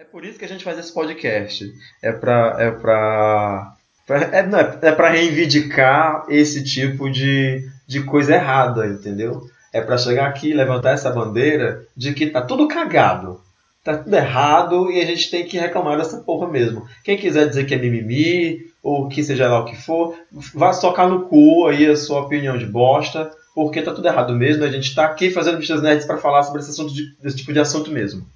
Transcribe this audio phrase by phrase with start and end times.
[0.00, 1.70] É por isso que a gente faz esse podcast.
[2.02, 2.56] É pra.
[2.58, 3.76] É pra.
[4.08, 9.42] É, não, é, é pra reivindicar esse tipo de, de coisa errada, entendeu?
[9.70, 13.42] É pra chegar aqui e levantar essa bandeira de que tá tudo cagado.
[13.84, 16.86] Tá tudo errado e a gente tem que reclamar dessa porra mesmo.
[17.04, 20.16] Quem quiser dizer que é mimimi, ou que seja lá o que for,
[20.54, 24.64] vá socar no cu aí a sua opinião de bosta, porque tá tudo errado mesmo.
[24.64, 27.52] A gente tá aqui fazendo Bichas Nerds para falar sobre esse, assunto de, desse tipo
[27.52, 28.26] de assunto mesmo.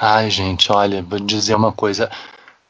[0.00, 2.10] Ai, gente, olha, vou dizer uma coisa.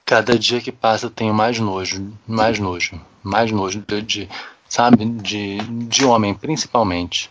[0.05, 4.29] Cada dia que passa eu tenho mais nojo, mais nojo, mais nojo de, de
[4.69, 7.31] sabe, de, de homem, principalmente.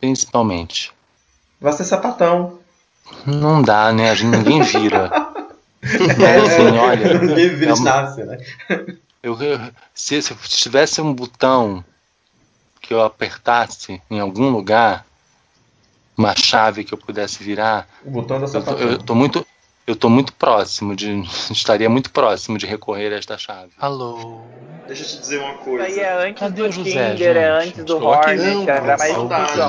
[0.00, 0.92] Principalmente.
[1.60, 2.58] Vai ser sapatão.
[3.26, 4.10] Não dá, né?
[4.10, 5.10] A gente, ninguém vira.
[5.82, 7.18] é, assim, olha.
[7.18, 8.38] Ninguém vira é nasce, né?
[9.22, 9.60] Eu, eu,
[9.92, 11.84] se, se tivesse um botão
[12.80, 15.04] que eu apertasse em algum lugar,
[16.18, 17.88] uma chave que eu pudesse virar.
[18.04, 18.76] O botão da sapatão.
[18.78, 19.46] Eu, eu tô muito,
[19.88, 21.22] eu tô muito próximo de.
[21.50, 23.70] Estaria muito próximo de recorrer a esta chave.
[23.78, 24.42] Alô?
[24.88, 25.86] Deixa eu te dizer uma coisa.
[25.86, 28.02] Isso aí é antes Cadê do o José, Tinder, é antes do Estou.
[28.04, 29.14] Hornet, Não, era mais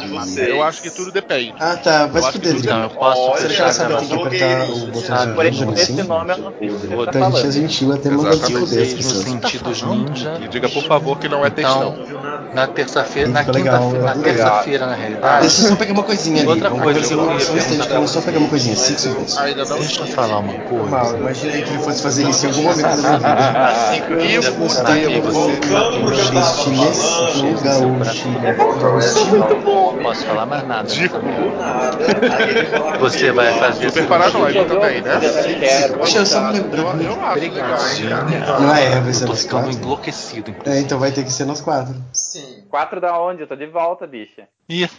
[0.02, 0.43] difícil.
[0.45, 1.55] Eu acho que tudo depende.
[1.59, 2.05] Ah, tá.
[2.05, 4.69] Vai Eu se fuder, que Não, eu posso Olha, Você já sabe, tem que apertar
[4.69, 6.03] o Ah, botão Por esse, de esse assim.
[6.03, 7.52] nome eu não sei o que você Vou tá falando.
[7.52, 10.39] gentil, até manda se fuder nos sentidos ninja.
[10.41, 11.97] E diga por favor que não é textão.
[12.02, 14.23] Então, na terça-feira, na quinta-feira, na legal.
[14.23, 15.41] terça-feira, na realidade.
[15.41, 16.49] Deixa eu só pegar uma coisinha ali.
[16.49, 18.77] Outra coisa que eu só pegar uma coisinha.
[18.77, 19.38] Cinco segundos.
[19.38, 19.77] Ainda não.
[20.09, 20.89] Eu falar uma coisa.
[20.89, 24.25] Mal, imaginei que ele fosse fazer isso em algum momento da minha vida.
[24.25, 25.39] E Eu fudeu tenho você.
[25.39, 26.31] um gaúcho,
[27.63, 28.27] gaúcho.
[29.30, 29.93] Muito bom.
[29.93, 30.89] Não posso falar mais nada.
[32.99, 35.19] Você vai fazer Super paranoico também, né?
[35.97, 36.80] Deixa eu só me lembrar.
[36.80, 37.15] Eu, eu.
[38.59, 39.71] Não é, vai ser Eu nós quatro.
[39.71, 40.53] enlouquecido.
[40.65, 41.95] É, então vai ter que ser nós quatro.
[42.13, 42.63] Sim.
[42.69, 43.41] Quatro da onde?
[43.41, 44.47] Eu tô de volta, bicha.
[44.67, 44.89] Ih,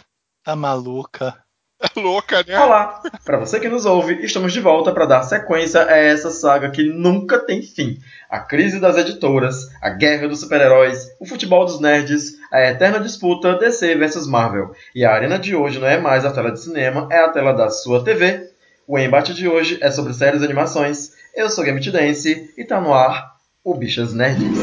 [0.43, 1.35] tá maluca.
[1.81, 2.59] É louca, né?
[2.59, 3.01] Olá!
[3.25, 6.83] Para você que nos ouve, estamos de volta para dar sequência a essa saga que
[6.83, 7.97] nunca tem fim.
[8.29, 13.57] A crise das editoras, a guerra dos super-heróis, o futebol dos nerds, a eterna disputa
[13.57, 14.75] DC versus Marvel.
[14.93, 17.51] E a arena de hoje não é mais a tela de cinema, é a tela
[17.51, 18.51] da sua TV.
[18.87, 21.11] O embate de hoje é sobre séries e animações.
[21.35, 23.31] Eu sou Game Dance e tá no ar
[23.63, 24.59] o Bichas Nerds.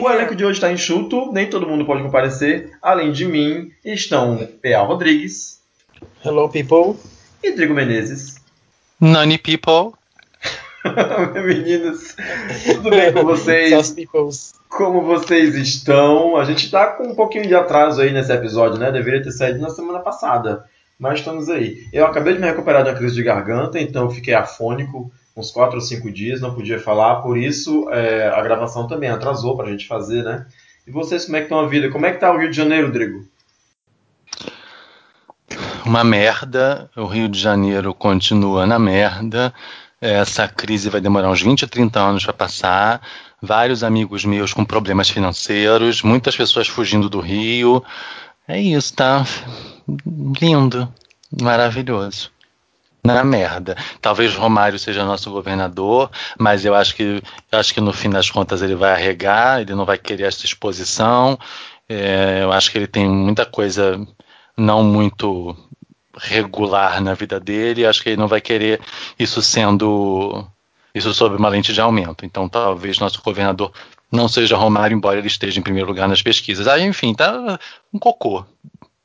[0.00, 2.70] O elenco de hoje está enxuto, nem todo mundo pode comparecer.
[2.80, 4.80] Além de mim, estão P.A.
[4.80, 5.60] Rodrigues
[6.24, 6.96] Hello, people.
[7.42, 8.36] e Drigo Menezes.
[9.00, 9.98] Nani people.
[11.44, 12.14] Meninos,
[12.64, 13.94] tudo bem com vocês?
[14.68, 16.36] Como vocês estão?
[16.36, 18.92] A gente tá com um pouquinho de atraso aí nesse episódio, né?
[18.92, 20.64] Deveria ter saído na semana passada,
[20.96, 21.84] mas estamos aí.
[21.92, 25.50] Eu acabei de me recuperar de uma crise de garganta, então eu fiquei afônico uns
[25.50, 29.70] 4 ou 5 dias, não podia falar, por isso é, a gravação também atrasou pra
[29.70, 30.46] gente fazer, né?
[30.86, 31.90] E vocês, como é que estão a vida?
[31.90, 33.24] Como é que tá o Rio de Janeiro, Drigo?
[35.84, 36.90] Uma merda.
[36.96, 39.52] O Rio de Janeiro continua na merda.
[40.00, 43.02] Essa crise vai demorar uns 20 ou 30 anos para passar.
[43.40, 47.84] Vários amigos meus com problemas financeiros, muitas pessoas fugindo do Rio.
[48.46, 49.26] É isso, tá?
[50.40, 50.92] Lindo,
[51.40, 52.30] maravilhoso.
[53.14, 53.76] Na merda.
[54.00, 58.30] Talvez Romário seja nosso governador, mas eu acho que eu acho que no fim das
[58.30, 61.38] contas ele vai arregar, ele não vai querer essa exposição.
[61.88, 63.98] É, eu acho que ele tem muita coisa
[64.56, 65.56] não muito
[66.16, 67.86] regular na vida dele.
[67.86, 68.80] Acho que ele não vai querer
[69.18, 70.44] isso sendo
[70.94, 72.24] isso sob uma lente de aumento.
[72.24, 73.72] Então, talvez nosso governador
[74.10, 76.66] não seja Romário, embora ele esteja em primeiro lugar nas pesquisas.
[76.66, 77.58] Aí, enfim, tá
[77.92, 78.44] um cocô.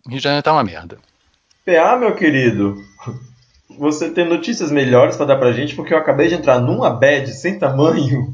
[0.08, 0.97] Rio de Janeiro tá uma merda.
[1.66, 2.78] PA, meu querido,
[3.78, 7.31] você tem notícias melhores pra dar pra gente, porque eu acabei de entrar numa bad
[7.34, 8.34] sem tamanho.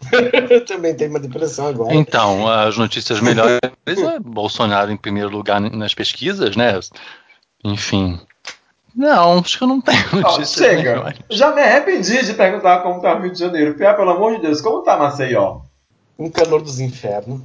[0.48, 1.92] Eu também tenho uma depressão agora.
[1.92, 6.78] Então, as notícias melhores é Bolsonaro em primeiro lugar nas pesquisas, né?
[7.64, 8.18] Enfim.
[8.94, 10.94] Não, acho que eu não tenho Ó, notícias chega!
[10.94, 11.18] melhores.
[11.30, 13.74] Já me arrependi de perguntar como tá o Rio de Janeiro.
[13.74, 15.60] PA, pelo amor de Deus, como tá Maceió?
[16.18, 17.40] Um calor dos infernos.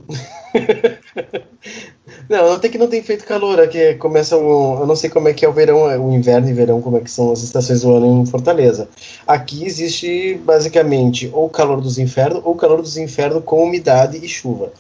[2.30, 4.80] não, não tem que não tem feito calor, é que começa o.
[4.82, 7.02] Eu não sei como é que é o verão, o inverno e verão, como é
[7.02, 8.88] que são as estações do ano em Fortaleza.
[9.28, 14.72] Aqui existe basicamente ou calor dos infernos ou calor dos infernos com umidade e chuva.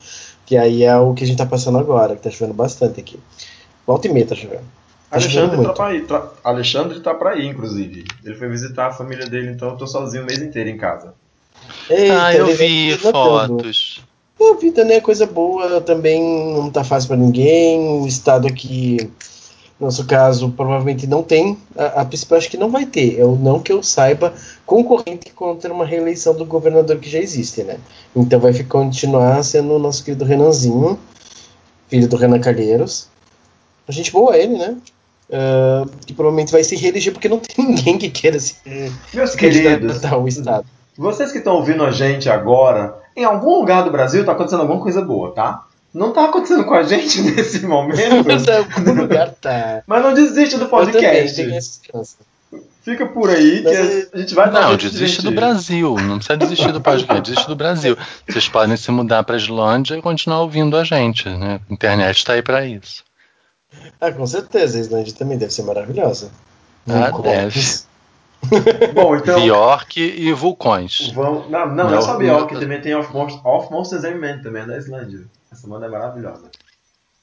[0.46, 3.20] Que aí é o que a gente tá passando agora, que tá chovendo bastante aqui.
[3.88, 4.64] Volta e meia tá chovendo.
[5.10, 5.74] Tá chovendo Alexandre tá, muito.
[5.78, 8.04] pra ir, tra- Alexandre tá pra ir, inclusive.
[8.26, 11.14] Ele foi visitar a família dele, então eu tô sozinho o mês inteiro em casa.
[11.90, 13.12] Eita, Ah, eu vi notando.
[13.12, 14.02] fotos.
[14.52, 16.22] A vida, né, é coisa boa, também
[16.54, 18.02] não tá fácil pra ninguém.
[18.02, 19.10] O estado aqui
[19.80, 21.58] No nosso caso, provavelmente não tem.
[21.76, 23.20] A, a principal acho que não vai ter.
[23.20, 24.34] É o não que eu saiba
[24.66, 27.78] concorrente contra uma reeleição do governador que já existe, né?
[28.16, 31.00] Então vai ficar, continuar sendo o nosso querido Renanzinho,
[31.88, 33.08] filho do Renan Calheiros.
[33.88, 34.78] A gente boa ele, né?
[35.30, 38.56] Uh, que provavelmente vai se reeleger porque não tem ninguém que queira se,
[39.14, 40.66] Meus queridos, ao Estado.
[40.98, 44.82] vocês que estão ouvindo a gente agora, em algum lugar do Brasil tá acontecendo alguma
[44.82, 45.66] coisa boa, tá?
[45.94, 48.00] Não tá acontecendo com a gente nesse momento.
[48.76, 49.84] Algum lugar tá.
[49.86, 51.36] Mas não desiste do Eu também podcast.
[51.36, 52.16] tenho essa esperança.
[52.84, 55.32] Fica por aí que Mas, a gente vai dar Não, de desiste do.
[55.32, 55.96] Brasil.
[55.96, 57.98] Não precisa desistir do podcast, desiste do Brasil.
[58.28, 61.62] Vocês podem se mudar para a Islândia e continuar ouvindo a gente, né?
[61.70, 63.04] A internet está aí para isso.
[64.02, 66.30] Ah, com certeza, a Islândia também deve ser maravilhosa.
[66.90, 67.10] Ah.
[67.10, 67.24] Bom,
[69.22, 69.40] então.
[69.42, 71.12] Bjork e vulcões.
[71.12, 71.50] Vamos...
[71.50, 74.16] Não, não, não é Não, só não- Bjork, também tem Off, Monst- Off Monsters and
[74.16, 75.26] Men, também é da Islândia.
[75.52, 76.50] Essa banda é maravilhosa.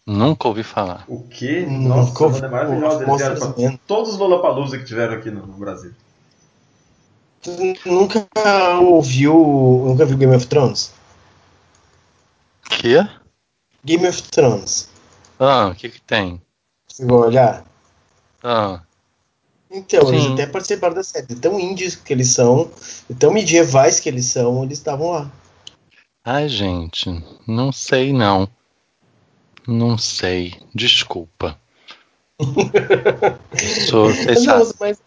[0.07, 1.05] Nunca ouvi falar.
[1.09, 1.65] O quê?
[1.69, 2.97] Nunca Nossa, essa ouvi- banda é maravilhosa.
[2.97, 3.81] Eles Monsters vieram pra and Men.
[3.87, 5.93] todos os Lollapalooza que tiveram aqui no, no Brasil.
[7.43, 7.51] Tu
[7.87, 8.27] nunca
[8.83, 9.85] ouviu.
[9.87, 10.93] Nunca viu Game of Thrones?
[12.69, 13.07] Que?
[13.85, 14.89] Game of Thrones.
[15.39, 16.41] Ah, o que que tem?
[16.89, 17.65] Chegou a olhar?
[18.43, 18.81] Ah,
[19.71, 20.33] Então, eles Sim.
[20.33, 21.35] até participaram da série.
[21.37, 22.71] Tão índios que eles são,
[23.09, 25.31] e tão medievais que eles são, eles estavam lá.
[26.25, 28.49] ai, gente, não sei não.
[29.67, 30.55] Não sei.
[30.75, 31.57] Desculpa.
[33.89, 34.09] Sou,
[34.45, 34.99] Não, mas,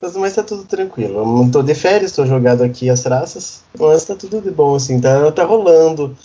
[0.00, 1.20] mas, mas tá tudo tranquilo.
[1.20, 4.74] Eu não tô de férias, tô jogado aqui as traças, mas tá tudo de bom,
[4.74, 6.16] assim, tá, tá rolando.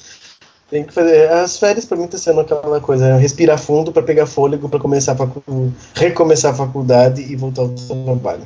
[0.70, 1.30] Tem que fazer.
[1.32, 5.14] As férias pra mim tá sendo aquela coisa, respirar fundo pra pegar fôlego pra começar
[5.14, 8.44] a facu- recomeçar a faculdade e voltar ao trabalho.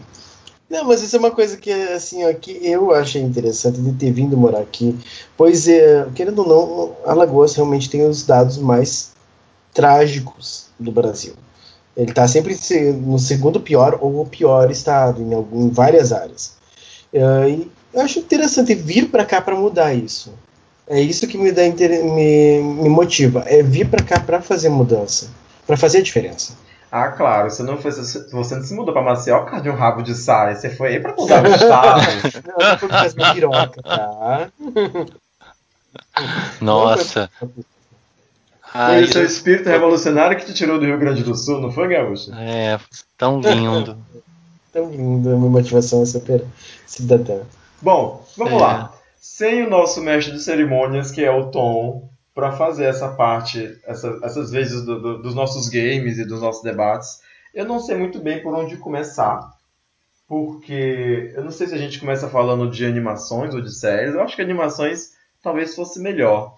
[0.70, 4.12] Não, mas isso é uma coisa que assim, ó, que eu achei interessante de ter
[4.12, 4.98] vindo morar aqui,
[5.36, 9.12] pois é, querendo ou não, Alagoas realmente tem os dados mais
[9.74, 11.34] trágicos do Brasil.
[11.96, 16.14] Ele está sempre se- no segundo pior ou o pior estado em, algum, em várias
[16.14, 16.54] áreas.
[17.14, 20.32] Eh, e eu acho interessante vir para cá para mudar isso.
[20.92, 23.44] É isso que me, dá inter- me, me motiva.
[23.48, 25.30] É vir para cá para fazer mudança,
[25.66, 26.54] para fazer a diferença.
[26.92, 30.02] Ah, claro, você não, você não se mudou pra Maceió por causa de um rabo
[30.04, 32.02] de saia, você foi aí pra mudar o estado.
[32.46, 34.50] Não, não foi por causa piroca, tá?
[36.60, 37.30] Nossa.
[37.40, 37.56] Foi
[38.74, 41.90] Ai, o seu espírito revolucionário que te tirou do Rio Grande do Sul, não foi,
[41.90, 42.34] Gaúcho?
[42.36, 42.80] é,
[43.18, 43.98] tão lindo.
[44.74, 46.46] Tão lindo, a minha motivação é super
[46.88, 47.40] cidadã.
[47.82, 48.58] Bom, vamos É.
[48.58, 48.94] lá.
[49.22, 54.20] Sem o nosso mestre de cerimônias, que é o Tom, para fazer essa parte, essa-
[54.24, 57.22] essas vezes do- do- dos nossos games e dos nossos debates,
[57.54, 59.50] eu não sei muito bem por onde começar.
[60.28, 64.14] Porque eu não sei se a gente começa falando de animações ou de séries.
[64.16, 65.12] Eu acho que animações
[65.44, 66.56] talvez fosse melhor.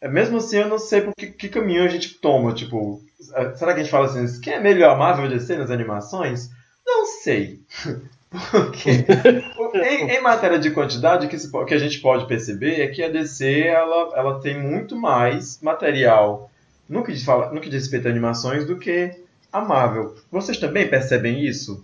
[0.00, 2.54] É, Mesmo assim, eu não sei por que, que caminho a gente toma.
[2.54, 3.00] Tipo,
[3.34, 6.50] eh, será que a gente fala assim, quem é melhor Marvel ou DC nas animações?
[6.86, 7.60] Não sei.
[8.50, 8.90] Porque
[9.74, 13.02] em, em matéria de quantidade, o que, se que a gente pode perceber é que
[13.02, 16.50] a DC ela, ela tem muito mais material
[16.88, 19.14] no que, diz, fala- no que diz respeito a animações do que
[19.52, 20.16] a Marvel.
[20.30, 21.82] Vocês também percebem isso?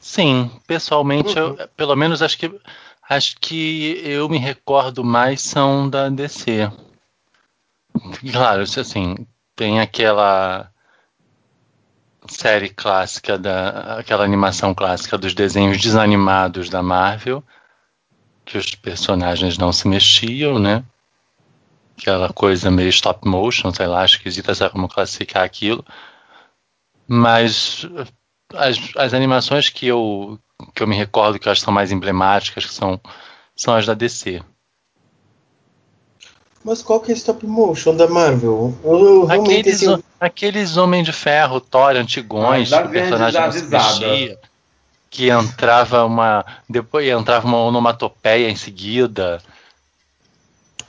[0.00, 2.50] Sim, pessoalmente, eu, pelo menos acho que
[3.08, 6.70] acho que eu me recordo mais são da DC.
[8.32, 9.14] Claro, isso assim,
[9.56, 10.70] tem aquela
[12.30, 17.42] série clássica da aquela animação clássica dos desenhos desanimados da Marvel,
[18.44, 20.84] que os personagens não se mexiam, né?
[21.98, 25.84] Aquela coisa meio stop motion, sei lá, esquisita, sabe como classificar aquilo.
[27.06, 27.86] Mas
[28.54, 30.38] as, as animações que eu,
[30.74, 33.00] que eu me recordo que acho que são mais emblemáticas, que são,
[33.54, 34.42] são as da DC.
[36.64, 38.74] Mas qual que é stop motion da Marvel?
[38.84, 43.52] Eu, eu Aqueles, assim, aqueles Homem de Ferro, Thor, antigões, Ah, que o personagem não
[43.52, 44.38] se mexia,
[45.08, 46.44] que entrava uma.
[46.68, 49.42] Depois entrava uma onomatopeia em seguida.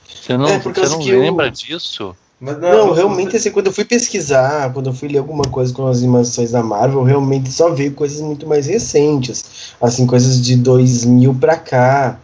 [0.06, 2.14] Você não, É, você não que eu- lembra disso?
[2.38, 5.86] Mas Não, realmente, assim, quando eu fui pesquisar, quando eu fui ler alguma coisa com
[5.86, 9.74] as animações da Marvel, realmente só veio coisas muito mais recentes.
[9.80, 12.18] Assim, coisas de 2000 pra cá.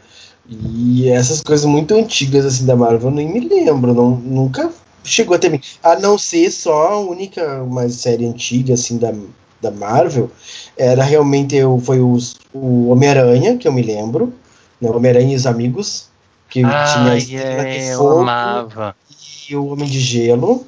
[0.49, 3.93] E essas coisas muito antigas, assim, da Marvel, eu nem me lembro.
[3.93, 4.73] Não, nunca
[5.05, 5.61] chegou até mim.
[5.83, 9.13] A não ser só a única mais série antiga, assim, da,
[9.61, 10.31] da Marvel,
[10.77, 14.33] era realmente eu, foi os, o Homem-Aranha, que eu me lembro.
[14.81, 16.07] Né, Homem-Aranha e os Amigos.
[16.49, 18.97] Que tinha a Ai, Estrela de é, eu Fogo amava.
[19.51, 20.67] e o Homem de Gelo.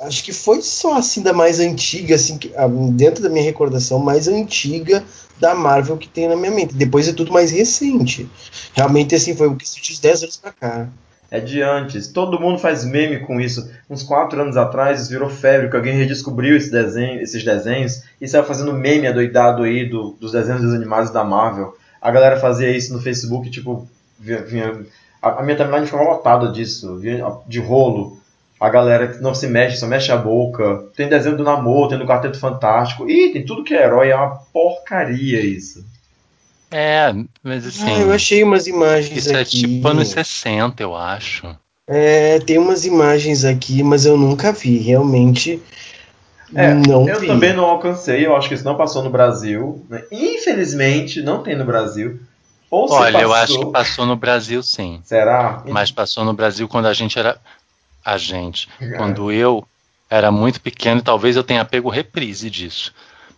[0.00, 3.98] Acho que foi só assim da mais antiga, assim, que- ah, dentro da minha recordação,
[3.98, 5.02] mais antiga
[5.40, 6.74] da Marvel que tem na minha mente.
[6.74, 8.28] Depois é tudo mais recente.
[8.74, 10.88] Realmente, assim, foi o que de uns 10 anos pra cá.
[11.30, 12.08] É de antes.
[12.08, 13.70] Todo mundo faz meme com isso.
[13.88, 18.44] Uns 4 anos atrás virou febre, que alguém redescobriu esse desenho, esses desenhos e saiu
[18.44, 21.76] fazendo meme adoidado aí do, dos desenhos desanimados da Marvel.
[22.02, 23.86] A galera fazia isso no Facebook, tipo,
[24.18, 24.80] vinha-
[25.22, 28.18] a, a minha timeline ficava lotada disso, vinha de rolo.
[28.60, 30.84] A galera que não se mexe, só mexe a boca.
[30.94, 33.08] Tem desenho do namoro, tem do Quarteto Fantástico.
[33.08, 35.82] Ih, tem tudo que é herói, é uma porcaria isso.
[36.70, 37.12] É,
[37.42, 37.84] mas assim.
[37.90, 39.62] Ah, eu achei umas imagens Isso é aqui.
[39.62, 41.48] tipo anos 60, eu acho.
[41.86, 44.78] É, tem umas imagens aqui, mas eu nunca vi.
[44.78, 45.60] Realmente
[46.54, 47.26] É, não eu vi.
[47.26, 49.84] também não alcancei, eu acho que isso não passou no Brasil.
[49.88, 50.04] né?
[50.12, 52.20] Infelizmente, não tem no Brasil.
[52.70, 55.00] Ou Olha, eu passou- acho que passou no Brasil sim.
[55.02, 55.64] Será?
[55.68, 57.36] Mas passou no Brasil quando a gente era.
[58.04, 58.68] A gente.
[58.96, 59.66] Quando eu
[60.08, 62.92] era muito pequeno, talvez eu tenha pego reprise disso.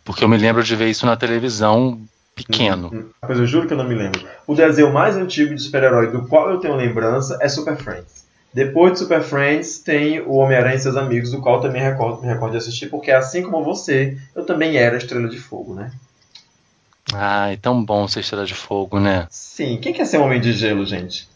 [0.05, 2.01] Porque eu me lembro de ver isso na televisão
[2.35, 3.13] pequeno.
[3.21, 4.27] Pois eu juro que eu não me lembro.
[4.47, 8.23] O desenho mais antigo de super-herói do qual eu tenho lembrança é Super Friends.
[8.53, 12.21] Depois de Super Friends tem o Homem-Aranha e seus amigos, do qual eu também recordo,
[12.21, 15.91] me recordo de assistir, porque assim como você, eu também era Estrela de Fogo, né?
[17.15, 19.27] Ai, tão bom ser Estrela de Fogo, né?
[19.31, 21.29] Sim, quem quer ser um Homem de Gelo, gente?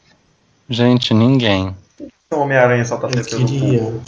[0.68, 1.75] Gente, ninguém.
[2.33, 3.78] O Homem-Aranha solta Eu teia pelo queria.
[3.80, 4.02] cu.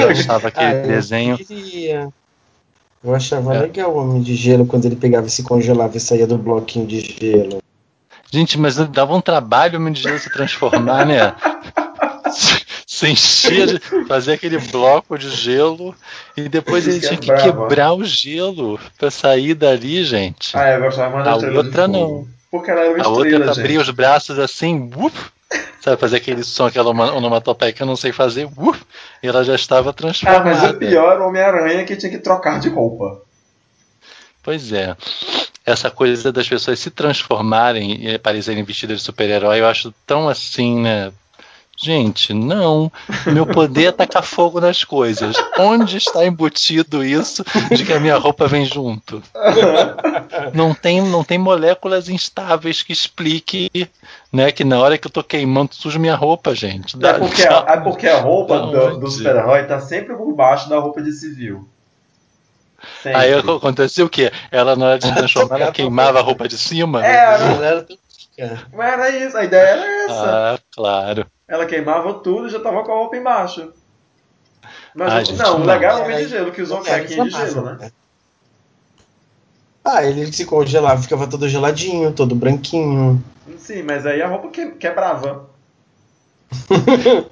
[0.00, 1.36] Eu achava aquele Ah, eu desenho.
[1.38, 2.08] queria.
[3.02, 3.60] Eu achava É.
[3.60, 6.86] legal o Homem de Gelo quando ele pegava e se congelava e saía do bloquinho
[6.86, 7.58] de gelo.
[8.30, 11.34] Gente, mas dava um trabalho o Homem de Gelo se transformar, né?
[12.86, 15.94] Se enchia de fazer aquele bloco de gelo
[16.36, 20.56] e depois ele tinha que é quebrar o gelo pra sair dali, gente.
[20.56, 22.26] Ah, eu gostava mais da A Estrela outra não.
[22.50, 23.80] Porque ela era uma A outra estrela, abria gente.
[23.82, 25.14] os braços assim, whoop,
[25.80, 28.78] sabe, fazer aquele som, aquela oma- onomatopeia que eu não sei fazer, whoop,
[29.22, 30.44] e ela já estava Ah, transformada.
[30.44, 33.20] mas o pior o Homem-Aranha que tinha que trocar de roupa.
[34.42, 34.96] Pois é.
[35.64, 40.80] Essa coisa das pessoas se transformarem e aparecerem vestidas de super-herói, eu acho tão assim,
[40.80, 41.12] né?
[41.78, 42.90] Gente, não.
[43.26, 45.36] Meu poder é tacar fogo nas coisas.
[45.58, 49.22] Onde está embutido isso de que a minha roupa vem junto?
[50.54, 53.70] Não tem, não tem moléculas instáveis que explique,
[54.36, 56.96] né, que na hora que eu tô queimando sujo minha roupa, gente.
[57.04, 60.78] É porque, a, é porque a roupa do, do super-herói tá sempre por baixo da
[60.78, 61.66] roupa de civil.
[63.02, 63.18] Sempre.
[63.18, 64.30] Aí aconteceu o quê?
[64.50, 67.04] Ela na hora de transformar, ela queimava a roupa de cima?
[67.04, 67.86] Era, Ela era
[68.70, 70.54] mas era isso, a ideia era essa.
[70.54, 71.26] Ah, claro.
[71.48, 73.72] Ela queimava tudo e já tava com a roupa embaixo.
[74.94, 76.84] Mas Ai, o- gente, não, o legal é o homem de gelo, que usou um
[76.84, 77.90] caquinho de gelo, massa, né?
[79.82, 83.22] Ah, ele se congelava, ficava todo geladinho, todo branquinho.
[83.58, 85.48] Sim, mas aí a roupa que- quebrava.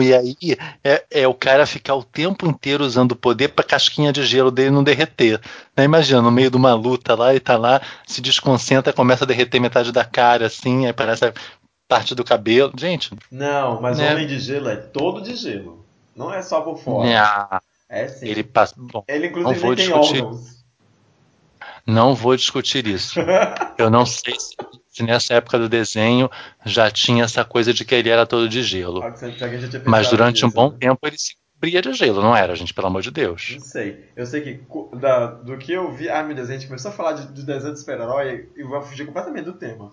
[0.00, 0.36] E aí
[0.82, 4.50] é, é o cara ficar o tempo inteiro usando o poder pra casquinha de gelo
[4.50, 5.40] dele não derreter.
[5.76, 5.84] Né?
[5.84, 9.60] Imagina, no meio de uma luta lá, ele tá lá, se desconcentra, começa a derreter
[9.60, 11.32] metade da cara, assim, aí parece a
[11.88, 12.72] parte do cabelo.
[12.76, 14.08] Gente, Não, mas Né?
[14.10, 15.84] o homem de gelo é todo de gelo.
[16.16, 17.08] Não é só por fora.
[17.08, 18.26] nha, É sim.
[18.26, 18.74] ele Ele, passa.
[18.76, 20.22] Bom, inclusive não vou tem discutir.
[20.22, 20.64] órgãos.
[21.86, 23.18] não vou discutir isso.
[23.78, 24.56] Eu não sei se, se
[25.00, 26.28] nessa época do desenho
[26.66, 29.00] já tinha essa coisa de que ele era todo de gelo.
[29.86, 32.74] Mas durante um bom tempo ele se cobria de gelo, não era, gente?
[32.74, 33.52] Pelo amor de Deus.
[33.54, 34.04] Não sei.
[34.16, 36.08] Eu sei que da- do que eu vi.
[36.08, 38.82] Ah, meu Deus, a gente começou a falar de, de desenho de super-herói e vai
[38.82, 39.92] fugir completamente do tema.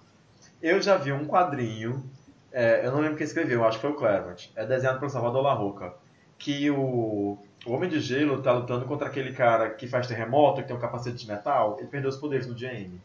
[0.61, 2.03] Eu já vi um quadrinho.
[2.51, 4.51] é, eu não lembro quem escreveu, acho que foi o Claremont.
[4.55, 5.93] É desenhado pelo Salvador La Roca.
[6.37, 10.67] Que o, o Homem de Gelo tá lutando contra aquele cara que faz terremoto, que
[10.67, 11.75] tem um capacete de metal.
[11.79, 12.99] Ele perdeu os poderes no GM.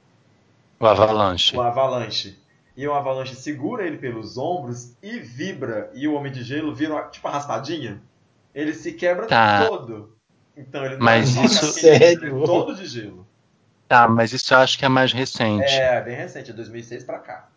[0.78, 1.57] O Avalanche.
[1.57, 2.38] O Avalanche.
[2.76, 5.90] E o Avalanche segura ele pelos ombros e vibra.
[5.95, 8.02] E o Homem de Gelo vira uma, tipo arrastadinha.
[8.54, 9.66] Ele se quebra Tá.
[9.66, 10.16] todo.
[10.57, 12.43] Então ele não Mas é isso- Sério?
[12.43, 13.26] é todo de gelo.
[13.88, 15.73] Tá, mas isso eu acho que é mais recente.
[15.73, 17.49] É, bem recente, é 2006 pra cá.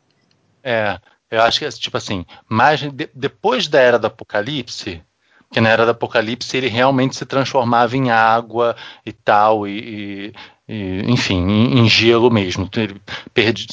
[0.64, 1.00] É,
[1.32, 5.02] eu acho que é tipo assim, mais de- depois da era do Apocalipse,
[5.48, 10.34] porque na era do Apocalipse ele realmente se transformava em água e tal, e, e-
[10.68, 12.70] e, enfim, em, em gelo mesmo.
[12.76, 13.02] Ele
[13.34, 13.68] perdi-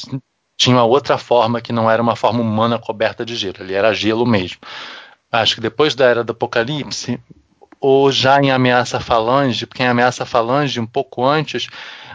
[0.57, 3.93] tinha uma outra forma que não era uma forma humana coberta de gelo, ele era
[3.93, 4.57] gelo mesmo.
[5.31, 7.19] Acho que depois da era do Apocalipse,
[7.81, 11.67] ou já em Ameaça Falange, porque em Ameaça Falange, um pouco antes,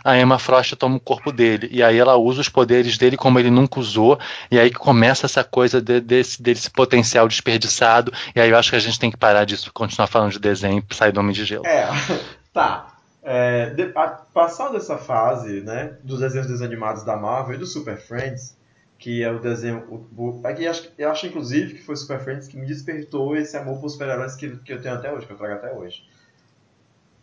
[0.03, 3.39] a Emma Frost toma o corpo dele, e aí ela usa os poderes dele como
[3.39, 4.19] ele nunca usou,
[4.51, 8.71] e aí que começa essa coisa de- desse, desse potencial desperdiçado, e aí eu acho
[8.71, 11.35] que a gente tem que parar disso, continuar falando de desenho e sair do Homem
[11.35, 11.67] de Gelo.
[11.67, 11.87] É,
[12.55, 12.87] tá.
[13.33, 17.97] É, de- a- passando essa fase, né, dos desenhos desanimados da Marvel e do Super
[17.97, 18.57] Friends,
[18.99, 19.85] que é o desenho.
[20.17, 22.57] O, o, é que eu, acho, eu acho, inclusive, que foi o Super Friends que
[22.57, 25.55] me despertou esse amor por super-heróis que, que eu tenho até hoje, que eu trago
[25.55, 26.03] até hoje.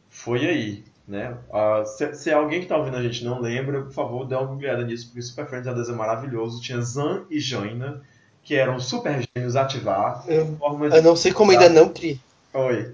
[0.09, 1.37] Foi aí, né?
[1.51, 4.51] Ah, se, se alguém que tá ouvindo a gente não lembra, por favor, dê uma
[4.55, 6.61] olhada nisso, porque Super Friends é um desenho maravilhoso.
[6.61, 8.01] Tinha Zan e Jaina,
[8.43, 10.23] que eram super gênios ativar.
[10.27, 10.57] Eu,
[10.95, 12.19] eu não sei como ainda não cri.
[12.53, 12.93] Oi.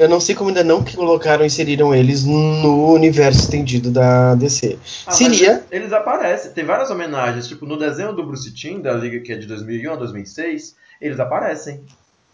[0.00, 4.78] Eu não sei como ainda não colocaram e inseriram eles no universo estendido da DC.
[5.06, 5.62] Ah, Seria.
[5.70, 9.36] Eles aparecem, tem várias homenagens, tipo no desenho do Bruce Timm, da Liga que é
[9.36, 11.82] de 2001 a 2006, eles aparecem.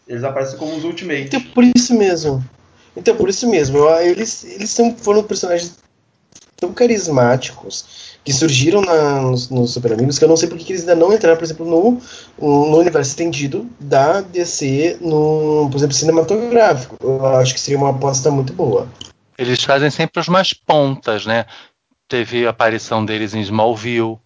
[0.06, 1.23] Eles aparecem como os Ultimate.
[1.23, 2.44] Então, por isso mesmo.
[2.96, 3.78] Então, por isso mesmo.
[3.99, 5.76] eles eles são, foram personagens
[6.56, 10.73] tão carismáticos que surgiram na, nos, nos Super Amigos que eu não sei porque que
[10.73, 12.00] eles ainda não entraram, por exemplo, no,
[12.40, 16.97] no universo estendido da DC, no, por exemplo, cinematográfico.
[17.00, 18.88] Eu acho que seria uma aposta muito boa.
[19.38, 21.47] Eles fazem sempre as mais pontas, né?
[22.09, 24.18] Teve a aparição deles em Smallville,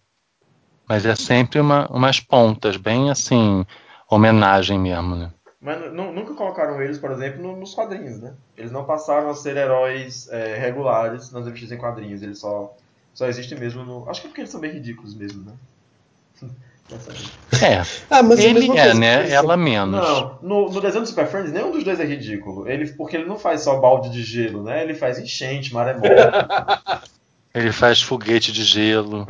[0.89, 3.63] mas é sempre uma, umas pontas, bem assim,
[4.09, 5.29] homenagem mesmo, né?
[5.61, 8.33] Mas nu- nunca colocaram eles, por exemplo, no- nos quadrinhos, né?
[8.57, 12.73] Eles não passaram a ser heróis é, regulares nas revistas em quadrinhos, eles só,
[13.13, 14.09] só existem mesmo no.
[14.09, 15.53] Acho que é porque eles são bem ridículos mesmo, né?
[17.61, 19.29] É, Ah, mas ele é, coisa, né?
[19.29, 20.01] Ela menos.
[20.01, 22.67] Não, no, no desenho do Super Friends, nenhum dos dois é ridículo.
[22.67, 24.83] Ele, porque ele não faz só balde de gelo, né?
[24.83, 26.09] Ele faz enchente, maremoto.
[27.53, 29.27] Ele faz foguete de gelo.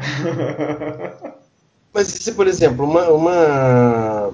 [1.91, 4.31] Mas se, por exemplo, uma, uma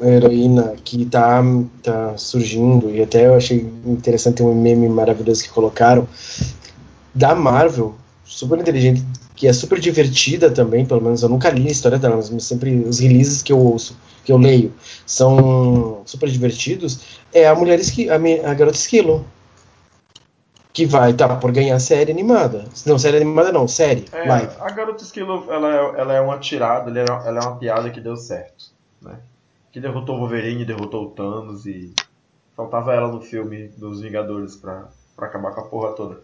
[0.00, 1.42] heroína que tá,
[1.82, 6.08] tá surgindo, e até eu achei interessante um meme maravilhoso que colocaram,
[7.12, 9.04] da Marvel, super inteligente,
[9.36, 12.76] que é super divertida também, pelo menos eu nunca li a história dela, mas sempre
[12.76, 14.72] os releases que eu ouço, que eu leio,
[15.06, 19.24] são super divertidos, é a mulher esqui, a, a garota esquilo.
[20.72, 22.64] Que vai estar por ganhar série animada.
[22.84, 24.52] Não, série animada não, série, É, live.
[24.58, 27.90] a Garota Esquilo, ela é, ela é uma tirada, ela é, ela é uma piada
[27.90, 29.20] que deu certo, né?
[29.70, 31.92] Que derrotou o Wolverine, derrotou o Thanos e
[32.56, 36.22] faltava ela no filme dos Vingadores pra, pra acabar com a porra toda.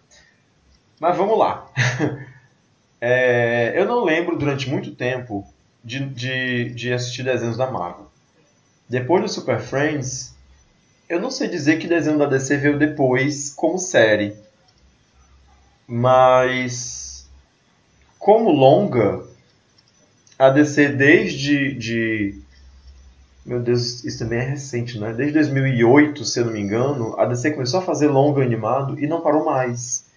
[1.00, 1.66] Mas vamos lá.
[3.02, 5.50] É, eu não lembro durante muito tempo
[5.83, 8.11] de, de, de assistir desenhos da Marvel.
[8.87, 10.35] Depois do Super Friends,
[11.09, 14.37] eu não sei dizer que desenho da DC veio depois como série.
[15.88, 17.26] Mas
[18.19, 19.25] como longa,
[20.38, 22.38] a DC desde de
[23.47, 25.15] meu Deus, isso também é recente, né?
[25.15, 29.06] Desde 2008, se eu não me engano, a DC começou a fazer longa animado e
[29.06, 30.10] não parou mais.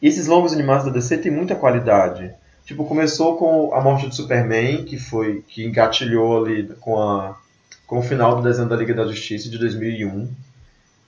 [0.00, 2.32] E esses longos animados da DC têm muita qualidade.
[2.64, 7.36] Tipo, começou com a morte do Superman, que foi que engatilhou ali com a
[7.86, 10.28] com o final do desenho da Liga da Justiça de 2001,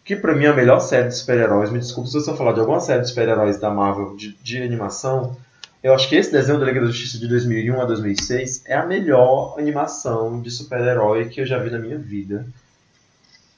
[0.04, 1.70] que pra mim é a melhor série de super-heróis.
[1.70, 5.36] Me desculpe se eu falar de alguma série de super-heróis da Marvel de, de animação.
[5.82, 8.86] Eu acho que esse desenho da Liga da Justiça de 2001 a 2006 é a
[8.86, 12.46] melhor animação de super-herói que eu já vi na minha vida.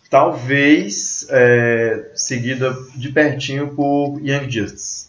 [0.08, 5.07] Talvez é, seguida de pertinho por Young Justice.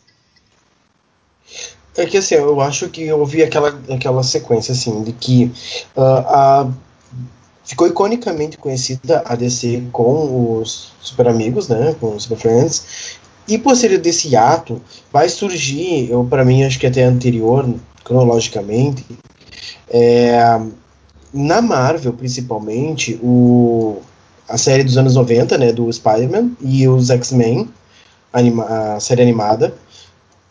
[1.99, 5.51] É que assim, eu acho que eu ouvi aquela, aquela sequência assim, de que
[5.97, 6.71] ah, a,
[7.65, 13.57] ficou iconicamente conhecida a DC com os Super Amigos, né, com os Super Friends, e
[13.57, 14.81] posterior desse ato
[15.11, 17.67] vai surgir, eu para mim acho que até anterior,
[18.05, 19.05] cronologicamente,
[19.89, 20.39] é,
[21.33, 23.97] na Marvel principalmente, o,
[24.47, 27.67] a série dos anos 90, né, do Spider-Man e os X-Men,
[28.31, 29.75] a série animada,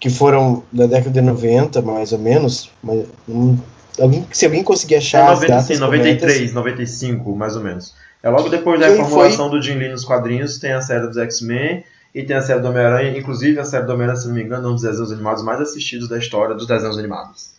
[0.00, 2.70] que foram da década de 90, mais ou menos.
[2.82, 3.58] Mas, hum,
[4.00, 7.62] alguém, se alguém conseguir É achar as 90, datas sim, corretas, 93, 95, mais ou
[7.62, 7.94] menos.
[8.22, 11.16] É logo depois da Quem reformulação do Jim Lee nos quadrinhos, tem a série dos
[11.16, 11.84] X-Men
[12.14, 13.16] e tem a série do Homem-Aranha.
[13.18, 15.60] Inclusive, a série do Homem-Aranha, se não me engano, é um dos desenhos animados mais
[15.60, 17.52] assistidos da história dos desenhos animados.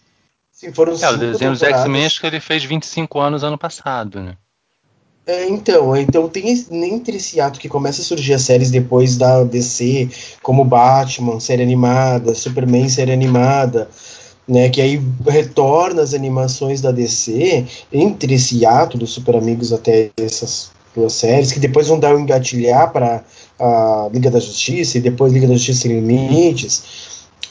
[0.51, 1.63] sim, foram É, o cinco desenho dos.
[1.63, 4.37] X-Men acho que ele fez 25 anos ano passado, né?
[5.25, 9.43] É, então, então tem entre esse ato que começa a surgir as séries depois da
[9.43, 10.09] DC,
[10.41, 13.89] como Batman, série animada, Superman, série animada,
[14.47, 20.09] né, que aí retorna as animações da DC, entre esse ato dos Super Amigos até
[20.19, 23.23] essas duas séries, que depois vão dar um engatilhar para
[23.59, 26.83] a Liga da Justiça e depois Liga da Justiça Sem Limites,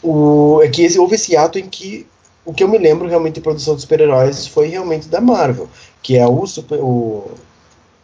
[0.03, 2.07] o, é que esse- houve esse ato em que
[2.45, 5.69] o que eu me lembro realmente de produção de super-heróis foi realmente da Marvel,
[6.03, 7.31] que é o, super, o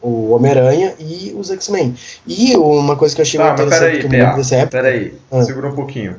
[0.06, 1.96] o Homem-Aranha e os X-Men.
[2.26, 4.70] E uma coisa que eu achei Tá, muito interessante peraí, dessa época.
[4.82, 5.42] peraí, Ah.
[5.42, 6.16] segura um pouquinho.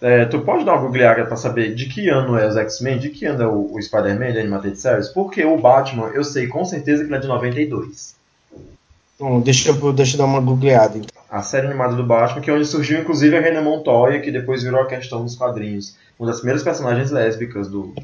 [0.00, 3.08] É, tu pode dar uma googleada pra saber de que ano é os X-Men, de
[3.10, 5.08] que ano é o, o Spider-Man de Animated Series?
[5.08, 8.14] Porque o Batman, eu sei com certeza que ele é de 92.
[9.20, 10.98] Hum, deixa, eu, deixa eu dar uma googleada.
[10.98, 11.22] Então.
[11.30, 14.62] A série animada do Batman, que é onde surgiu inclusive a René Montoya, que depois
[14.62, 15.94] virou a questão dos quadrinhos.
[16.18, 17.94] Uma das primeiras personagens lésbicas do,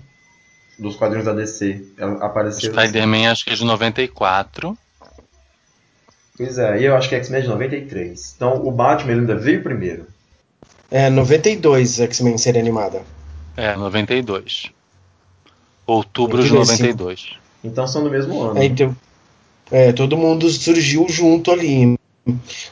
[0.79, 1.85] dos quadrinhos da DC.
[1.99, 2.71] Ela apareceu.
[2.73, 4.79] Spider-Man acho que é de 94.
[6.39, 8.35] Pois é, e eu acho que X-Men é de 93.
[8.37, 10.07] Então o Batman ele ainda veio primeiro.
[10.89, 13.03] É 92 X-Men série animada.
[13.57, 14.71] É, 92.
[15.85, 16.83] Outubro de 92, sim.
[16.85, 17.39] 92.
[17.65, 18.59] Então são do mesmo ano.
[18.61, 18.97] É, então,
[19.71, 21.99] é, todo mundo surgiu junto ali.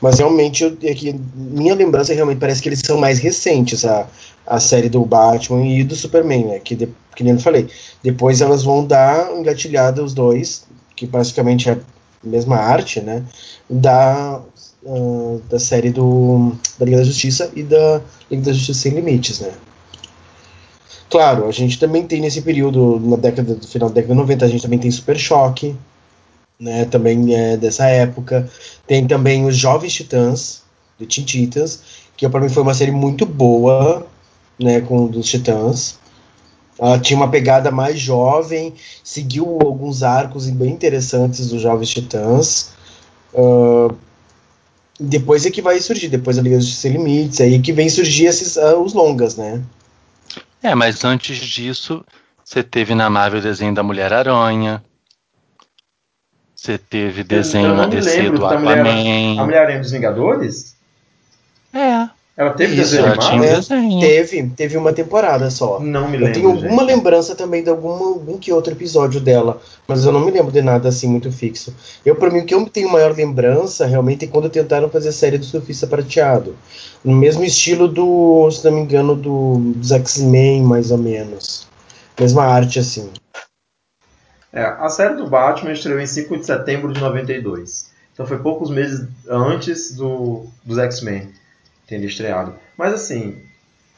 [0.01, 4.07] Mas realmente, eu, é que minha lembrança realmente parece que eles são mais recentes, a,
[4.47, 6.59] a série do Batman e do Superman, né?
[6.61, 7.69] Que, de, que nem eu falei.
[8.03, 11.79] Depois elas vão dar engatilhada os dois, que basicamente é
[12.27, 13.23] mesma arte, né?
[13.69, 14.41] Da,
[14.83, 19.41] uh, da série do, da Liga da Justiça e da Liga da Justiça Sem Limites,
[19.41, 19.53] né?
[21.09, 24.45] Claro, a gente também tem nesse período, na década do final da década de 90,
[24.45, 25.77] a gente também tem Super Choque,
[26.59, 26.85] né?
[26.87, 28.49] Também é dessa época.
[28.87, 30.63] Tem também os Jovens Titãs,
[30.99, 31.81] do Teen Titans,
[32.17, 34.07] que para mim foi uma série muito boa,
[34.59, 34.81] né?
[34.81, 35.99] Com dos Titãs.
[36.79, 42.73] Ela tinha uma pegada mais jovem, seguiu alguns arcos bem interessantes dos Jovens Titãs.
[43.33, 43.97] Uh,
[45.01, 48.27] depois é que vai surgir, depois a Liga dos Sem Limites, aí que vem surgir
[48.27, 49.63] esses, uh, os longas, né?
[50.63, 52.05] É, mas antes disso,
[52.45, 54.83] você teve na Marvel o desenho da Mulher-Aranha.
[56.55, 58.77] Você teve desenho na DC do Aquaman.
[58.77, 60.77] Mulher, a Mulher-Aranha dos Vingadores?
[61.73, 62.09] É.
[62.37, 63.31] Ela teve Isso, desenho ela animado?
[63.31, 64.01] tinha desenho.
[64.01, 65.81] Teve, teve uma temporada só.
[65.81, 66.35] Não me Eu lembro.
[66.35, 66.95] tenho alguma gente.
[66.95, 70.61] lembrança também de alguma, algum que outro episódio dela, mas eu não me lembro de
[70.61, 71.75] nada assim muito fixo.
[72.05, 75.13] Eu, pra mim, o que eu tenho maior lembrança realmente é quando tentaram fazer a
[75.13, 76.55] série do Surfista Prateado.
[77.03, 81.67] No mesmo estilo do, se não me engano, do, dos X-Men, mais ou menos.
[82.21, 83.09] Mesma arte, assim.
[84.53, 87.91] É, a série do Batman estreou em 5 de setembro de 92.
[88.13, 91.29] Então foi poucos meses antes do, dos X-Men
[91.87, 92.55] terem estreado.
[92.77, 93.43] Mas assim,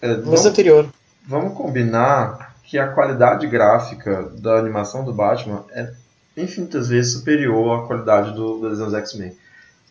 [0.00, 0.88] é, Mas vamos, anterior.
[1.26, 5.92] vamos combinar que a qualidade gráfica da animação do Batman é
[6.36, 9.36] infinitas vezes superior à qualidade do, do desenho dos X-Men.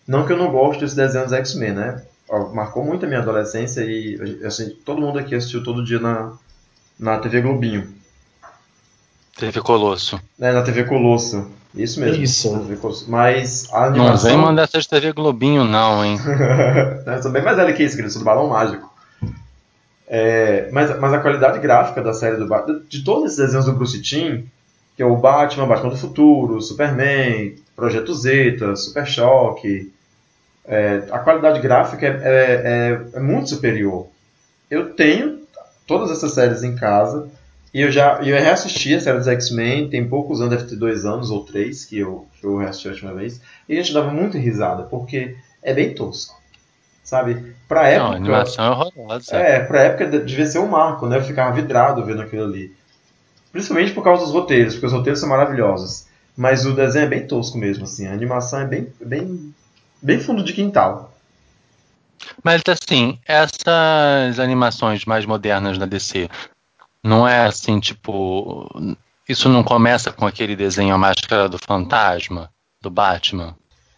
[0.08, 2.04] Não que eu não goste desse desenho dos X-Men, né?
[2.54, 6.34] Marcou muito a minha adolescência e assim, todo mundo aqui assistiu todo dia na,
[7.00, 7.94] na TV Globinho.
[9.38, 10.20] Teve Colosso.
[10.38, 11.50] né, na TV Colosso.
[11.78, 12.24] Isso mesmo.
[12.24, 13.06] Isso.
[13.08, 14.30] Mas a Não animação.
[14.30, 16.18] vem mandar essas TV Globinho, não, hein?
[17.06, 18.12] eu sou bem mais velho que isso, querido.
[18.12, 18.92] Sou do Balão Mágico.
[20.08, 23.74] É, mas, mas a qualidade gráfica da série do Batman, de todos esses desenhos do
[23.74, 24.44] Bruce Timm,
[24.96, 29.92] que é o Batman, Batman do Futuro, Superman, Projeto Zeta, Super Choque,
[30.66, 32.62] é, a qualidade gráfica é, é-
[33.13, 34.08] é- é muito superior.
[34.72, 35.40] Eu tenho
[35.86, 37.28] todas essas séries em casa
[37.73, 41.06] e eu já eu reassisti a série dos X-Men, tem poucos anos, deve ter dois
[41.06, 44.12] anos ou três que eu, que eu reassisti a última vez, e a gente dava
[44.12, 46.36] muito risada, porque é bem tosco.
[47.03, 47.56] Sabe?
[47.69, 48.12] Pra Não, época.
[48.12, 49.36] a animação é horrorosa.
[49.38, 51.17] É, pra época de- devia ser um marco, né?
[51.17, 52.75] Eu ficava vidrado vendo aquilo ali.
[53.51, 56.06] Principalmente por causa dos roteiros, porque os roteiros são maravilhosos.
[56.36, 58.08] Mas o desenho é bem tosco mesmo, assim.
[58.08, 59.53] A animação é bem, bem,
[60.01, 61.13] bem fundo de quintal.
[62.43, 66.30] Mas assim, essas animações mais modernas da DC,
[67.08, 68.70] não é assim, tipo.
[69.28, 72.50] Isso não começa com aquele desenho A Máscara do Fantasma,
[72.82, 73.56] do Batman?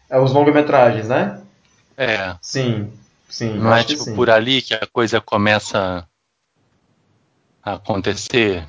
[0.09, 1.41] É os longa-metragens, né?
[1.97, 2.35] É.
[2.41, 2.91] Sim,
[3.27, 3.57] sim.
[3.59, 4.15] Não é tipo sim.
[4.15, 6.07] por ali que a coisa começa
[7.63, 8.67] a acontecer?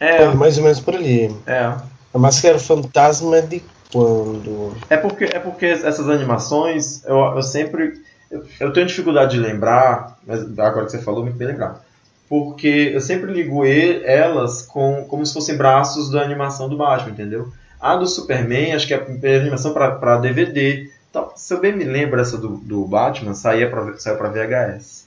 [0.00, 1.34] É, É, mais ou menos por ali.
[1.46, 1.96] é.
[2.14, 4.74] A Máscara Fantasma é de quando?
[4.88, 8.02] É porque, é porque essas animações, eu, eu sempre.
[8.30, 11.85] Eu, eu tenho dificuldade de lembrar, mas agora que você falou, bem lembrar.
[12.28, 17.10] Porque eu sempre ligo e- elas com, como se fossem braços da animação do Batman,
[17.12, 17.52] entendeu?
[17.80, 20.90] A do Superman, acho que é a primeira animação para DVD.
[21.10, 25.06] Então, se eu bem me lembro, essa do, do Batman saía pra, saiu para VHS.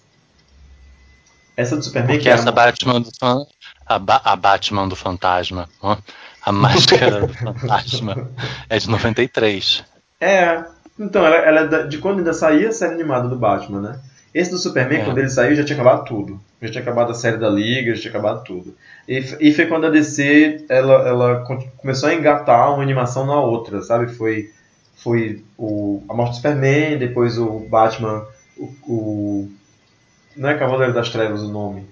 [1.57, 3.09] Essa do Superman Porque que é essa a- Batman do
[3.85, 5.67] a, Ba- a Batman do Fantasma,
[6.41, 8.29] a Máscara do Fantasma,
[8.69, 9.83] é de 93.
[10.21, 10.63] É,
[10.97, 13.99] então, ela, ela é de quando ainda saía a série animada do Batman, né?
[14.33, 15.05] Esse do Superman, É.
[15.05, 16.39] quando ele saiu, já tinha acabado tudo.
[16.61, 18.75] Já tinha acabado a série da Liga, já tinha acabado tudo.
[19.07, 21.45] E, e foi quando a DC ela, ela
[21.77, 24.13] começou a engatar uma animação na outra, sabe?
[24.13, 24.51] Foi,
[24.95, 28.23] foi o, a morte do Superman, depois o Batman,
[28.57, 29.49] o, o-
[30.37, 31.85] Não é Cavaleiro das Trevas o nome.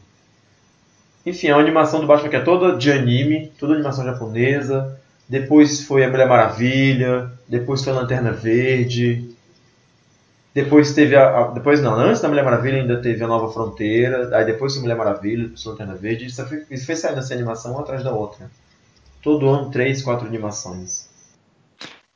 [1.26, 4.98] Enfim, é uma animação do Batman que é toda de anime, toda animação japonesa.
[5.28, 9.30] Depois foi a Mulher Maravilha, depois foi a Lanterna Verde.
[10.58, 14.36] Depois teve a, a- Depois não, antes da Mulher Maravilha ainda teve a Nova Fronteira.
[14.36, 16.26] Aí depois foi Mulher Maravilha, depois Lanterna Verde.
[16.26, 18.50] Isso foi, isso foi saindo essa animação uma atrás da outra.
[19.22, 21.08] Todo ano, três, quatro animações.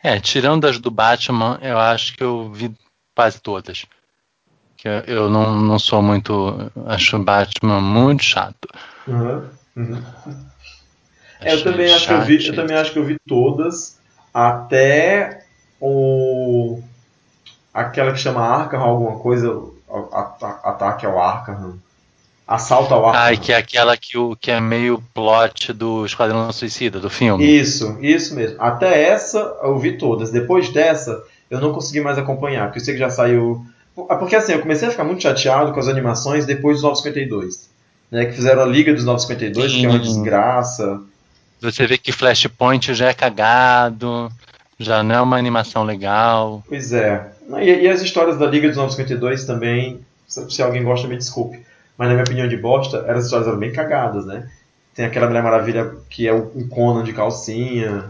[0.04, 2.74] É, tirando as do Batman, eu acho que eu vi
[3.16, 3.86] quase todas.
[4.76, 6.72] Que eu- eu não, não sou muito.
[6.88, 8.68] Acho o Batman muito chato.
[9.08, 9.44] Uhum.
[9.76, 10.02] Uhum.
[11.42, 12.56] É, eu também acho que eu vi, eu chato.
[12.56, 14.00] também acho que eu vi todas
[14.34, 15.46] até
[15.80, 16.82] o
[17.74, 19.62] aquela que chama Arkham alguma coisa,
[20.64, 21.80] ataque ao Arkham.
[22.48, 23.22] Assalto ao Arkham.
[23.22, 27.46] Ai, que é aquela que, o, que é meio plot do Esquadrão Suicida, do filme.
[27.46, 28.58] Isso, isso mesmo.
[28.60, 30.32] Até essa eu vi todas.
[30.32, 33.66] Depois dessa, eu não consegui mais acompanhar, porque eu sei que já saiu.
[34.10, 37.70] Ah, Porque assim, eu comecei a ficar muito chateado com as animações depois dos 952.
[38.12, 40.04] Né, que fizeram a Liga dos 952, que é uma Sim.
[40.04, 41.02] desgraça.
[41.62, 44.30] Você vê que Flashpoint já é cagado,
[44.78, 46.62] já não é uma animação legal.
[46.68, 47.32] Pois é.
[47.60, 51.60] E, e as histórias da Liga dos 952 também, se, alguém gosta, me desculpe.
[51.98, 54.50] Mas na minha opinião de bosta, as histórias eram bem cagadas, né?
[54.96, 58.06] Tem aquela Mulher Maravilha que é o o Conan de calcinha.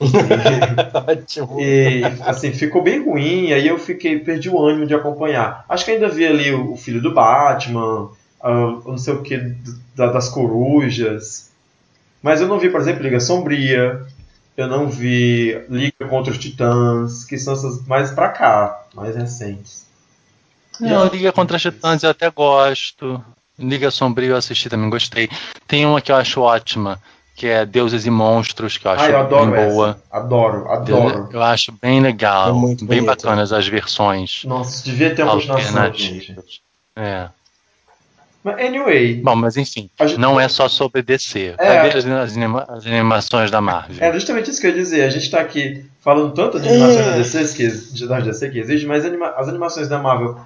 [1.06, 1.60] Ótimo.
[1.60, 5.64] E assim, ficou bem ruim, aí eu fiquei, perdi o ânimo de acompanhar.
[5.68, 8.10] Acho que ainda vi ali o, o filho do Batman,
[8.42, 9.38] ah, não sei o que,
[9.94, 11.50] da- das corujas.
[12.22, 14.02] Mas eu não vi, por exemplo, Liga Sombria,
[14.56, 19.86] eu não vi Liga contra os Titãs, que são essas mais pra cá, mais recentes.
[20.80, 23.22] Não, Liga contra Titãs eu até gosto.
[23.58, 25.28] Liga Sombrio eu assisti também, gostei.
[25.66, 27.00] Tem uma que eu acho ótima,
[27.34, 29.72] que é Deuses e Monstros, que eu acho Ah, eu adoro bem essa.
[29.72, 30.02] boa.
[30.10, 31.28] Adoro, adoro.
[31.32, 35.92] Eu acho bem legal, É muito bem bacanas as versões Nossa, devia ter uma continuação,
[35.94, 36.36] gente.
[36.94, 37.28] É.
[38.46, 41.56] Mas anyway, Bom, mas enfim, gente- não é só sobre DC.
[41.58, 41.82] É.
[41.82, 43.96] Ver as, as anima- as animações da Marvel.
[43.98, 45.02] É justamente isso que eu ia dizer.
[45.02, 47.10] A gente tá aqui falando tanto de animações É.
[47.10, 50.38] da DC que, de- da DC que existe, mas anima- as animações da Marvel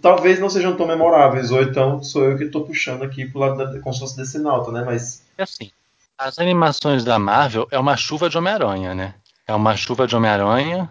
[0.00, 3.58] talvez não sejam tão memoráveis, ou então sou eu que tô puxando aqui pro lado
[3.58, 4.82] da, como se fosse DC Nauta, né?
[4.86, 5.70] Mas É assim,
[6.16, 9.12] as animações da Marvel é uma chuva de Homem-Aranha, né?
[9.46, 10.88] É uma chuva de Homem-Aranha.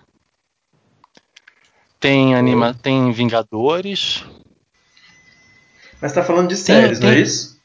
[1.99, 4.23] Tem, anima tem Vingadores.
[6.03, 7.57] Mas tá falando de séries, não é tem- isso?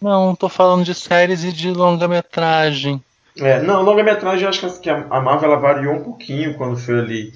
[0.00, 3.04] Não, tô falando de séries e de longa-metragem.
[3.38, 7.34] É, não, longa-metragem eu acho que a- Marvel ela variou um pouquinho quando foi ali.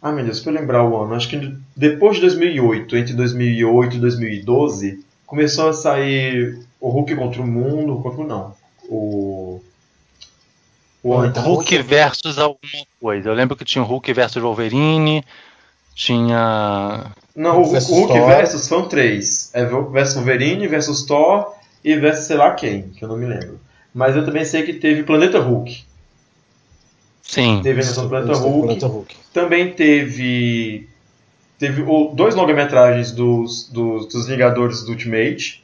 [0.00, 3.96] Ah, meu Deus, pra eu lembrar o ano, acho que depois de 2008, entre 2008
[3.96, 8.54] e 2012, começou a sair o Hulk contra o Mundo, contra o não,
[8.88, 9.60] o
[11.02, 13.28] o tá Hulk versus alguma coisa.
[13.28, 15.22] Eu lembro que tinha o Hulk versus Wolverine,
[15.94, 17.12] tinha.
[17.34, 18.26] Não, o, o Versus Hulk Thor.
[18.26, 19.50] versus são três.
[19.54, 23.58] É versus Wolverine, versus Thor e versus sei lá quem, que eu não me lembro.
[23.94, 25.82] Mas eu também sei que teve Planeta Hulk.
[27.22, 27.60] Sim.
[27.62, 28.38] Teve a animação do Planeta.
[28.40, 29.16] Planeta Hulk.
[29.32, 30.88] Também teve.
[31.58, 35.62] Teve o- dois longa-metragens dos, dos, dos Vingadores do Ultimate.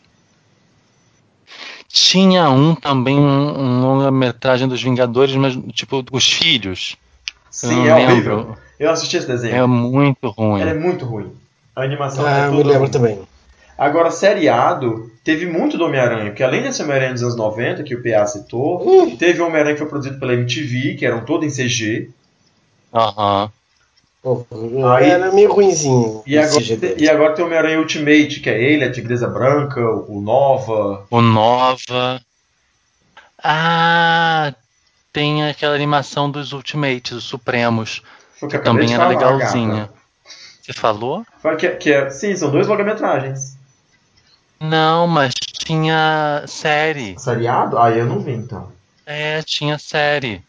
[1.88, 6.96] Tinha um também, um, um longa-metragem dos Vingadores, mas tipo, os filhos.
[7.50, 8.12] Sim, é lembro.
[8.12, 8.56] horrível.
[8.78, 9.54] Eu assisti esse desenho.
[9.56, 10.60] É muito ruim.
[10.60, 11.32] Ela é muito ruim.
[11.74, 12.90] A animação Ah, é eu me lembro ruim.
[12.90, 13.20] também.
[13.76, 18.02] Agora, seriado, teve muito do Homem-Aranha, porque além desse Homem-Aranha dos anos 90, que o
[18.02, 19.16] PA citou, Uh.
[19.16, 22.10] teve o Homem-Aranha que foi produzido pela MTV, que eram todo em CG.
[22.92, 23.50] Aham.
[24.20, 24.44] Pô,
[24.96, 26.22] Aí- era meio ruimzinho.
[26.26, 26.64] E agora,
[26.98, 31.06] e agora tem o Homem-Aranha Ultimate, que é ele, a Tigresa Branca, o Nova.
[31.08, 32.20] O Nova.
[33.42, 34.52] Ah,
[35.18, 38.02] tem aquela animação dos Ultimates, os Supremos.
[38.38, 39.80] Foi que acabei Também de era falar, legalzinha.
[39.80, 39.92] gata.
[40.62, 41.26] Você falou?
[41.58, 43.56] Que, que é, sim, são dois longa-metragens.
[44.60, 47.18] Não, mas tinha série.
[47.18, 47.76] Seriado?
[47.78, 48.70] Ah, eu não vi então.
[49.04, 50.40] É, tinha série.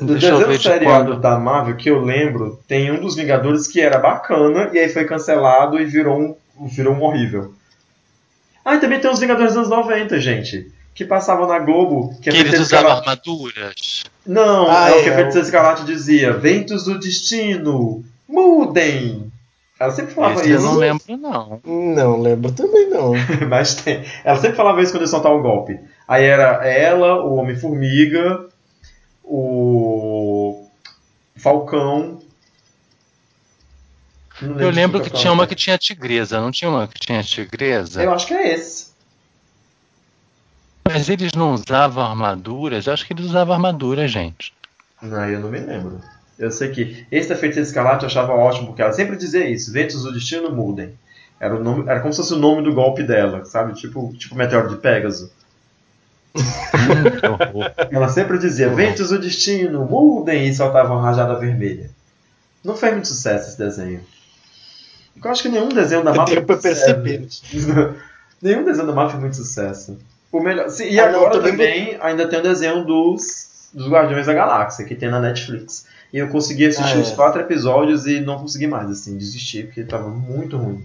[0.00, 1.20] Do Deixa eu desenho ver de seriado quando.
[1.20, 5.04] da Marvel que eu lembro, tem um dos Vingadores que era bacana e aí foi
[5.04, 7.52] cancelado e virou um, virou um horrível.
[8.64, 10.72] Ah, e também tem os Vingadores dos anos 90, gente.
[10.94, 12.14] Que passavam na Globo.
[12.20, 14.04] Que a Que eles usavam Escarlate- armaduras.
[14.26, 16.32] Não, Ah, é o que a é, Feiticeira Escarlate dizia.
[16.34, 19.30] Ventos do destino, mudem.
[19.80, 20.64] Ela sempre falava Esse eu isso.
[20.66, 21.60] não lembro, não.
[21.64, 23.12] Não lembro também, não.
[23.48, 24.04] Mas tem.
[24.22, 25.80] Ela sempre falava isso quando ia soltar o golpe.
[26.06, 28.46] Aí era ela, o Homem-Formiga,
[29.24, 30.64] o
[31.36, 32.20] Falcão.
[34.40, 37.22] Não Eu lembro que eu tinha uma que tinha tigresa, não tinha uma que tinha
[37.22, 38.02] tigresa?
[38.02, 38.91] Eu acho que é esse.
[40.92, 42.86] Mas eles não usavam armaduras?
[42.86, 44.52] Eu acho que eles usavam armadura, gente.
[45.00, 46.00] Não, eu não me lembro.
[46.38, 49.72] Eu sei que esse da Feiticeira Escarlate eu achava ótimo, porque ela sempre dizia isso:
[49.72, 50.92] Ventos do Destino mudem.
[51.40, 53.74] Era, o nome, era como se fosse o nome do golpe dela, sabe?
[53.74, 55.30] Tipo, tipo Meteoro de Pégaso.
[57.90, 58.74] Ela sempre dizia, Uhum.
[58.74, 61.90] ventos do destino, mudem, e soltava uma rajada vermelha.
[62.64, 64.00] Não fez muito sucesso esse desenho.
[65.22, 67.02] Eu acho que nenhum desenho da Marvel Deu pra fez sucesso.
[67.02, 67.94] perceber.
[68.40, 69.98] nenhum desenho da Marvel fez muito sucesso.
[70.32, 70.68] O melhor...
[70.70, 74.32] Sim, e Ah, não, agora também também ainda tem o desenho dos, dos Guardiões da
[74.32, 75.84] Galáxia, que tem na Netflix.
[76.12, 77.02] E eu consegui assistir Ah, é.
[77.02, 80.82] os quatro episódios e não consegui mais, assim, desistir, porque tava muito ruim.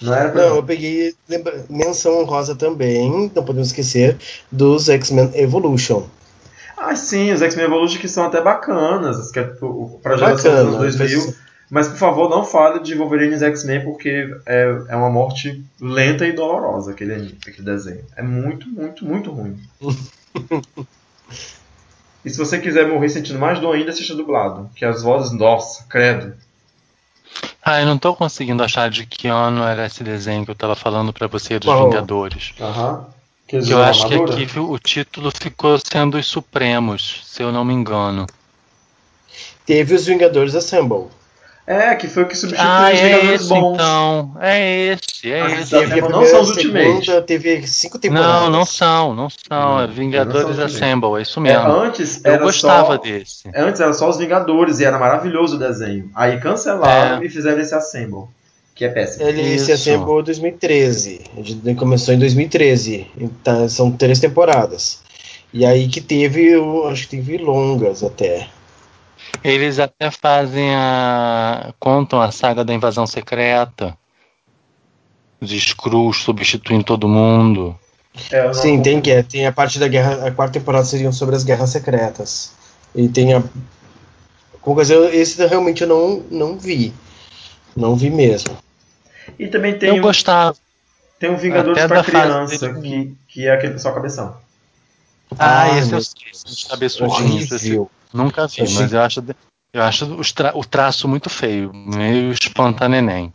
[0.00, 4.16] Não era pra Não, eu peguei lembra, menção honrosa também, não podemos esquecer,
[4.50, 6.04] dos X-Men Evolution.
[6.76, 9.44] Ah, sim, os X-Men Evolution que são até bacanas, que é,
[10.02, 10.60] pra geração dos Bacana.
[10.60, 11.20] anos 2000.
[11.20, 11.36] fez-
[11.70, 16.26] Mas por favor, não fale de Wolverine e X-Men porque é, é uma morte lenta
[16.26, 18.04] e dolorosa aquele, anime, aquele desenho.
[18.16, 19.56] É muito, muito, muito ruim.
[22.24, 24.68] e se você quiser morrer sentindo mais dor ainda, assista dublado.
[24.74, 26.34] Que as vozes, nossa, credo.
[27.62, 30.74] Ah, eu não tô conseguindo achar de que ano era esse desenho que eu tava
[30.74, 31.72] falando pra você dos?
[31.72, 32.52] Vingadores.
[32.60, 33.06] Aham.
[33.46, 37.64] Que Que eu acho que aqui o título ficou sendo os Supremos, se eu não
[37.64, 38.26] me engano.
[39.64, 41.19] Teve os Vingadores Assemble.
[41.72, 43.74] É, que foi o que substituiu Ah, os é Vingadores esse bons.
[43.74, 44.36] então.
[44.40, 45.72] É esse, é Mas esse.
[45.74, 47.26] Não primeira, são os a segunda, Ultimate.
[47.28, 48.42] teve cinco temporadas.
[48.42, 49.38] Não, não são, não são.
[49.48, 51.68] Não, é Vingadores não são Assemble, é isso É, mesmo.
[51.70, 52.96] antes eu era gostava só...
[52.96, 53.48] desse.
[53.54, 56.10] Antes era só os Vingadores e era maravilhoso o desenho.
[56.12, 57.26] Aí cancelaram É.
[57.26, 58.24] e fizeram esse Assemble.
[58.74, 59.28] Que é péssimo.
[59.28, 59.72] Ele se Isso.
[59.72, 61.20] assemblou em 2013.
[61.36, 63.06] Ele começou em 2013.
[63.16, 65.00] Então, são três temporadas.
[65.52, 68.48] E aí que teve, eu acho que teve longas até.
[69.42, 71.72] Eles até fazem a.
[71.78, 73.96] contam a saga da invasão secreta.
[75.40, 77.78] Os Skrulls substituindo todo mundo.
[78.30, 81.12] É, não Sim, tem que é, tem a parte da guerra, a quarta temporada seriam
[81.12, 82.52] sobre as guerras secretas.
[82.94, 83.42] E tem a
[84.60, 86.92] com coisa, eu- esse realmente eu não não vi.
[87.74, 88.56] Não vi mesmo.
[89.38, 90.56] E também tem, eu um, gostava.
[91.18, 92.80] tem um Vingadores até pra da fase criança, dele.
[93.28, 94.36] que, que é aquele pessoal cabeção.
[95.38, 96.12] Ah, Ai, esse eu meu sei,
[98.12, 99.24] nunca vi, mas eu acho,
[99.72, 103.32] eu acho tra- o traço muito feio, meio espantaneném.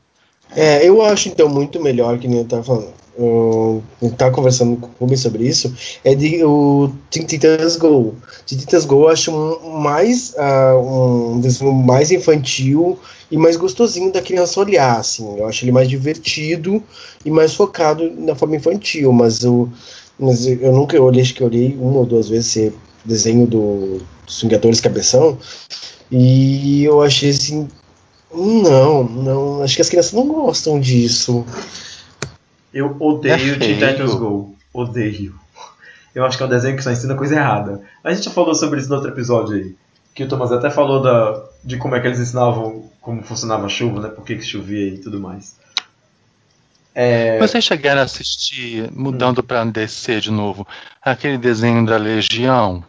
[0.55, 2.93] É, eu acho então muito melhor que nem eu tava falando.
[3.17, 5.73] Eu, eu tava conversando com o Rubens sobre isso.
[6.03, 8.13] É de o Teen Titans Go.
[8.45, 12.99] Teen Titans Go eu acho um, mais ah, um desenho mais infantil
[13.31, 15.38] e mais gostosinho da criança olhar, assim.
[15.38, 16.83] Eu acho ele mais divertido
[17.23, 19.69] e mais focado na forma infantil, mas eu,
[20.19, 22.51] mas eu nunca olhei, acho que eu olhei uma ou duas vezes
[23.05, 25.37] desenho do, dos Vingadores Cabeção
[26.11, 27.67] e eu achei assim
[28.35, 29.63] não, não.
[29.63, 31.45] Acho que as crianças não gostam disso.
[32.73, 33.57] Eu odeio É.
[33.57, 34.55] Titans Go.
[34.73, 35.35] Odeio.
[36.13, 37.81] Eu acho que é um desenho que só ensina coisa errada.
[38.03, 39.75] A gente já falou sobre isso no outro episódio aí.
[40.13, 43.69] Que o Thomas até falou da, de como é que eles ensinavam como funcionava a
[43.69, 44.09] chuva, né?
[44.09, 45.55] Por que, que chovia e tudo mais.
[46.93, 50.65] É, Vocês chegaram a assistir, mudando pra DC de novo,
[51.01, 52.81] aquele desenho da Legião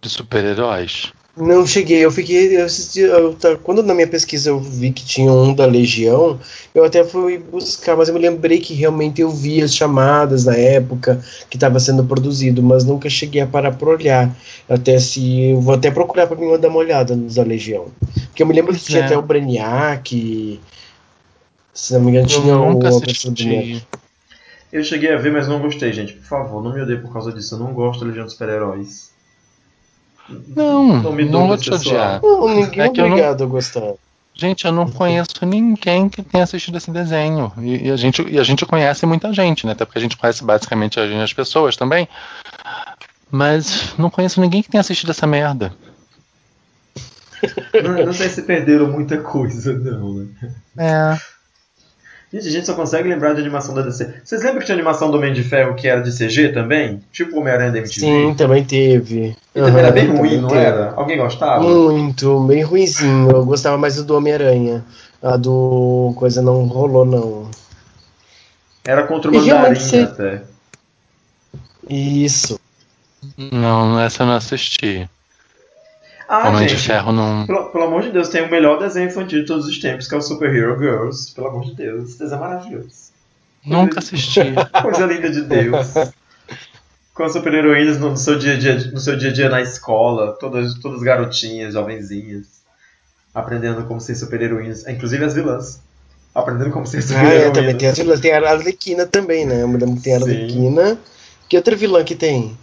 [0.00, 1.12] de super-heróis?
[1.36, 2.56] Não cheguei, eu fiquei.
[2.56, 6.38] Eu assisti, eu quando na minha pesquisa eu vi que tinha um da Legião,
[6.74, 10.56] eu até fui buscar, mas eu me lembrei que realmente eu vi as chamadas na
[10.56, 14.34] época que estava sendo produzido, mas nunca cheguei a parar por olhar.
[14.68, 15.50] Até se.
[15.50, 17.86] Eu vou até procurar para mim dar uma olhada nos da Legião.
[18.26, 19.04] Porque eu me lembro que tinha é.
[19.06, 20.60] até o Brainiac.
[21.72, 23.70] Se não me engano, Eu tinha nunca o a versão do Brainiac.
[23.72, 23.88] assisti.
[24.72, 26.14] eu cheguei a ver, mas não gostei, gente.
[26.14, 27.54] Por favor, não me odeie por causa disso.
[27.54, 29.09] Eu não gosto da Legião dos Super-Heróis.
[30.54, 32.20] Não, Não vou te odiar.
[32.22, 33.92] Não, ninguém É é eu não- obrigado a gostar.
[34.34, 37.52] Gente, eu não conheço ninguém que tenha assistido esse desenho.
[37.58, 39.72] E, e a gente, e a gente conhece muita gente, né?
[39.72, 42.08] Até porque a gente conhece basicamente as, as pessoas também.
[43.30, 45.72] Mas não conheço ninguém que tenha assistido essa merda.
[47.82, 50.26] Não, não sei se perderam muita coisa, não, né?
[50.78, 51.20] É.
[52.32, 54.20] Gente, a gente só consegue lembrar de animação da DC.
[54.24, 57.02] Vocês lembram que tinha animação do Homem de Ferro que era de CG também?
[57.10, 58.00] Tipo o Homem-Aranha da MTV?
[58.00, 59.36] Sim, também teve.
[59.52, 60.60] E também era bem ruim, não teve.
[60.60, 60.92] era?
[60.94, 61.60] Alguém gostava?
[61.60, 63.30] Muito, bem ruizinho.
[63.30, 64.84] Eu gostava mais do Homem-Aranha.
[65.20, 67.50] A do coisa não rolou, não.
[68.84, 70.42] Era contra o Mandarim você- até.
[71.88, 72.60] Isso.
[73.36, 75.08] Não, essa eu não assisti.
[76.32, 77.44] Ah, Homem de gente, Ferro não.
[77.44, 80.14] Pelo, pelo amor de Deus, tem o melhor desenho infantil de todos os tempos, que
[80.14, 81.34] é o Super Hero Girls.
[81.34, 83.10] Pelo amor de Deus, esse desenho é maravilhoso.
[83.66, 84.40] Nunca assisti.
[84.80, 85.88] Coisa linda de Deus.
[87.12, 89.48] Com as super heroínas no, no seu dia a dia, no seu dia a dia
[89.48, 92.46] na escola, todas, todas garotinhas, jovenzinhas,
[93.34, 95.80] aprendendo como ser super heroínas, inclusive as vilãs.
[96.32, 97.52] Aprendendo como ser super Ah, é, heroínas.
[97.58, 98.20] também tem as vilãs.
[98.20, 99.64] Tem a Arlequina também, né?
[99.66, 100.16] Lembro que tem a.
[100.18, 100.98] Arlequina.
[101.48, 102.56] Que outra vilã que tem?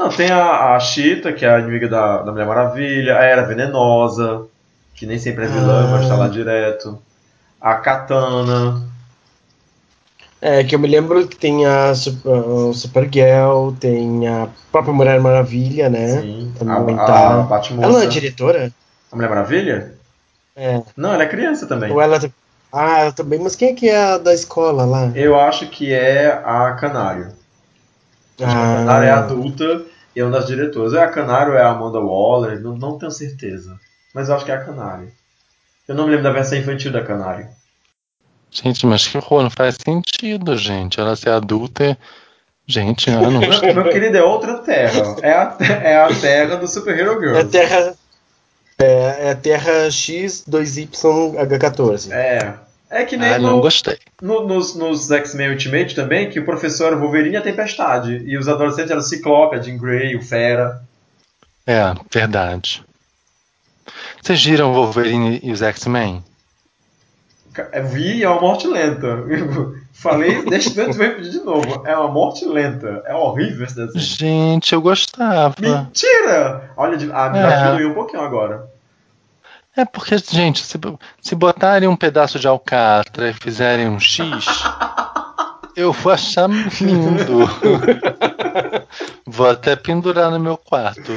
[0.00, 3.42] Não, tem a, a Cheetah, que é a inimiga da, da Mulher Maravilha, a Era
[3.42, 4.46] Venenosa,
[4.94, 5.90] que nem sempre é vilã, Ah.
[5.90, 6.98] mas tá lá direto.
[7.60, 8.82] A Katana.
[10.40, 15.90] É, que eu me lembro que tem a Super, Supergirl, tem a própria Mulher Maravilha,
[15.90, 16.22] né?
[16.22, 16.54] Sim.
[16.58, 17.34] Também A, tá.
[17.34, 17.86] a Batmoça.
[17.86, 18.72] Ela é diretora?
[19.12, 19.92] A Mulher Maravilha?
[20.56, 20.80] É.
[20.96, 21.92] Não, ela é criança também.
[21.92, 22.18] Ou ela.
[22.72, 23.38] Ah, ela também.
[23.38, 25.10] Mas quem é que é a da escola lá?
[25.14, 27.28] Eu acho que é a Canário.
[28.40, 29.82] A Canário é adulta
[30.14, 30.92] e é uma das diretoras.
[30.94, 32.60] É a Canário ou é a Amanda Waller?
[32.60, 33.78] Não, não tenho certeza.
[34.14, 35.10] Mas eu acho que é a Canário.
[35.86, 37.48] Eu não me lembro da versão infantil da Canário.
[38.50, 40.98] Gente, mas que horror, não faz sentido, gente.
[41.00, 41.96] Ela ser adulta é.
[42.66, 45.16] Gente, eu não Meu, meu querido, é outra terra.
[45.22, 47.50] É a, é a terra do Super Hero É a Girls.
[47.50, 47.94] terra.
[48.78, 52.10] É, é Terra X 2YH14.
[52.12, 52.54] É.
[52.90, 53.98] É que nem Ah, não no- gostei.
[54.20, 58.20] no- nos, nos X-Men Ultimate também, que o professor era o Wolverine e a Tempestade.
[58.26, 60.82] E os adolescentes eram o Ciclope, a Jean Grey, o Fera.
[61.66, 62.84] É, verdade.
[64.20, 66.24] Vocês viram o Wolverine e os X-Men?
[67.72, 69.24] É, Vi é uma morte lenta.
[69.92, 71.86] Falei, deixa eu repetir de novo.
[71.86, 73.02] É uma morte lenta.
[73.06, 74.00] É horrível esse desenho.
[74.00, 75.54] Gente, eu gostava.
[75.60, 76.70] Mentira!
[76.76, 77.40] Olha, de- ah, É.
[77.42, 78.68] já diminuiu um pouquinho agora.
[79.76, 80.78] É porque, gente, se,
[81.22, 84.44] se botarem um pedaço de alcatra e fizerem um X,
[85.76, 86.48] eu vou achar
[86.80, 87.48] lindo.
[89.26, 91.12] vou até pendurar no meu quarto.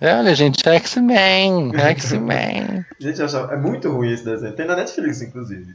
[0.00, 2.84] É, Olha, gente, X-Men, X-Men.
[2.98, 4.52] Gente, eu achava- é muito ruim esse desenho.
[4.54, 5.74] Tem na Netflix, inclusive.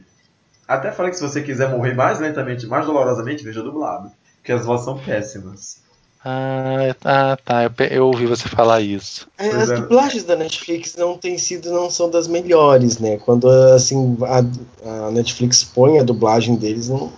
[0.66, 4.10] Até falei que se você quiser morrer mais lentamente, mais dolorosamente, veja dublado.
[4.36, 5.82] Porque as vozes são péssimas.
[6.26, 7.64] Ah, tá, tá.
[7.64, 9.28] Eu, eu ouvi você falar isso.
[9.36, 9.74] É, as é.
[9.74, 13.18] dublagens da Netflix não têm sido, não são das melhores, né?
[13.18, 17.12] Quando assim a, a Netflix põe a dublagem deles, não,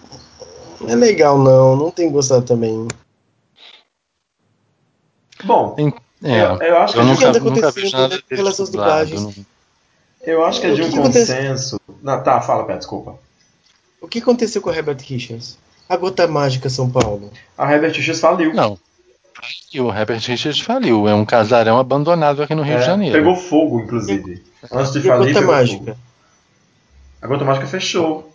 [0.80, 1.76] não é legal, não.
[1.76, 2.88] Não tem gostado também.
[5.44, 5.76] Bom,
[6.24, 8.57] É, eu, eu acho que eu gente- nunca, anda nunca vi acontecendo, nada né, pelas
[8.57, 9.22] suas dublagens?
[9.22, 9.34] não-
[10.22, 11.80] eu acho que é de um que que consenso.
[12.02, 13.16] Não, tá, fala, Pé, desculpa.
[14.00, 15.57] O que aconteceu com a Herbert Richards?
[15.88, 17.30] A Gota Mágica São Paulo.
[17.57, 18.52] A Herbert X faliu.
[18.52, 18.76] Não.
[19.72, 21.07] E o Herbert Richards faliu.
[21.09, 23.16] É um casarão abandonado aqui no Rio É, de Janeiro.
[23.16, 24.43] Pegou fogo, inclusive.
[24.72, 25.84] Antes de E a falir, Gota Mágica?
[25.84, 25.99] fogo.
[27.22, 28.32] A Gota Mágica fechou.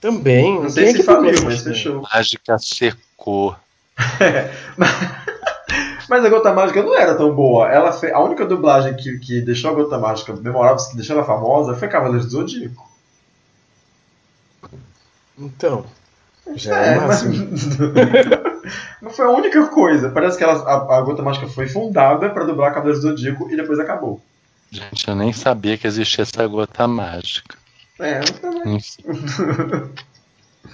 [0.00, 0.60] Também.
[0.60, 1.58] Não sei é se faliu, mas história?
[1.74, 2.02] fechou.
[2.02, 3.56] Mágica secou.
[6.08, 7.68] Mas a Gota Mágica não era tão boa.
[7.68, 8.12] Ela fe...
[8.12, 11.88] A única dublagem que, que deixou a Gota Mágica memorável, que deixou ela famosa, foi
[11.88, 12.88] Cavaleiros do Zodíaco.
[15.36, 15.84] Então.
[16.54, 17.24] Já é, mas...
[19.00, 20.10] não foi a única coisa.
[20.10, 23.56] Parece que ela, a, a Gota Mágica foi fundada pra dublar Cavaleiros do Zodíaco e
[23.56, 24.20] depois acabou.
[24.70, 27.56] Gente, eu nem sabia que existia essa gota mágica.
[27.98, 28.78] É, eu também.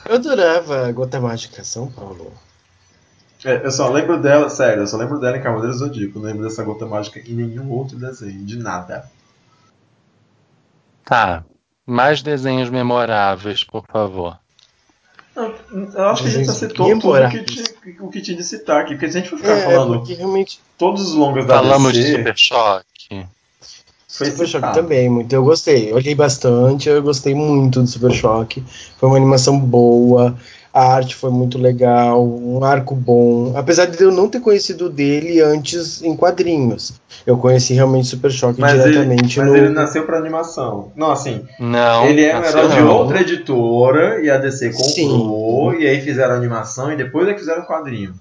[0.06, 2.32] Eu adorava a Gota Mágica São Paulo.
[3.44, 6.18] É, eu só lembro dela, sério, eu só lembro dela em Cavaleiros do Zodíaco.
[6.18, 9.10] Não lembro dessa Gota Mágica em nenhum outro desenho, de nada.
[11.04, 11.44] Tá.
[11.84, 14.38] Mais desenhos memoráveis, por favor.
[15.34, 17.64] Eu acho que a gente já citou tudo o que, tinha,
[18.00, 18.94] o que tinha de citar aqui.
[18.94, 21.92] Porque se a gente for ficar É, falando porque realmente todos os longas da Falamos
[21.92, 23.26] de DC, Super Choque.
[24.08, 25.32] foi Super Choque também, muito.
[25.32, 25.90] Eu gostei.
[25.90, 28.62] Eu olhei bastante, eu gostei muito do Super Choque.
[28.98, 30.36] Foi uma animação boa,
[30.72, 33.52] a arte foi muito legal, um arco bom.
[33.56, 36.94] Apesar de eu não ter conhecido dele antes em quadrinhos.
[37.26, 39.56] Eu conheci realmente Super Choque Mas, ele, diretamente mas no.
[39.56, 40.90] ele nasceu pra animação.
[40.96, 42.06] Não, assim, Não.
[42.06, 42.96] ele é um herói de não.
[42.96, 45.78] outra editora e a DC comprou Sim.
[45.80, 48.14] e aí fizeram animação e depois é que fizeram quadrinho.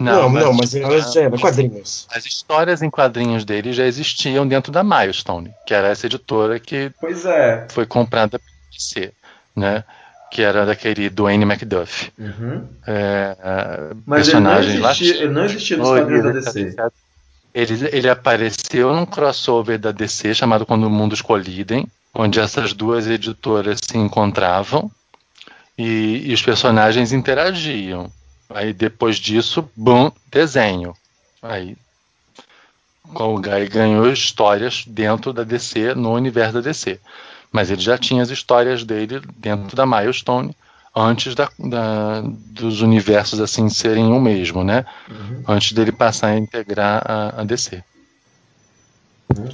[0.00, 2.06] Não, não, mas, tipo, ele já era quadrinhos.
[2.10, 6.92] As histórias em quadrinhos dele já existiam dentro da Milestone, que era essa editora que
[7.00, 7.66] Pois é.
[7.70, 9.12] foi comprada pela DC,
[9.56, 9.82] né?
[10.30, 12.12] Que era daquele Dwayne McDuff.
[12.18, 12.66] Uhum.
[12.86, 16.76] É, é, Mas ele não, existia, ele não existia nos quadrinhos da DC.
[17.54, 23.80] Ele, ele apareceu num crossover da DC chamado Quando Mundos Colidem, onde essas duas editoras
[23.82, 24.90] se encontravam
[25.76, 28.10] e, e os personagens interagiam.
[28.50, 30.94] Aí depois disso, bum, desenho.
[31.42, 31.76] Aí
[33.14, 37.00] o Guy ganhou histórias dentro da DC, no universo da DC.
[37.52, 40.54] Mas ele já tinha as histórias dele dentro da Milestone
[40.94, 44.84] antes da, da- dos universos assim serem o mesmo, né?
[45.08, 45.42] Uhum.
[45.46, 47.82] Antes dele passar a integrar a, a DC.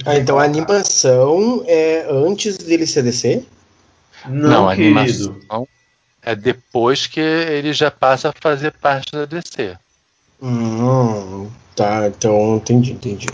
[0.05, 3.43] Ah, então a animação é antes dele ser DC?
[4.27, 4.99] Não, a querido.
[4.99, 5.67] animação
[6.21, 9.77] é depois que ele já passa a fazer parte da DC.
[10.41, 13.27] Hum, tá, então entendi, entendi.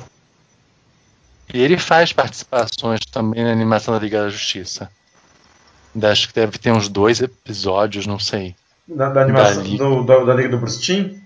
[1.54, 4.90] E ele faz participações também na animação da Liga da Justiça.
[6.04, 8.56] Acho que deve ter uns dois episódios, não sei.
[8.88, 9.84] Da, da animação Da Liga.
[9.84, 11.20] do, da, da Liga do Bruce Timm?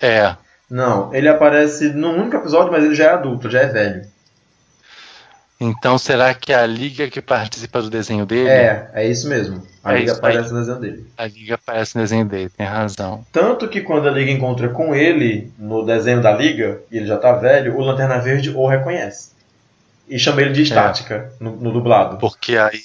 [0.00, 0.34] É,
[0.70, 4.09] Não, ele aparece num único episódio, mas ele já é adulto, já é velho.
[5.60, 8.48] Então será que é a Liga que participa do desenho dele?
[8.48, 9.62] É, é isso mesmo.
[9.84, 11.06] A É Liga isso aparece no desenho dele.
[11.16, 13.24] A Liga aparece no desenho dele, tem razão.
[13.32, 17.16] Tanto que quando a Liga encontra com ele no desenho da Liga, e ele já
[17.18, 19.30] tá velho, o Lanterna Verde o reconhece.
[20.08, 22.16] E chama ele de estática no, no dublado.
[22.18, 22.80] Porque aí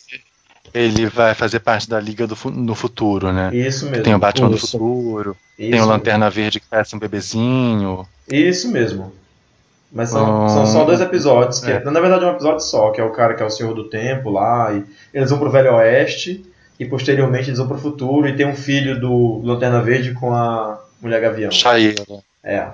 [0.73, 3.49] ele vai fazer parte da Liga do no futuro, né?
[3.55, 4.03] Isso mesmo.
[4.03, 4.71] Tem o Batman do Isso.
[4.71, 5.87] futuro, Isso tem o mesmo.
[5.87, 8.05] Lanterna Verde que parece um bebezinho.
[8.29, 9.13] Isso mesmo.
[9.91, 11.59] Mas são, são só dois episódios.
[11.59, 11.83] Que É.
[11.83, 13.85] Na verdade é um episódio só, que é o cara que é o Senhor do
[13.85, 14.73] Tempo lá.
[14.73, 14.83] E
[15.13, 16.45] eles vão pro Velho Oeste.
[16.77, 18.27] E posteriormente eles vão pro futuro.
[18.27, 21.51] E tem um filho do Lanterna Verde com a Mulher Gavião.
[21.51, 22.03] Chaeira.
[22.43, 22.67] É.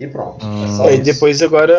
[0.00, 0.44] E pronto.
[0.44, 0.64] Hum.
[0.64, 1.78] É só e depois agora.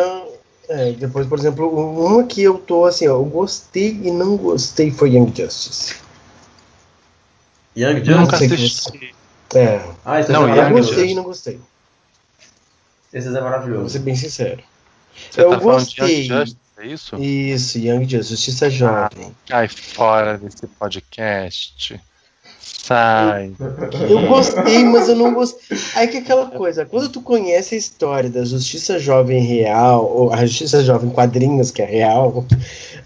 [0.68, 1.68] é, depois, por exemplo,
[2.06, 5.96] uma que eu tô assim, ó, eu gostei e não gostei foi Young Justice.
[7.76, 8.38] Young Nunca Justice.
[8.38, 9.14] sei que assisti.
[9.54, 10.88] É, Ah, esse Não, é eu Young maravilhoso.
[10.90, 11.60] gostei e não gostei.
[13.14, 13.90] Esse é Vou maravilhoso.
[13.90, 14.60] ser bem sincero.
[15.30, 16.26] Você Eu tá falando de gostei.
[16.26, 17.16] Young Justice, é isso?
[17.16, 19.32] Isso, Young Justice, Justiça Jovem.
[19.46, 22.00] Cai fora desse podcast.
[22.60, 23.52] Sai.
[24.10, 25.78] Eu gostei, mas eu não gostei.
[25.94, 30.32] Aí que é aquela coisa, quando tu conhece a história da Justiça Jovem real, ou
[30.32, 32.44] a Justiça Jovem quadrinhos, que é real,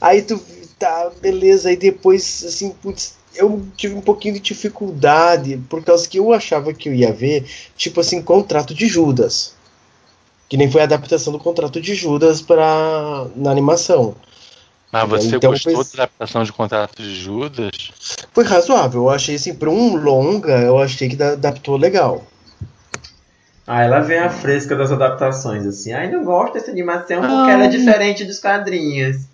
[0.00, 0.40] aí tu
[0.78, 6.18] tá, beleza, aí depois, assim, putz, eu tive um pouquinho de dificuldade, por causa que
[6.18, 7.44] eu achava que eu ia ver,
[7.76, 9.57] tipo assim, contrato de Judas.
[10.48, 14.14] Que nem foi a adaptação do contrato de Judas pra, na animação.
[14.90, 17.90] Mas você Então, gostou pois- da adaptação de Contrato de Judas?
[18.32, 22.24] Foi razoável, eu achei assim, pra um longa, eu achei que da- adaptou legal.
[23.66, 25.92] Ah, ela vem a fresca das adaptações, assim.
[25.92, 27.50] Ai, não gosto dessa animação porque Ah.
[27.50, 29.24] ela é diferente dos quadrinhos.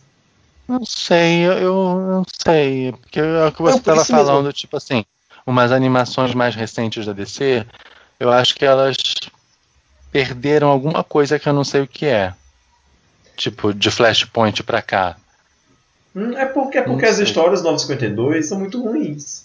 [0.67, 2.91] Não sei, eu, eu não sei.
[3.01, 4.27] Porque é o que você estava isso mesmo.
[4.27, 5.05] falando, tipo assim,
[5.47, 7.65] umas animações mais recentes da DC,
[8.19, 8.97] eu acho que elas
[10.15, 12.33] perderam alguma coisa que eu não sei o que é.
[13.37, 15.17] Tipo, de Flashpoint pra cá.
[16.15, 19.45] Hum, é porque, é porque as histórias do 952 são muito ruins.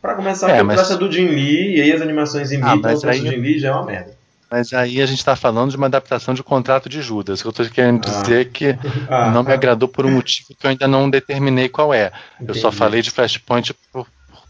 [0.00, 3.20] Pra começar, É, mas- do Jim Lee, e aí as animações imitam Ah, mas aí-
[3.20, 4.14] do Jim Lee já é uma merda.
[4.50, 7.42] Mas aí a gente tá falando de uma adaptação de Contrato de Judas.
[7.42, 8.22] que Eu tô querendo Ah.
[8.22, 8.68] dizer que
[9.10, 12.10] Ah, não me agradou por um motivo que eu ainda não determinei qual é.
[12.40, 12.76] Eu só entendi.
[12.76, 14.06] falei de Flashpoint por,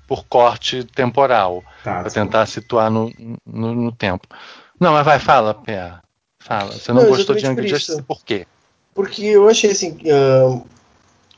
[0.07, 1.64] por corte temporal.
[1.82, 3.12] Tá, Pra tentar situar no,
[3.45, 4.28] no, no tempo.
[4.79, 5.93] Não, mas vai, fala, Pé.
[6.39, 6.72] Fala.
[6.72, 8.47] Você não, Não, gostou de Young Justice por quê?
[8.95, 9.97] Porque eu achei assim.
[10.11, 10.61] ah,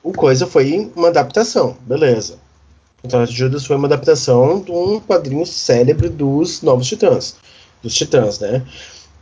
[0.02, 2.38] o Coisa foi uma adaptação, beleza.
[3.04, 7.36] Então, Judas foi uma adaptação de um quadrinho célebre dos Novos Titãs.
[7.82, 8.64] Dos Titãs, né?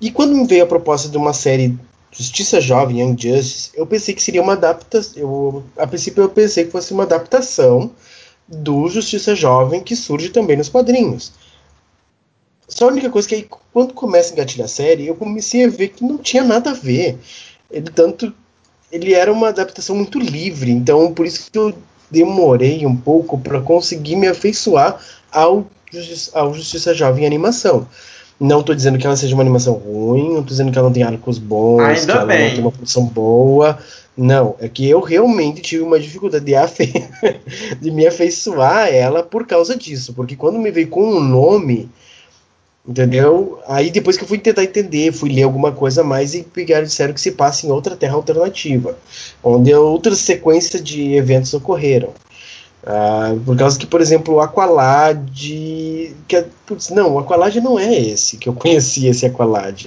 [0.01, 1.79] E quando me veio a proposta de uma série
[2.11, 5.13] Justiça Jovem, Young Justice, eu pensei que seria uma adaptação.
[5.17, 7.91] Eu, a princípio, eu pensei que fosse uma adaptação
[8.47, 11.33] do Justiça Jovem que surge também nos quadrinhos.
[12.69, 15.69] Só a única coisa que aí, quando começa a engatilhar a série, eu comecei a
[15.69, 17.19] ver que não tinha nada a ver.
[17.71, 18.33] Ele tanto.
[18.91, 21.75] Ele era uma adaptação muito livre, então por isso que eu
[22.11, 25.01] demorei um pouco para conseguir me afeiçoar
[25.33, 27.89] ao, Justi- ao Justiça Jovem em animação.
[28.39, 30.93] Não tô dizendo que ela seja uma animação ruim, não tô dizendo que ela não
[30.93, 32.45] tem arcos bons, Ainda que ela bem.
[32.47, 33.79] não tem uma produção boa.
[34.17, 36.93] Não, é que eu realmente tive uma dificuldade de, afe...
[37.81, 40.13] de me afeiçoar a ela por causa disso.
[40.15, 41.89] Porque quando me veio com um nome,
[42.87, 43.61] entendeu?
[43.67, 46.85] Aí depois que eu fui tentar entender, fui ler alguma coisa a mais e pegaram
[46.85, 48.97] disseram que se passa em outra terra alternativa,
[49.43, 52.13] onde outras sequências de eventos ocorreram.
[52.87, 55.19] Ah, por causa que, por exemplo, o Aqualad.
[55.33, 59.87] Que, é- putz, não, o Aqualad não é esse que eu conhecia, esse Aqualad.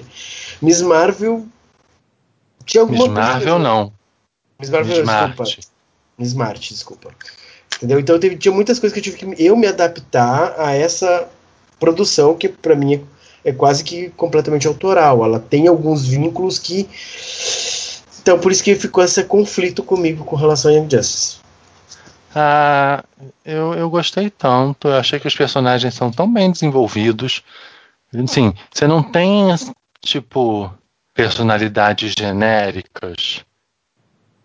[0.61, 1.45] Miss Marvel.
[2.65, 3.93] Tinha alguma Miss coisa- Marvel não.
[4.59, 5.35] Miss Marvel, Miss desculpa.
[5.43, 5.59] Marte.
[6.17, 7.11] Miss Marte, desculpa.
[7.77, 7.99] Entendeu?
[7.99, 11.27] Então teve, tinha muitas coisas que eu tive que eu me adaptar a essa
[11.79, 15.23] produção que pra mim é, é quase que completamente autoral.
[15.23, 16.87] Ela tem alguns vínculos que.
[18.21, 21.37] Então por isso que ficou esse conflito comigo com relação a Young Justice.
[22.35, 23.03] Ah,
[23.43, 24.87] eu, eu gostei tanto.
[24.87, 27.41] Eu achei que os personagens são tão bem desenvolvidos.
[28.23, 29.47] Assim, você não tem,
[30.01, 30.71] tipo,
[31.13, 33.43] personalidades genéricas.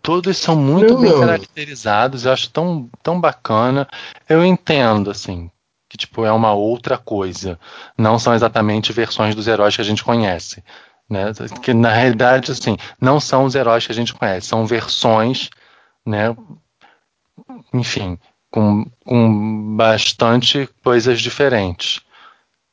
[0.01, 1.19] Todos são muito Não, bem não.
[1.19, 2.25] caracterizados.
[2.25, 3.87] Eu acho tão, tão bacana.
[4.27, 5.49] Eu entendo, assim,
[5.93, 7.59] que tipo, é uma outra coisa.
[7.95, 10.63] Não são exatamente versões dos heróis que a gente conhece.
[11.07, 11.25] Né?
[11.61, 15.51] Que na realidade, assim, não são os heróis que a gente conhece, são versões,
[16.03, 16.35] né?
[17.71, 18.17] enfim,
[18.49, 22.01] com, com bastante coisas diferentes.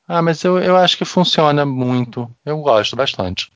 [0.08, 2.26] Ah, mas eu, eu acho que funciona muito.
[2.42, 3.52] Eu gosto bastante.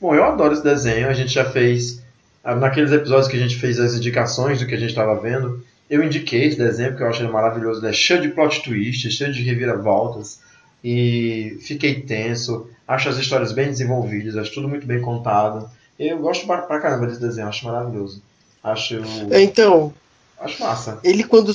[0.00, 1.08] Bom, eu adoro esse desenho.
[1.08, 2.02] A gente já fez.
[2.42, 5.62] ah, Naqueles episódios que a gente fez as indicações do que a gente estava vendo,
[5.90, 7.80] eu indiquei esse desenho porque eu acho ele maravilhoso.
[7.80, 10.38] Ele é cheio de plot twists, cheio de reviravoltas.
[10.82, 12.70] E fiquei tenso.
[12.86, 15.68] Acho as histórias bem desenvolvidas, acho tudo muito bem contado.
[15.98, 18.22] Eu gosto pra caramba desse desenho, acho maravilhoso.
[18.62, 19.02] Acho.
[19.30, 19.92] É, então,
[20.40, 20.98] Acho massa.
[21.04, 21.52] ele quando,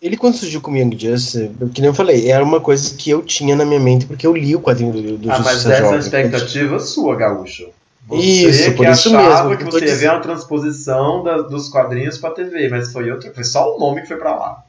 [0.00, 3.22] ele quando surgiu com Young Justice, que nem eu falei, era uma coisa que eu
[3.22, 5.96] tinha na minha mente porque eu li o quadrinho do, do Ah, mas essa é
[5.96, 7.70] a expectativa sua, Gaúcho.
[8.08, 10.12] Você Isso, que por isso achava mesmo, que tô você ia ver dizendo.
[10.14, 14.08] uma transposição da- dos quadrinhos pra TV, mas foi outra, foi só o nome que
[14.08, 14.64] foi pra lá.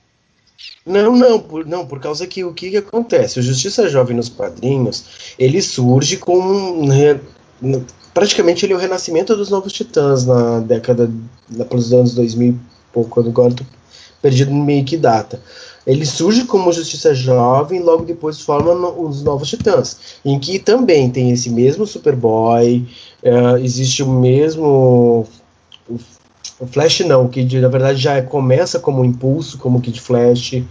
[0.85, 3.39] Não, não, por, não, por causa que o que, que acontece?
[3.39, 7.19] O Justiça Jovem nos quadrinhos, ele surge com um re-
[7.61, 11.09] n- praticamente ele é o renascimento dos Novos Titãs na década
[11.55, 12.59] lá pelos anos 2000 e
[12.91, 13.63] pouco, agora tô
[14.21, 15.41] perdido no meio que data.
[15.87, 21.09] Ele surge como Justiça Jovem, logo depois forma no, os Novos Titãs, em que também
[21.09, 22.85] tem esse mesmo Superboy,
[23.23, 25.27] uh, existe o mesmo
[26.59, 30.61] o Flash não, o Kid na verdade já começa como impulso, como Kid Flash.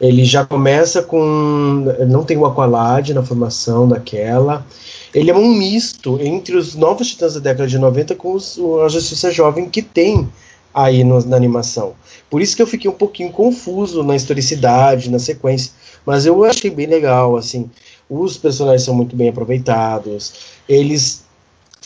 [0.00, 1.84] Ele já começa com.
[2.08, 4.66] Não tem o Aqualad na formação daquela.
[5.14, 8.88] Ele é um misto entre os novos titãs da década de 90 com os, a
[8.88, 10.26] Justiça Jovem que tem
[10.72, 11.94] aí no, na animação.
[12.30, 15.72] Por isso que eu fiquei um pouquinho confuso na historicidade, na sequência.
[16.04, 17.70] Mas eu achei bem legal, assim.
[18.08, 20.32] Os personagens são muito bem aproveitados.
[20.66, 21.25] Eles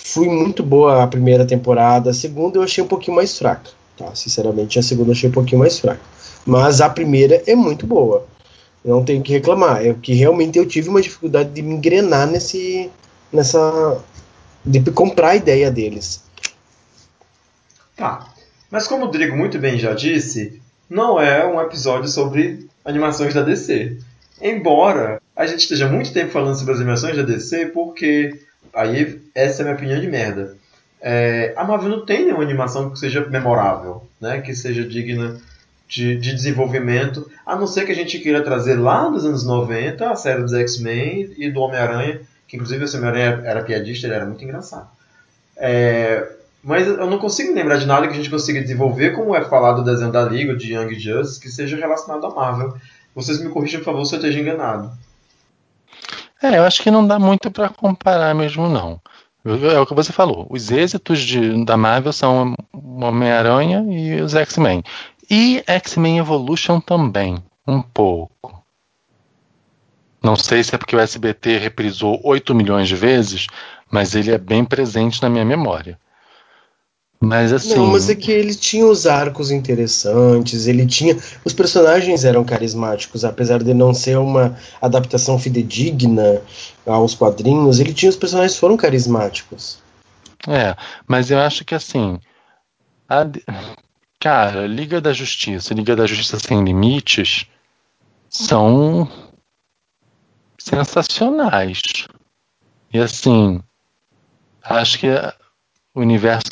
[0.05, 3.70] Fui muito boa a primeira temporada, a segunda eu achei um pouquinho mais fraca.
[3.96, 4.14] Tá?
[4.14, 6.01] Sinceramente, a segunda eu achei um pouquinho mais fraca.
[6.44, 8.26] Mas a primeira é muito boa.
[8.84, 9.84] Não tenho que reclamar.
[9.84, 12.90] É que realmente eu tive uma dificuldade de me engrenar nesse.
[13.32, 14.01] nessa.
[14.64, 16.22] de comprar a ideia deles.
[17.94, 18.26] Tá.
[18.70, 23.42] Mas como o Rodrigo muito bem já disse, não é um episódio sobre animações da
[23.42, 23.98] DC.
[24.40, 28.40] Embora a gente esteja muito tempo falando sobre as animações da DC, porque
[28.74, 30.56] Aí, essa é a minha opinião de merda.
[31.00, 34.40] É, a Marvel não tem nenhuma animação que seja memorável, né?
[34.40, 35.40] que seja digna
[35.88, 40.08] de, de, desenvolvimento, a não ser que a gente queira trazer lá dos anos 90
[40.08, 44.26] a série dos X-Men e do Homem-Aranha, que inclusive o Homem-Aranha era piadista, ele era
[44.26, 44.88] muito engraçado.
[45.56, 46.28] É,
[46.62, 49.82] mas eu não consigo lembrar de nada que a gente consiga desenvolver, como é falado
[49.82, 52.74] do desenho da Liga, de Young Justice, que seja relacionado à Marvel.
[53.14, 54.92] Vocês me corrijam, por favor, se eu esteja enganado.
[56.43, 59.01] É, eu acho que não dá muito para comparar mesmo, não.
[59.45, 60.47] É o que você falou.
[60.51, 64.82] Os êxitos de, da Marvel são Homem-Aranha e os X-Men.
[65.30, 68.62] E X-Men Evolution também, um pouco.
[70.22, 73.47] Não sei se é porque o SBT reprisou 8 milhões de vezes,
[73.91, 75.99] mas ele é bem presente na minha memória.
[77.22, 77.74] Mas assim.
[77.74, 81.18] Não, mas é que ele tinha os arcos interessantes, ele tinha.
[81.44, 86.40] Os personagens eram carismáticos, apesar de não ser uma adaptação fidedigna
[86.86, 88.08] aos quadrinhos, ele tinha.
[88.08, 89.78] Os personagens foram carismáticos.
[90.48, 90.74] É,
[91.06, 92.18] mas eu acho que assim.
[93.06, 93.26] A,
[94.18, 97.44] cara, Liga da Justiça, Liga da Justiça Sem Limites
[98.30, 99.06] são
[100.58, 101.82] sensacionais.
[102.92, 103.62] E assim,
[104.64, 105.08] acho que
[106.01, 106.51] o universo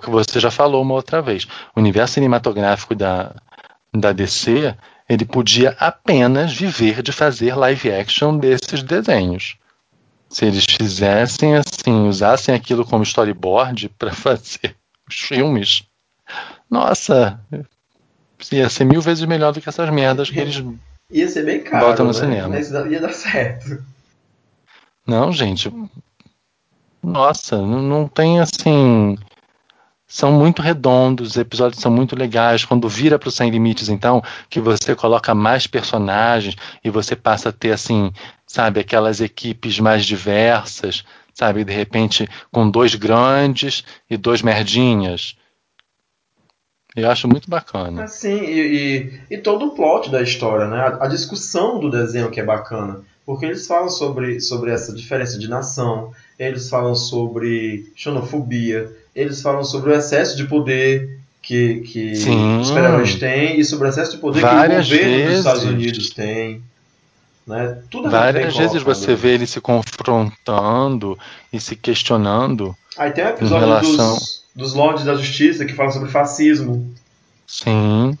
[0.00, 1.46] que você já falou uma outra vez.
[1.74, 3.34] O universo cinematográfico da,
[3.92, 4.76] da DC,
[5.08, 9.56] ele podia apenas viver de fazer live action desses desenhos.
[10.28, 14.76] Se eles fizessem assim, usassem aquilo como storyboard para fazer
[15.08, 15.84] os filmes,
[16.70, 17.40] nossa,
[18.50, 20.62] ia ser mil vezes melhor do que essas merdas que eles
[21.10, 22.18] ia ser bem caro, botam no né?
[22.18, 22.48] cinema.
[22.48, 23.84] Mas ia dar certo.
[25.06, 25.70] Não, gente,
[27.02, 29.16] nossa, não tem assim.
[30.06, 32.64] São muito redondos, os episódios são muito legais.
[32.64, 37.48] Quando vira para o Sem Limites, então, que você coloca mais personagens e você passa
[37.48, 38.12] a ter, assim,
[38.46, 45.34] sabe, aquelas equipes mais diversas, sabe, de repente com dois grandes e dois merdinhas.
[46.94, 48.06] Eu acho muito bacana.
[48.06, 48.60] Sim, e,
[49.30, 50.76] e, e, todo o plot da história, né?
[50.76, 53.00] A, a, discussão do desenho que é bacana.
[53.24, 56.12] Porque eles falam sobre, sobre essa diferença de nação,
[56.42, 63.14] eles falam sobre xenofobia, eles falam sobre o excesso de poder que, que os super-heróis
[63.16, 65.28] têm e sobre o excesso de poder Várias que o governo vezes.
[65.30, 66.62] dos Estados Unidos tem.
[67.46, 67.78] Né?
[67.90, 71.18] Tudo Várias vezes você vê ele se confrontando
[71.52, 72.76] e se questionando.
[72.96, 74.14] Aí tem um episódio relação...
[74.14, 76.92] dos, dos Lords da Justiça que fala sobre fascismo.
[77.46, 78.16] Sim.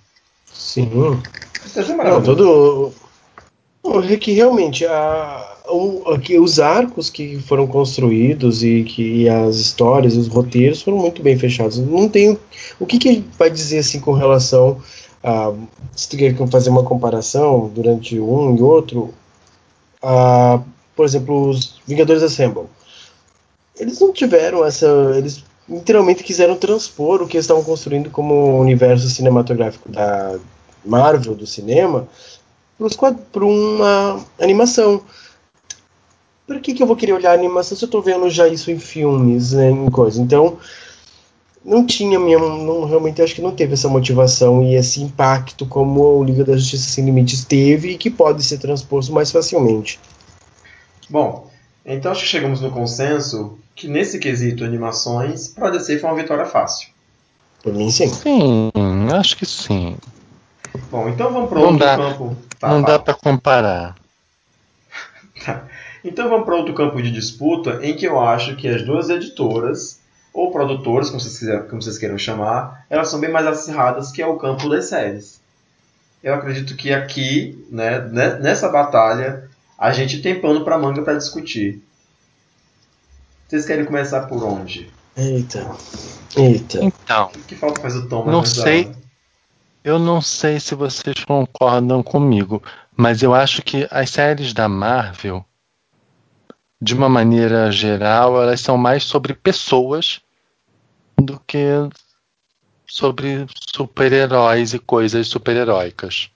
[0.52, 1.20] Sim.
[1.64, 2.92] Isso é Não, todo.
[4.20, 10.16] Que realmente a, o, que os arcos que foram construídos e que e as histórias,
[10.16, 11.78] os roteiros foram muito bem fechados.
[11.78, 12.38] Não tem
[12.80, 14.78] o que, que vai dizer assim com relação
[15.22, 15.52] a
[15.94, 19.12] se tu quer fazer uma comparação durante um e outro,
[20.02, 20.60] a,
[20.96, 22.64] por exemplo, os Vingadores Assemble.
[23.78, 24.86] Eles não tiveram essa,
[25.16, 30.38] eles literalmente quiseram transpor o que eles estavam construindo como universo cinematográfico da
[30.84, 32.08] Marvel do cinema
[33.32, 35.02] para uma animação
[36.46, 38.70] por que, que eu vou querer olhar a animação se eu estou vendo já isso
[38.70, 40.20] em filmes, né, em coisa?
[40.20, 40.58] Então,
[41.64, 46.18] não tinha mesmo, não, realmente acho que não teve essa motivação e esse impacto como
[46.18, 50.00] o Liga da Justiça Sem Limites teve e que pode ser transposto mais facilmente.
[51.08, 51.48] Bom,
[51.86, 56.44] então acho que chegamos no consenso que nesse quesito animações, para DC foi uma vitória
[56.44, 56.88] fácil.
[57.62, 58.08] Por mim, sim.
[58.08, 58.70] Sim,
[59.12, 59.96] acho que sim.
[60.90, 62.36] Bom, então vamos para outro dá, campo.
[62.58, 63.94] Tá, não dá para comparar.
[65.44, 65.64] Tá.
[66.04, 69.98] Então vamos para outro campo de disputa em que eu acho que as duas editoras,
[70.32, 74.22] ou produtoras, como vocês, quiser, como vocês queiram chamar, elas são bem mais acirradas, que
[74.22, 75.40] é o campo das séries.
[76.22, 81.14] eu acredito que aqui, né, ne- nessa batalha, a gente tem pano pra manga pra
[81.14, 81.82] discutir.
[83.48, 84.88] Vocês querem começar por onde?
[85.16, 85.66] Eita.
[86.36, 86.78] Eita.
[86.84, 88.92] Então, O que falta faz o Thomas Não sei.
[89.84, 92.62] Eu não sei se vocês concordam comigo,
[92.96, 95.44] mas eu acho que as séries da Marvel,
[96.80, 100.20] de uma maneira geral, elas são mais sobre pessoas
[101.16, 101.64] do que
[102.86, 106.30] sobre super-heróis e coisas super-heróicas.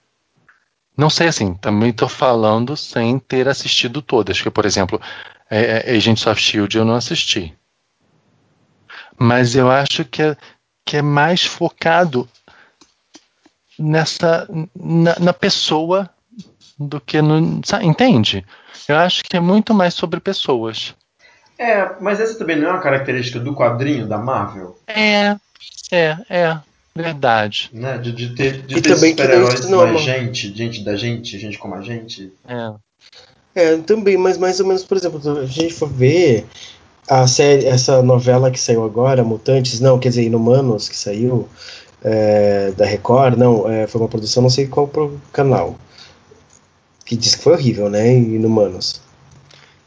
[0.96, 5.00] Não sei assim, também estou falando sem ter assistido todas, que por exemplo,
[5.50, 7.54] é, é, Agents of Shield eu não assisti.
[9.18, 10.36] Mas eu acho que é,
[10.84, 12.28] que é mais focado
[13.78, 16.08] nessa na, na pessoa
[16.78, 17.60] do que no.
[17.64, 18.44] sa- Entende?
[18.88, 20.94] Eu acho que é muito mais sobre pessoas.
[21.58, 25.36] É, mas essa também não é uma característica do quadrinho da Marvel, É,
[25.90, 26.58] é, é.
[26.94, 27.68] Verdade.
[27.74, 27.98] né?
[27.98, 31.74] De, de ter, de E ter super-heróis é mais gente, gente da gente, gente como
[31.74, 32.32] a gente.
[32.48, 32.72] É.
[33.54, 36.46] É, também, mas mais ou menos, por exemplo, se a gente for ver
[37.08, 41.48] a série, essa novela que saiu agora, Mutantes, não, quer dizer, Inumanos, que saiu
[42.08, 45.76] é, da Record, não, é, foi uma produção, não sei qual pro canal.
[47.04, 48.14] Que diz que foi horrível, né?
[48.16, 49.00] Inumanos.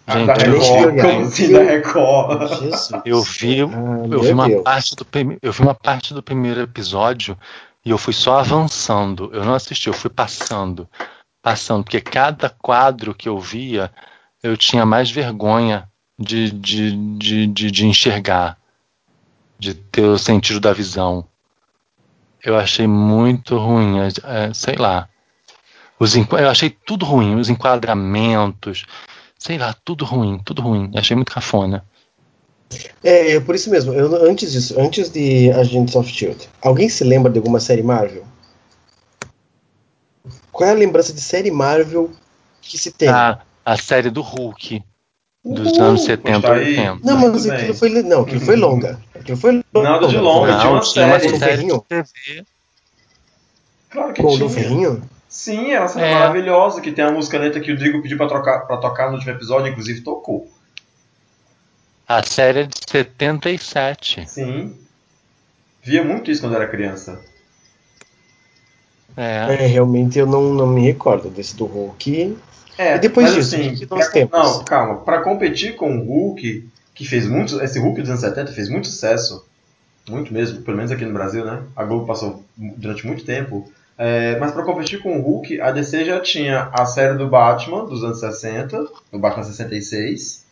[0.06, 2.60] Ah, Gente, da eu Record, como assim da Record?
[2.60, 2.90] Jesus.
[3.06, 4.64] Eu vi, Ah, eu vi uma Deus.
[4.64, 5.08] parte do
[5.42, 7.38] eu vi uma parte do primeiro episódio
[7.86, 9.30] e eu fui só avançando.
[9.34, 10.90] Eu não assisti, eu fui passando,
[11.42, 13.92] passando, porque cada quadro que eu via
[14.44, 18.58] eu tinha mais vergonha de, de, de, de, de enxergar,
[19.58, 21.29] de ter o sentido da visão.
[22.44, 25.10] Eu achei muito ruim, é, sei lá.
[26.00, 28.86] Os eu achei tudo ruim, os enquadramentos,
[29.38, 30.92] sei lá, tudo ruim, tudo ruim.
[30.96, 31.84] Achei muito cafona.
[33.04, 33.94] É, é por isso mesmo.
[33.94, 38.24] Eu, antes disso, antes de Agents of Shield, alguém se lembra de alguma série Marvel?
[40.52, 42.12] Qual é a lembrança de série Marvel
[42.62, 43.10] que se tem?
[43.10, 44.84] A, a série do Hulk
[45.44, 46.66] dos Uhul, anos pois 70 tá aí.
[46.80, 47.00] 80.
[47.04, 47.54] não, muito mas bem.
[47.56, 49.00] aquilo foi, não, aquilo foi longa.
[49.16, 49.90] Aquilo foi longa.
[49.90, 51.40] Nada de longa, tinha Não, uma tinha uma série.
[51.40, 52.46] série Com de o TV.
[53.90, 54.44] Claro que Com o tinha.
[54.44, 55.02] Luferrinho?
[55.28, 56.14] Sim, era uma cena É.
[56.14, 59.14] maravilhosa, que tem a música lenta que o Drigo pediu pra, trocar, pra tocar no
[59.16, 60.50] último episódio, inclusive tocou.
[62.08, 64.28] A série é de 77.
[64.28, 64.76] Sim.
[65.84, 67.22] Via muito isso quando era criança.
[69.16, 69.64] É.
[69.64, 72.38] É, realmente eu não, não me recordo desse do Hulk.
[72.80, 74.32] É, E depois disso, assim, que nós pra- temos?
[74.32, 74.98] Não, calma.
[75.02, 77.62] Pra competir com o Hulk, que fez muito.
[77.62, 79.46] Esse Hulk dos anos 70 fez muito sucesso.
[80.10, 81.62] Muito mesmo, pelo menos aqui no Brasil, né?
[81.76, 83.70] A Globo passou durante muito tempo.
[83.98, 87.86] É, mas pra competir com o Hulk, a DC já tinha a série do Batman
[87.86, 90.46] dos anos 60, do Batman 66,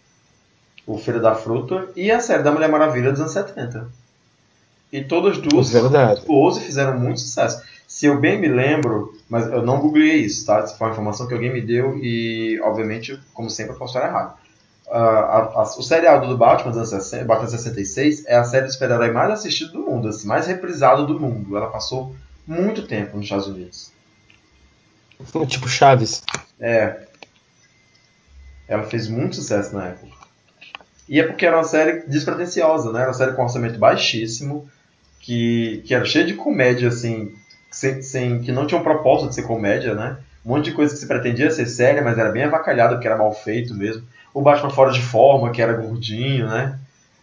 [0.86, 3.88] o Feira da Fruta, e a série da Mulher Maravilha dos anos 70.
[4.92, 6.22] E todas duas Verdade.
[6.28, 7.62] duas e fizeram muito sucesso.
[7.88, 10.62] Se eu bem me lembro, mas eu não googlei isso, tá?
[10.62, 14.08] Isso foi uma informação que alguém me deu e, obviamente, como sempre, eu posso estar
[14.08, 14.38] errado.
[14.90, 18.68] Ah, a- a- o seriado do Batman, dos anos 60, Batman 66, é a série
[18.68, 21.58] de super-herói mais assistida do mundo, assim, mais reprisada do mundo.
[21.58, 22.16] Ela passou
[22.48, 23.92] muito tempo nos Estados Unidos.
[25.48, 26.24] Tipo Chaves.
[26.60, 27.08] É.
[28.68, 30.16] Ela fez muito sucesso na época.
[31.10, 33.00] E é porque era uma série despretensiosa, né?
[33.00, 34.70] Era uma série com orçamento baixíssimo,
[35.20, 37.34] que, que era cheia de comédia, assim,
[37.78, 40.18] sem, sem, que não tinha um propósito de ser comédia, né?
[40.44, 43.18] Um monte de coisa que se pretendia ser séria, mas era bem avacalhada, porque era
[43.18, 44.04] mal feito mesmo.
[44.34, 46.80] O Batman fora de forma, que era gordinho, né?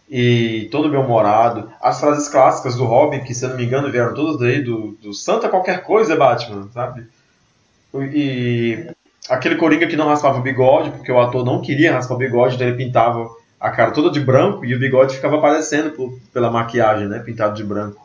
[0.09, 1.69] E todo bem-humorado.
[1.81, 4.97] As frases clássicas do Robin, que se eu não me engano vieram todas daí do,
[5.01, 7.05] do Santa qualquer coisa, Batman, sabe?
[7.93, 8.87] E
[9.27, 12.55] aquele Coringa que não raspava o bigode, porque o ator não queria raspar o bigode,
[12.55, 13.27] então ele pintava
[13.59, 17.19] a cara toda de branco e o bigode ficava aparecendo pela maquiagem, né?
[17.19, 18.04] Pintado de branco.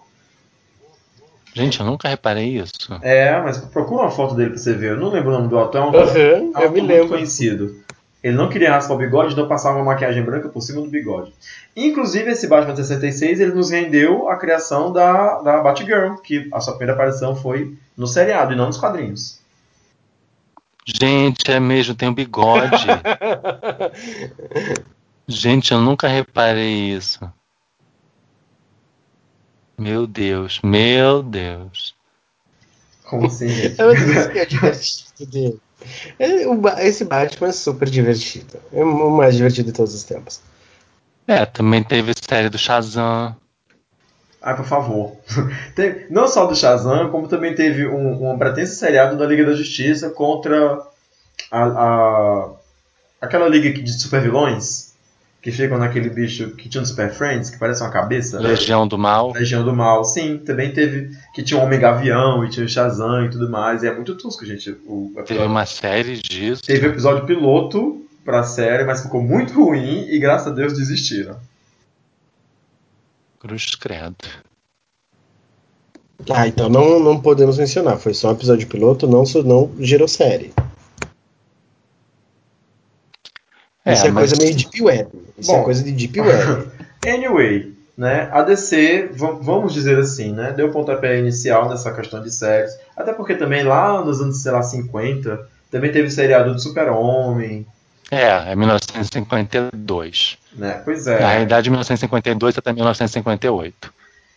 [1.54, 2.72] Gente, eu nunca reparei isso.
[3.02, 4.92] É, mas procura uma foto dele pra você ver.
[4.92, 7.08] Eu não lembro o nome do ator, é um é um me ator muito lembro.
[7.08, 7.76] conhecido.
[8.22, 11.32] Ele não queria raspar o bigode, então passava uma maquiagem branca por cima do bigode.
[11.74, 16.74] Inclusive, esse Batman 66, ele nos rendeu a criação da, da Batgirl, que a sua
[16.74, 19.40] primeira aparição foi no seriado e não nos quadrinhos.
[20.84, 22.86] Gente, é mesmo, tem um bigode.
[25.26, 27.20] Gente, eu nunca reparei isso.
[29.80, 31.94] Meu Deus, meu Deus.
[33.04, 33.80] Como assim, gente?
[33.80, 35.60] Eu disse que é divertido dele.
[36.80, 38.60] Esse Batman é super divertido.
[38.72, 40.40] É o mais divertido de todos os tempos.
[41.26, 43.34] É, também teve a série do Shazam.
[44.42, 45.16] Ai, por favor.
[45.74, 49.54] Teve- não só do Shazam, como também teve um, um pretenso seriado da Liga da
[49.54, 50.82] Justiça contra
[51.50, 52.50] a, a-
[53.20, 54.89] aquela liga de supervilões
[55.42, 58.38] que ficam naquele bicho que tinha no Super Friends, que parece uma cabeça.
[58.38, 59.32] Legião do Mal.
[59.32, 61.16] Legião do Mal, sim, também teve.
[61.34, 63.82] Que tinha o Homem Gavião e tinha o Shazam e tudo mais.
[63.82, 64.70] E é muito tosco, gente.
[64.86, 66.62] O Teve uma série disso.
[66.62, 71.36] Teve episódio piloto pra série, mas ficou muito ruim e graças a Deus desistiram.
[73.38, 74.28] Cruz Credo.
[76.30, 77.98] Ah, então não, não podemos mencionar.
[77.98, 80.52] Foi só um episódio piloto, não, não gerou série.
[83.92, 85.08] Isso é mas- coisa meio Deep Web.
[85.38, 85.60] Isso Bom.
[85.60, 86.68] é coisa de Deep Web.
[87.06, 92.30] Anyway, né, a DC, vamos dizer assim, né, deu o pontapé inicial nessa questão de
[92.30, 92.70] séries.
[92.94, 97.66] Até porque também lá nos anos, sei lá, 50, também teve seriado do Super-Homem,
[98.10, 100.36] É, é 1952.
[100.54, 100.82] né?
[100.84, 101.18] Pois Na é.
[101.26, 103.92] realidade, 1952 até 1958.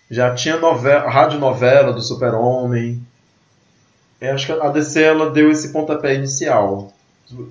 [0.10, 3.01] Já tinha novela, radionovela do Super-Homem.
[4.22, 6.93] Eu acho que a DC ela deu esse pontapé inicial.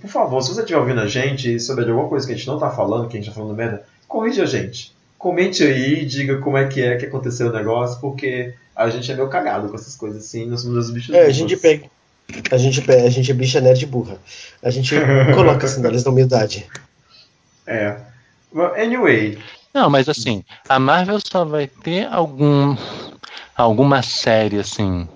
[0.01, 2.37] Por favor, se você estiver ouvindo a gente e souber de alguma coisa que a
[2.37, 4.93] gente não tá falando, que a gente tá falando merda, corrija a gente.
[5.19, 9.15] Comente aí, diga como é que é que aconteceu o negócio, porque a gente é
[9.15, 11.87] meio cagado com essas coisas assim, nós somos os bichos É, a gente pega.
[12.51, 14.17] A gente, pega, a gente é bicha nerd burra.
[14.63, 14.95] A gente
[15.35, 16.67] coloca sinais da humildade.
[17.67, 17.97] É.
[18.55, 19.39] Well, Anyway,
[19.73, 22.77] Não, mas assim, a Marvel só vai ter algum
[23.57, 25.09] alguma série assim,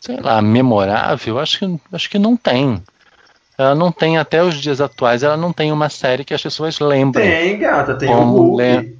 [0.00, 2.82] sei lá, memorável, acho que acho que não tem.
[3.60, 6.78] Ela não tem até os dias atuais, ela não tem uma série que as pessoas
[6.80, 7.22] lembram.
[7.22, 8.62] tem, gata, tem Como o Hulk.
[8.62, 8.98] le-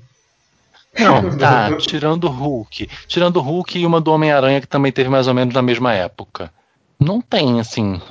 [0.98, 2.86] Não, tá, tirando o Hulk.
[3.06, 5.94] Tirando o Hulk e uma do Homem-Aranha que também teve mais ou menos na mesma
[5.94, 6.52] época.
[7.00, 8.02] Não tem, assim,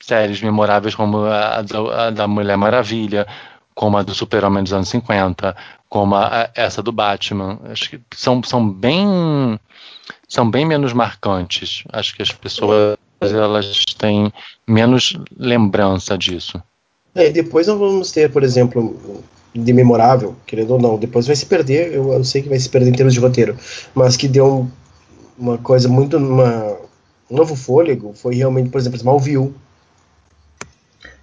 [0.00, 3.24] séries memoráveis como a, da- a da Mulher Maravilha,
[3.72, 5.54] como a do Super-Homem dos anos 50,
[5.88, 7.60] como a- a- essa do Batman.
[7.70, 9.60] Acho que são, são bem
[10.26, 11.84] são bem menos marcantes.
[11.92, 14.32] Acho que as pessoas elas têm
[14.66, 16.62] menos lembrança disso.
[17.14, 18.96] É, e depois nós vamos ter, por exemplo,
[19.54, 22.68] de memorável, querendo ou não, depois vai se perder, eu, eu sei que vai se
[22.68, 23.56] perder em termos de roteiro,
[23.94, 24.70] mas que deu um-
[25.38, 26.16] uma coisa muito.
[26.16, 26.76] Uma,
[27.30, 29.52] um novo fôlego foi realmente, por exemplo, Smallville.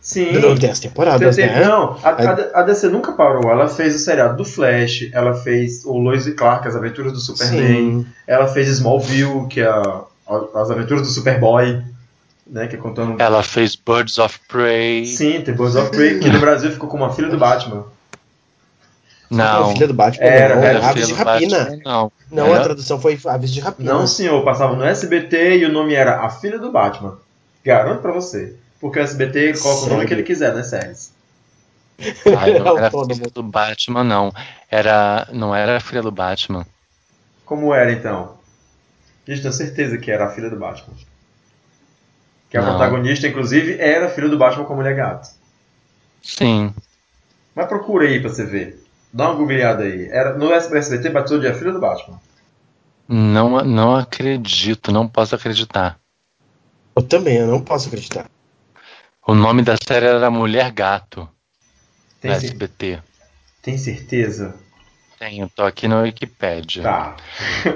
[0.01, 0.33] Sim.
[0.33, 1.65] Durou 10 temporadas, Tem- tem- né?
[1.65, 3.49] Não, a, a- a DC nunca parou.
[3.49, 7.19] Ela fez o seriado do Flash, ela fez o Lois e Clark, As Aventuras do
[7.19, 8.07] Superman, Sim.
[8.27, 11.81] ela fez Smallville, que é a- As Aventuras do Superboy,
[12.47, 13.21] né, que é contando...
[13.21, 15.05] Ela fez Birds of Prey.
[15.05, 17.85] Sim, tem Birds of Prey, que no Brasil ficou como a filha do Batman.
[19.29, 19.73] Não.
[19.73, 21.57] filha do Batman, Era, não, era Aves de Rapina.
[21.57, 22.11] Batman, Não.
[22.31, 23.93] Não, Era- a tradução foi Aves de Rapina.
[23.93, 27.17] Não, senhor, passava no SBT e o nome era A Filha do Batman.
[27.63, 28.55] Garanto pra você.
[28.79, 30.07] Porque o SBT coloca o nome Sério?
[30.07, 31.11] que ele quiser nas séries.
[32.37, 34.33] Ai, não era filha do Batman, não.
[34.69, 36.65] Era, não era filha do Batman.
[37.45, 38.35] Como era então?
[39.27, 40.93] Gente, tenho certeza que era a filha do Batman.
[42.49, 42.69] Que a Não.
[42.69, 45.29] protagonista, inclusive, era a filha do Batman com a mulher gato.
[46.21, 46.73] Sim.
[47.55, 48.83] Mas procura aí pra você ver.
[49.11, 50.07] Dá uma googleada aí.
[50.09, 52.19] Era, no SBT bateu de a filha do Batman.
[53.07, 55.99] Não, não acredito, não posso acreditar.
[56.95, 58.29] Eu também, eu não posso acreditar.
[59.27, 61.27] O nome da série era Mulher Gato,
[62.21, 62.99] Tem, SBT.
[63.61, 64.55] tem certeza?
[65.17, 66.83] Tenho, tô aqui no Wikipedia.
[66.83, 67.15] Tá.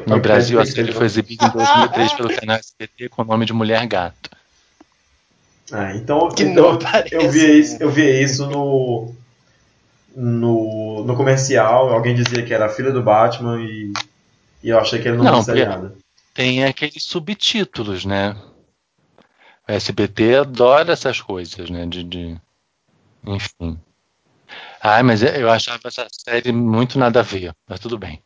[0.05, 3.45] No Brasil, a que série foi exibida em 2003 pelo canal SBT com o nome
[3.45, 4.29] de Mulher Gato.
[5.71, 7.15] Ah, então, Que então não aparece.
[7.15, 9.13] eu vi isso, eu vi isso no,
[10.15, 11.89] no no comercial.
[11.93, 13.93] Alguém dizia que era a filha do Batman e,
[14.63, 15.97] e eu achei que era no Não, do seriado.
[16.33, 18.35] Tem aqueles subtítulos, né?
[19.67, 21.85] O SBT adora essas coisas, né?
[21.85, 22.37] De, de...
[23.25, 23.79] Enfim.
[24.81, 28.21] Ai, mas eu achava essa série muito nada a ver, mas tudo bem.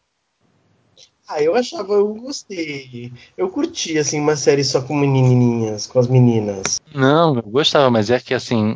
[1.28, 3.12] Ah, eu achava, eu gostei.
[3.38, 6.80] Eu curti, assim, uma série só com menininhas, com as meninas.
[6.94, 8.76] Não, eu gostava, mas é que assim,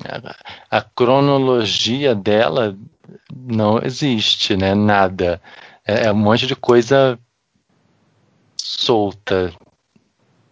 [0.70, 2.76] a, a cronologia dela
[3.32, 4.74] não existe, né?
[4.74, 5.42] Nada.
[5.86, 7.20] É, é um monte de coisa
[8.58, 9.54] solta.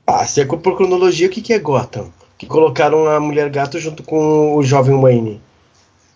[0.06, 2.14] Ah, se é por cronologia, o que, que é Gotham?
[2.38, 5.42] Que colocaram a Mulher Gato junto com o jovem Wayne.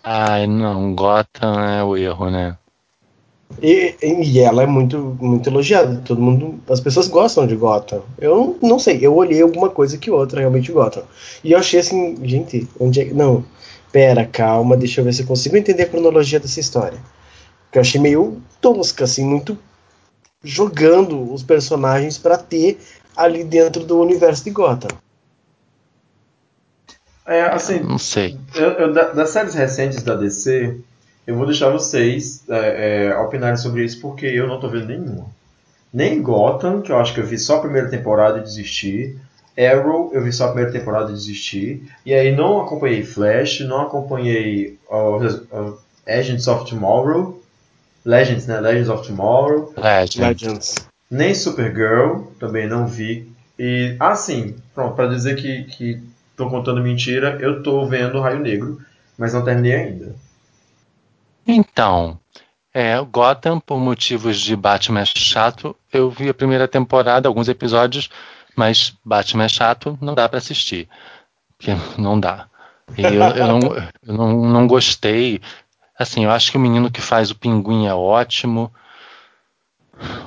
[0.04, 2.58] Ai, não, Gotham é o erro, né?
[3.62, 6.02] E, e ela é muito, muito elogiada.
[6.06, 8.04] Todo mundo, as pessoas gostam de Gotham.
[8.18, 11.04] Eu não, sei, eu olhei alguma coisa que outra realmente Gotham.
[11.43, 13.14] E eu achei assim, gente, onde é que.
[13.14, 13.43] Não,
[13.91, 17.00] pera, calma, deixa eu ver se eu consigo entender a cronologia dessa história.
[17.72, 19.58] Que eu achei meio tosca, assim, muito
[20.43, 22.80] jogando os personagens pra ter
[23.16, 24.89] ali dentro do universo de Gotham.
[27.30, 28.38] É, assim, Não sei.
[28.55, 30.75] eu, eu- da- das séries recentes da DC,
[31.27, 35.27] eu vou deixar vocês é, é, opinarem sobre isso porque eu não tô vendo nenhuma.
[35.93, 39.15] Nem Gotham, que eu acho que eu vi só a primeira temporada e desisti.
[39.57, 41.84] Arrow, eu vi só a primeira temporada e desisti.
[42.05, 44.77] E aí não acompanhei Flash, não acompanhei
[45.21, 45.73] res- ó,
[46.07, 47.41] Agents of Tomorrow.
[48.05, 48.59] Legends, né?
[48.59, 49.73] Legends of Tomorrow.
[49.77, 50.21] Legend.
[50.21, 50.75] Legends.
[51.11, 53.27] Nem Supergirl, também não vi.
[53.57, 56.01] E, assim, pronto, pra dizer que, que
[56.40, 58.82] tô contando mentira, eu tô vendo Raio Negro,
[59.18, 60.16] mas não terminei ainda.
[61.46, 62.18] Então,
[62.74, 68.10] é, Gotham, por motivos de Batman chato, eu vi a primeira temporada, alguns episódios,
[68.56, 70.88] mas Batman é chato, não dá pra assistir.
[71.98, 72.48] Não dá.
[72.98, 73.60] E eu, eu não,
[74.08, 75.42] eu não, não gostei.
[75.98, 78.72] Assim, eu acho que o menino que faz o pinguim é ótimo.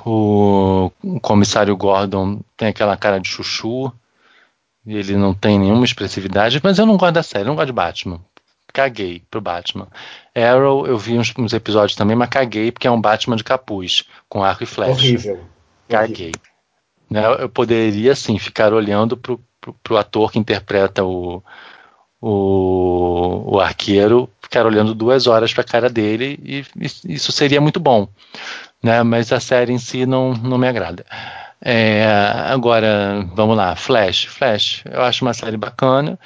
[0.04, 3.90] O, o comissário Gordon tem aquela cara de chuchu.
[4.84, 7.66] E ele não tem nenhuma expressividade, mas eu não gosto da série, eu não gosto
[7.66, 8.20] de Batman.
[8.72, 9.86] Caguei pro Batman.
[10.34, 14.04] Arrow, eu vi uns, uns episódios também, mas caguei porque é um Batman de capuz,
[14.28, 14.92] com arco e flecha.
[14.92, 15.44] Horrível.
[15.88, 16.32] Caguei.
[17.08, 21.42] Né, Eu poderia, sim, ficar olhando pro, pro, pro ator que interpreta o,
[22.20, 27.78] o, o arqueiro, ficar olhando duas horas pra cara dele e, e isso seria muito
[27.78, 28.08] bom.
[28.82, 29.02] Né?
[29.02, 31.04] Mas a série em si não, não me agrada.
[31.64, 32.04] É,
[32.48, 34.24] agora, vamos lá, Flash.
[34.24, 36.18] Flash, eu acho uma série bacana.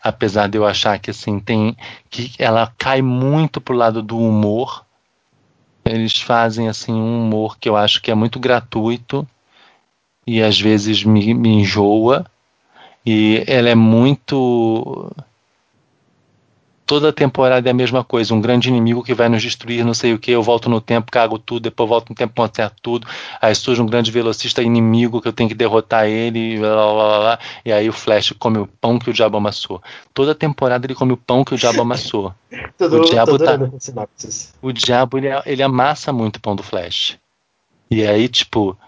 [0.00, 1.76] Apesar de eu achar que assim tem
[2.08, 4.84] que ela cai muito pro lado do humor.
[5.84, 9.26] Eles fazem assim um humor que eu acho que é muito gratuito
[10.26, 12.24] e às vezes me, me enjoa.
[13.04, 15.10] E ela é muito.
[16.86, 20.14] Toda temporada é a mesma coisa, um grande inimigo que vai nos destruir, não sei
[20.14, 23.08] o que, eu volto no tempo, cago tudo, depois volto no tempo, conserto tudo,
[23.40, 27.18] aí surge um grande velocista inimigo que eu tenho que derrotar ele, blá, blá, blá,
[27.18, 29.82] blá, e aí o Flash come o pão que o diabo amassou.
[30.14, 32.32] Toda temporada ele come o pão que o diabo amassou.
[32.78, 33.58] Tô, O diabo tá-.
[34.62, 37.18] O diabo, ele, ele amassa muito o pão do Flash.
[37.90, 38.78] E aí, tipo,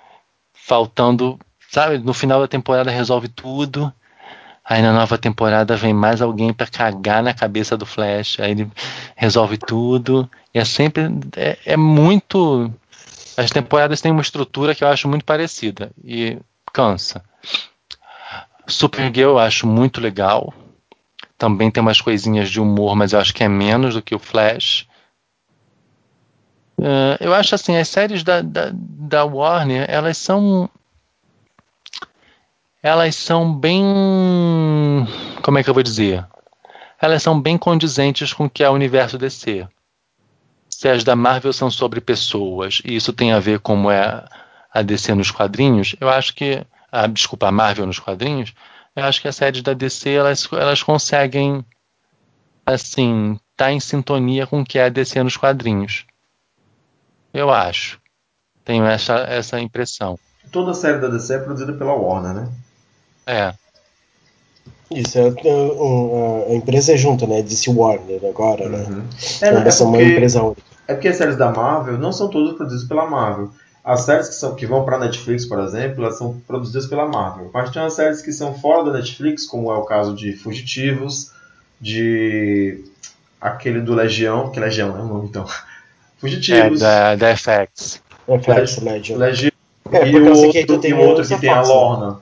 [0.52, 1.38] faltando,
[1.70, 3.92] sabe, no final da temporada resolve tudo.
[4.68, 8.38] Aí na nova temporada vem mais alguém pra cagar na cabeça do Flash.
[8.38, 8.70] Aí ele
[9.16, 10.28] resolve tudo.
[10.52, 11.04] E é sempre.
[11.36, 12.70] É, é muito.
[13.36, 15.90] As temporadas têm uma estrutura que eu acho muito parecida.
[16.04, 16.38] E
[16.72, 17.24] cansa.
[18.66, 20.52] Supergirl eu acho muito legal.
[21.38, 24.18] Também tem umas coisinhas de humor, mas eu acho que é menos do que o
[24.18, 24.86] Flash.
[26.80, 30.68] Eh, eu acho assim, as séries da, da, da Warner, elas são.
[32.88, 33.84] Elas são bem.
[35.42, 36.26] Como é que eu vou dizer?
[36.98, 39.68] Elas são bem condizentes com o que é o universo DC.
[40.70, 44.24] Se as da Marvel são sobre pessoas e isso tem a ver como é
[44.72, 46.64] a DC nos quadrinhos, eu acho que.
[46.90, 48.54] Ah, desculpa, a Marvel nos quadrinhos,
[48.96, 51.62] eu acho que as séries da DC elas, elas conseguem
[52.64, 56.06] assim, tá em sintonia com o que é a DC nos quadrinhos.
[57.34, 58.00] Eu acho.
[58.64, 60.18] Tenho essa, essa impressão.
[60.50, 62.48] Toda a série da DC é produzida pela Warner, né?
[63.28, 63.54] É.
[64.90, 67.42] Isso, é, é, um, a empresa é junto, né?
[67.42, 68.88] DC Warner agora, né?
[68.88, 69.08] Uhum.
[69.42, 70.62] É, É, é, uma porque, empresa única.
[70.88, 73.52] é porque as séries da Marvel não são todas produzidas pela Marvel.
[73.84, 77.50] As séries que, são, que vão pra Netflix, por exemplo, elas são produzidas pela Marvel.
[77.52, 81.32] Mas tem umas séries que são fora da Netflix, como é o caso de Fugitivos,
[81.80, 82.84] de
[83.40, 85.46] aquele do Legião, que Legião é o nome então.
[86.18, 88.02] É, Fugitivos, da, da FX.
[88.26, 89.18] FX Legend.
[89.18, 89.52] Legião
[89.92, 91.62] É, e o que outro, tem e outro que tem a né?
[91.62, 92.20] Lorna.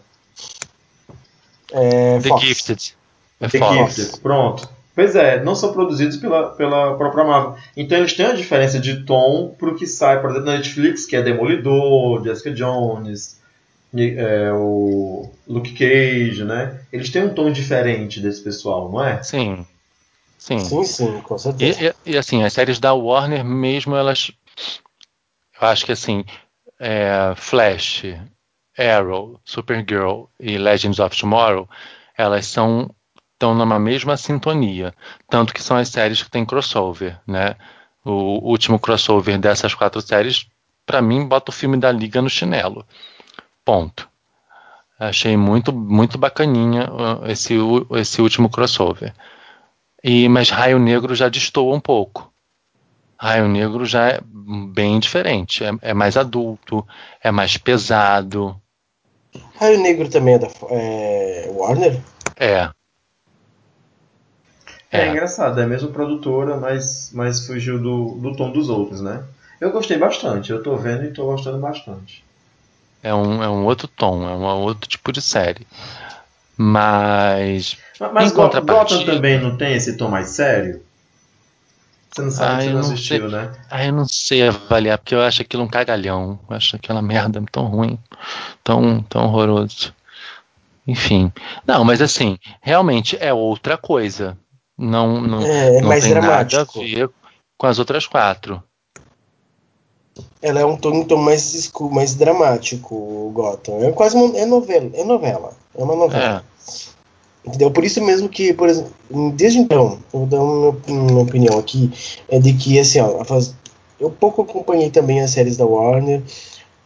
[1.73, 2.43] É, The Fox.
[2.45, 2.97] Gifted.
[3.41, 3.97] É The Fox.
[3.97, 4.69] Gifted, pronto.
[4.95, 7.57] Pois é, não são produzidos pela, pela própria Marvel.
[7.77, 11.15] Então eles têm uma diferença de tom pro que sai, por exemplo, na Netflix, que
[11.15, 13.39] é Demolidor, Jessica Jones,
[13.95, 16.81] é, o Luke Cage, né?
[16.91, 19.23] Eles têm um tom diferente desse pessoal, não é?
[19.23, 19.67] Sim.
[20.39, 20.61] Sim.
[20.61, 21.83] Sim, sim, com certeza.
[21.83, 24.31] E, e- e, assim, as séries da Warner mesmo, elas.
[25.61, 26.25] Eu acho que assim,
[26.79, 28.05] é, Flash,
[28.79, 31.69] Arrow, Supergirl e Legends of Tomorrow,
[32.17, 32.91] elas são
[33.37, 34.95] estão numa mesma sintonia,
[35.29, 37.55] tanto que são as séries que têm crossover, né?
[38.03, 40.47] O último crossover dessas quatro séries,
[40.87, 42.87] pra mim, bota o filme da Liga no chinelo.
[43.65, 44.09] Ponto.
[44.99, 47.55] Achei muito muito bacaninha uh, esse
[47.99, 49.13] esse último crossover.
[50.03, 52.33] E, mas Raio Negro já destoa um pouco.
[53.19, 54.21] Raio Negro já é
[54.73, 55.65] bem diferente.
[55.65, 56.87] É, é mais adulto,
[57.23, 58.59] é mais pesado.
[59.57, 62.01] Raio Negro também é da é, Warner?
[62.37, 62.71] É.
[64.91, 65.09] É, É.
[65.09, 69.25] engraçado, é a mesma produtora, mas, mas fugiu do, do tom dos outros, né?
[69.61, 72.25] Eu gostei bastante, eu tô vendo e tô gostando bastante.
[73.03, 75.67] É um, é um outro tom, é um outro tipo de série.
[76.57, 77.77] Mas.
[78.01, 80.83] Mas, mas Gotham também não tem esse tom mais sério?
[82.17, 83.53] Você não sabe Ah, que você eu não assistiu, né?
[83.71, 86.39] Ah, eu não sei avaliar, porque eu acho aquilo um cagalhão.
[86.49, 87.99] Eu acho aquela merda tão ruim,
[88.65, 89.95] tão, tão horroroso.
[90.87, 91.31] Enfim.
[91.67, 94.39] Não, mas assim, realmente é outra coisa.
[94.79, 96.81] Não, não, É, é não mais tem nada a dramático.
[96.81, 97.11] ver
[97.59, 98.63] com as outras quatro.
[100.41, 103.83] Ela é um tom, um tom mais escuro, mais dramático, o Gotham.
[103.83, 105.53] É quase uma, é novela, é novela.
[105.77, 106.43] É uma novela.
[107.47, 107.71] Entendeu?
[107.71, 108.93] Por isso mesmo que, por exemplo,
[109.35, 111.91] desde então, eu vou dar uma, uma opinião aqui,
[112.29, 113.23] é de que, assim, ó,
[114.01, 116.23] eu pouco acompanhei também as séries da Warner,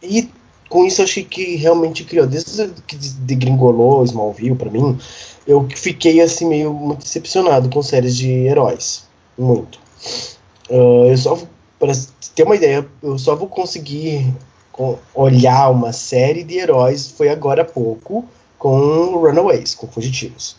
[0.03, 0.29] e
[0.69, 4.97] com isso achei que realmente criou, desde que degringolou Smallville pra mim,
[5.47, 9.05] eu fiquei, assim, meio muito decepcionado com séries de heróis.
[9.37, 9.79] Muito.
[10.69, 10.73] Ah,
[11.09, 11.37] eu só,
[11.79, 11.91] para
[12.35, 14.33] ter uma ideia, eu só vou conseguir
[14.71, 18.25] co- olhar uma série de heróis, foi agora há pouco,
[18.61, 20.55] com Runaways, com Fugitivos.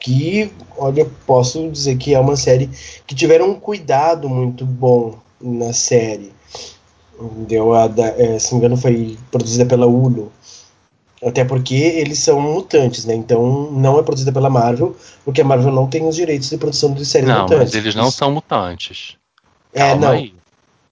[0.00, 2.70] Que, olha, posso dizer que é uma série
[3.06, 6.32] que tiveram um cuidado muito bom na série.
[7.20, 7.74] Entendeu?
[7.74, 10.32] A da- é, se não me engano, foi produzida pela Hulu.
[11.22, 13.14] Até porque eles são mutantes, né?
[13.14, 16.94] Então não é produzida pela Marvel, porque a Marvel não tem os direitos de produção
[16.94, 17.58] de séries Não, mutantes.
[17.64, 19.16] mas eles não são mutantes.
[19.74, 20.12] É, Calma não.
[20.12, 20.32] aí.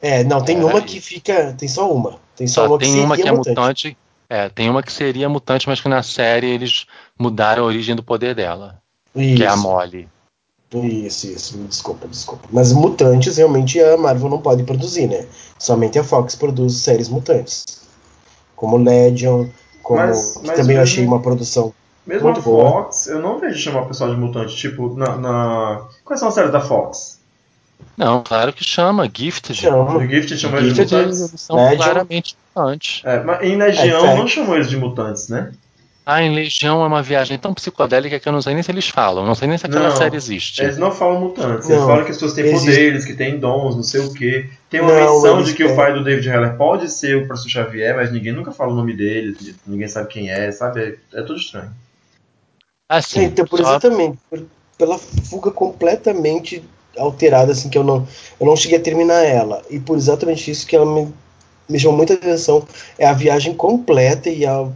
[0.02, 0.84] É, não, tem Pera uma aí.
[0.84, 1.54] que fica.
[1.56, 2.18] Tem só uma.
[2.36, 3.48] Tem só, Só uma tem que uma que é mutante.
[3.58, 3.96] mutante.
[4.28, 6.86] É, tem uma que seria mutante, mas que na série eles
[7.18, 8.80] mudaram a origem do poder dela.
[9.14, 10.08] Isso, Que é a Molly.
[10.74, 11.56] isso, isso.
[11.58, 12.48] Desculpa, desculpa.
[12.52, 15.26] Mas mutantes realmente a Marvel não pode produzir, né?
[15.58, 17.64] Somente a Fox produz séries mutantes.
[18.56, 19.46] Como Legion,
[19.82, 20.00] como.
[20.00, 21.72] Mas- que mas também eu mesmo- achei uma produção.
[22.06, 22.70] Mesmo Muito a boa.
[22.70, 24.54] Fox, eu não vejo chamar o pessoal de mutante.
[24.56, 27.15] Tipo, na, na- Quais são as séries da Fox?
[27.96, 29.58] Não, claro que chama, Gifted.
[29.58, 29.96] Chama.
[29.96, 31.28] O Gift chama eles de Gifted mutantes?
[31.28, 31.76] Eles são Legion.
[31.76, 33.02] claramente mutantes.
[33.04, 35.52] É, mas em Legião É, não chamou eles de mutantes, né?
[36.08, 38.88] Ah, em Legião é uma viagem tão psicodélica que eu não sei nem se eles
[38.88, 39.26] falam.
[39.26, 40.62] Não sei nem se aquela Não, série existe.
[40.62, 42.66] Eles não falam mutantes, eles Não, falam que as pessoas têm existe.
[42.66, 44.48] poderes, que têm dons, não sei o quê.
[44.70, 45.76] Tem uma Não, menção de que o têm.
[45.76, 48.92] pai do David Heller pode ser o professor Xavier, mas ninguém nunca fala o nome
[48.94, 50.80] dele, ninguém sabe quem é, sabe?
[51.12, 51.72] É, é tudo estranho.
[52.88, 54.18] Assim, então, por só- exatamente,
[54.78, 56.62] pela fuga completamente
[56.98, 58.06] alterada, assim, que eu não,
[58.40, 59.62] eu não cheguei a terminar ela.
[59.70, 61.12] E por exatamente isso que ela me,
[61.68, 62.66] me chamou muita atenção,
[62.98, 64.66] é a viagem completa e a,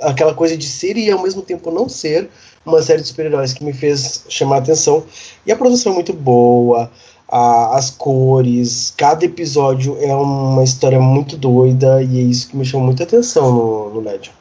[0.00, 2.28] aquela coisa de ser e ao mesmo tempo não ser
[2.64, 5.04] uma série de super-heróis que me fez chamar a atenção.
[5.46, 6.90] E a produção é muito boa,
[7.28, 12.64] a- as cores, cada episódio é uma história muito doida e é isso que me
[12.64, 14.32] chamou muita atenção no, no Legend.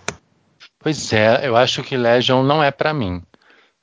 [0.84, 3.22] Pois é, eu acho que Legion não é pra mim.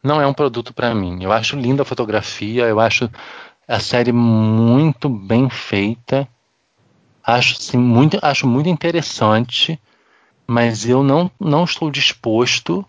[0.08, 1.22] Não é um produto pra mim.
[1.22, 3.10] Eu acho linda a fotografia, eu acho
[3.68, 6.26] a série muito bem feita.
[7.22, 9.78] Acho assim, muito, acho muito interessante,
[10.46, 12.82] mas eu não, não estou disposto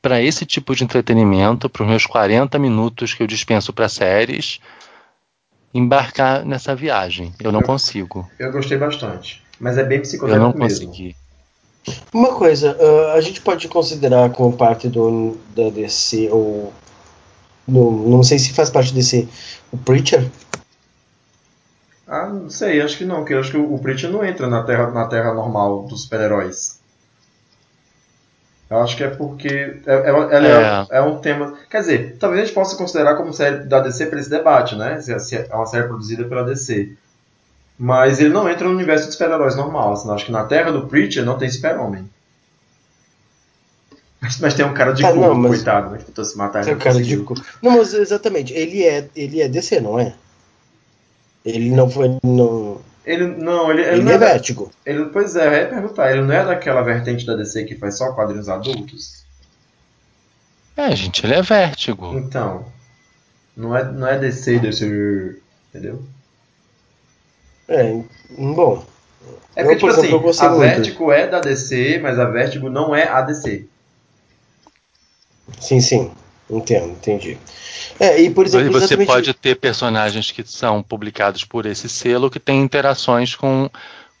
[0.00, 4.58] para esse tipo de entretenimento, para os meus 40 minutos que eu dispenso para séries,
[5.74, 7.34] embarcar nessa viagem.
[7.38, 8.26] Eu não consigo.
[8.38, 9.42] Eu gostei bastante.
[9.60, 10.86] Mas é bem Eu psicodélico não mesmo.
[10.86, 11.14] consegui.
[12.12, 16.72] Uma coisa, ah, a gente pode considerar como parte do da DC ou
[17.66, 19.28] no, não sei se faz parte desse
[19.72, 20.30] o Preacher.
[22.06, 24.62] Ah, não sei, acho que não, porque eu acho que o Preacher não entra na
[24.62, 26.78] terra, na terra normal dos super-heróis.
[28.68, 30.98] Eu acho que é porque é, é, ela é.
[30.98, 31.56] é um tema.
[31.70, 35.00] Quer dizer, talvez a gente possa considerar como série da DC para esse debate, né?
[35.00, 36.96] Se, se é uma série produzida pela DC.
[37.78, 39.92] Mas ele não entra no universo de super-heróis normal.
[39.92, 42.08] Assim, acho que na terra do Preacher não tem super-homem.
[44.20, 45.98] Mas, mas, tem um cara de Tá, cu, não, mas- coitado, né?
[45.98, 47.34] Que tentou se matar Tem o cara de cu.
[47.62, 50.14] Não, mas exatamente, ele é ele é DC, não é?
[51.44, 54.72] Ele não foi não, Ele não, ele, ele, ele não é é Vertigo.
[54.84, 57.98] ele, pois é, eu ia perguntar, ele não é daquela vertente da DC que faz
[57.98, 59.24] só quadrinhos adultos?
[60.76, 62.18] É, gente, ele é vértigo.
[62.18, 62.64] Então,
[63.56, 66.02] não é, não é DC, DC, entendeu?
[67.68, 68.00] É,
[68.38, 68.84] bom.
[69.56, 70.60] É Eu, porque, por tipo exemplo, eu assim, a muito.
[70.60, 73.64] Vertigo é da DC, mas a Vertigo não é a DC.
[75.60, 76.10] Sim, sim.
[76.48, 77.36] Entendo, entendi.
[77.98, 82.30] É, e por exemplo, você exatamente- pode ter personagens que são publicados por esse selo
[82.30, 83.68] que têm interações com,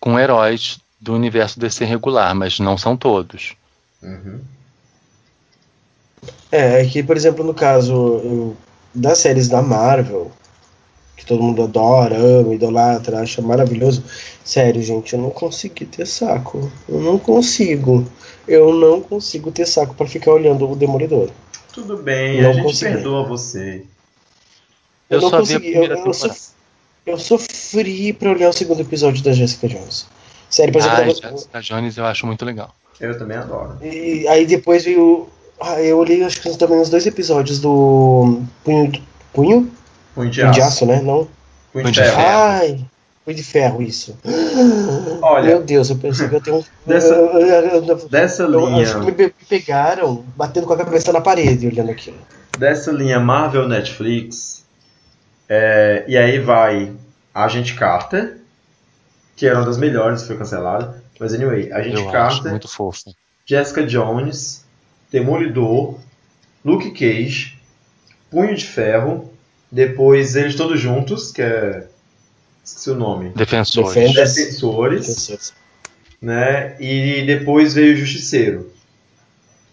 [0.00, 3.54] com heróis do universo DC regular, mas não são todos.
[4.02, 4.40] Uhum.
[6.50, 8.56] É, é que, por exemplo, no caso eu-
[8.92, 10.32] das séries da Marvel,
[11.16, 14.04] que todo mundo adora, ama, idolatra, acha maravilhoso.
[14.44, 16.70] Sério, gente, eu não consegui ter saco.
[16.88, 18.06] Eu não consigo.
[18.46, 21.30] Eu não consigo ter saco pra ficar olhando o Demolidor.
[21.72, 22.92] Tudo bem, Não a gente consegui.
[22.94, 23.82] perdoa você.
[25.10, 25.74] Eu, Eu não só vi a consegui.
[25.74, 26.12] Eu, eu, temporada.
[26.14, 26.48] sof-
[27.06, 30.06] eu sofri pra olhar o segundo episódio da Jessica Jones.
[30.50, 32.74] Sério, por exemplo, Ah, eu- Jessica Jones eu acho muito legal.
[33.00, 33.76] Eu também adoro.
[33.82, 35.28] E aí depois veio.
[35.60, 38.92] Ah, eu olhei acho que também uns dois episódios do Punho.
[39.32, 39.70] Punho?
[40.16, 40.68] Punho de Punho de aço.
[40.68, 40.96] aço, né?
[41.00, 41.18] Não.
[41.24, 41.28] Punho
[41.72, 42.16] Punho de de ferro.
[42.16, 42.28] ferro.
[42.38, 42.86] Ai,
[43.24, 44.16] Punho de ferro, isso.
[45.22, 46.64] Olha, Meu Deus, eu pensei que eu tenho um.
[46.86, 51.20] Dessa- eu, dessa eu linha, acho que me pe- pegaram batendo com a cabeça na
[51.20, 52.16] parede olhando aquilo.
[52.58, 54.64] dessa linha Marvel Netflix,
[55.48, 56.92] é, e aí vai
[57.34, 58.38] Agente Carter,
[59.36, 61.02] que era uma das melhores, foi cancelada.
[61.20, 63.12] Mas anyway, Agente Eu acho Carter, muito fofo.
[63.44, 64.64] Jessica Jones,
[65.10, 65.98] Demolidor,
[66.64, 67.58] Luke Cage,
[68.30, 69.32] Punho de Ferro,
[69.70, 71.86] depois eles todos juntos, que é.
[72.64, 73.30] Esqueci o nome.
[73.30, 73.94] Defensores.
[73.94, 75.52] Defende- Defensores,
[76.20, 76.74] né?
[76.80, 78.70] E depois veio o Justiceiro.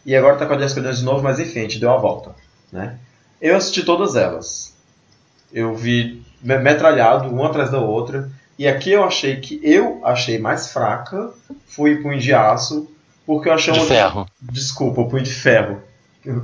[0.06, 1.98] E agora tá com a Jessica Jones de novo, mas enfim, a gente deu a
[1.98, 2.36] volta,
[2.72, 2.98] né?
[3.42, 4.74] Eu assisti todas elas.
[5.52, 8.30] Eu vi me- metralhado, uma atrás da outra.
[8.60, 11.32] E aqui eu achei que eu achei mais fraca
[11.66, 12.88] foi o Punho de Aço,
[13.26, 14.28] porque eu achei De uma- ferro.
[14.40, 15.82] Desculpa, o Punho de Ferro.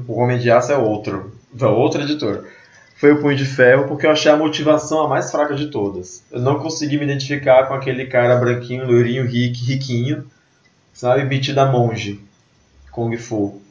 [0.07, 2.43] O Homem de Aço é outro, da outra editora.
[2.99, 6.21] Foi o Punho de Ferro porque eu achei a motivação a mais fraca de todas.
[6.29, 10.29] Eu não consegui me identificar com aquele cara branquinho, loirinho, rico, riquinho,
[10.93, 12.19] sabe, metido a monge,
[12.91, 13.61] Kung Fu.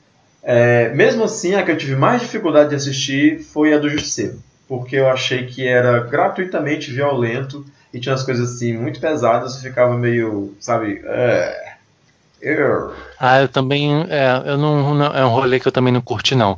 [0.43, 4.43] É, mesmo assim, a que eu tive mais dificuldade de assistir foi a do Justiceiro,
[4.67, 9.63] porque eu achei que era gratuitamente violento e tinha umas coisas assim muito pesadas e
[9.63, 11.68] ficava meio, sabe, é,
[13.19, 14.07] Ah, eu também.
[14.09, 16.57] É, eu não, não- é um rolê que eu também não curti, não.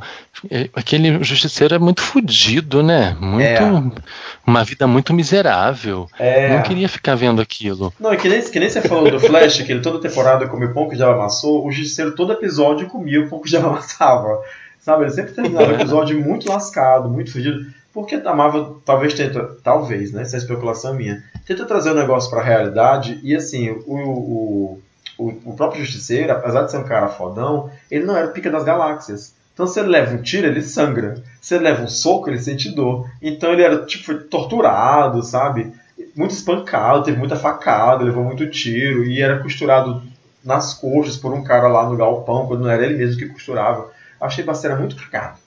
[0.50, 3.16] É, Aquele justiceiro é muito fudido, né?
[3.18, 3.44] Muito.
[3.46, 4.02] É.
[4.46, 6.06] Uma vida muito miserável.
[6.18, 7.92] é, Não queria ficar vendo aquilo.
[7.98, 10.68] Não, é que nem, que nem você falou do Flash, que ele toda temporada comia
[10.68, 14.40] pão que já amassou, o Justiceiro todo episódio comia o pão que já amassava.
[14.80, 15.04] Sabe?
[15.04, 17.66] Ele sempre terminava o episódio muito lascado, muito fedido.
[17.92, 20.22] Porque a Marvel talvez tenta, talvez, né?
[20.22, 24.82] Essa é especulação minha, tenta trazer o negócio pra realidade e assim, o, o,
[25.20, 28.50] o, o próprio Justiceiro, apesar de ser um cara fodão, ele não era o pica
[28.50, 29.34] das galáxias.
[29.52, 31.22] Então se ele leva um tiro, ele sangra.
[31.40, 33.10] Se ele leva um soco, ele sente dor.
[33.20, 35.72] Então ele era tipo torturado, sabe?
[36.14, 40.02] muito espancado, teve muita facada, levou muito tiro e era costurado
[40.44, 43.90] nas coxas por um cara lá no galpão, quando não era ele mesmo que costurava.
[44.20, 45.38] Achei parceira muito cagado.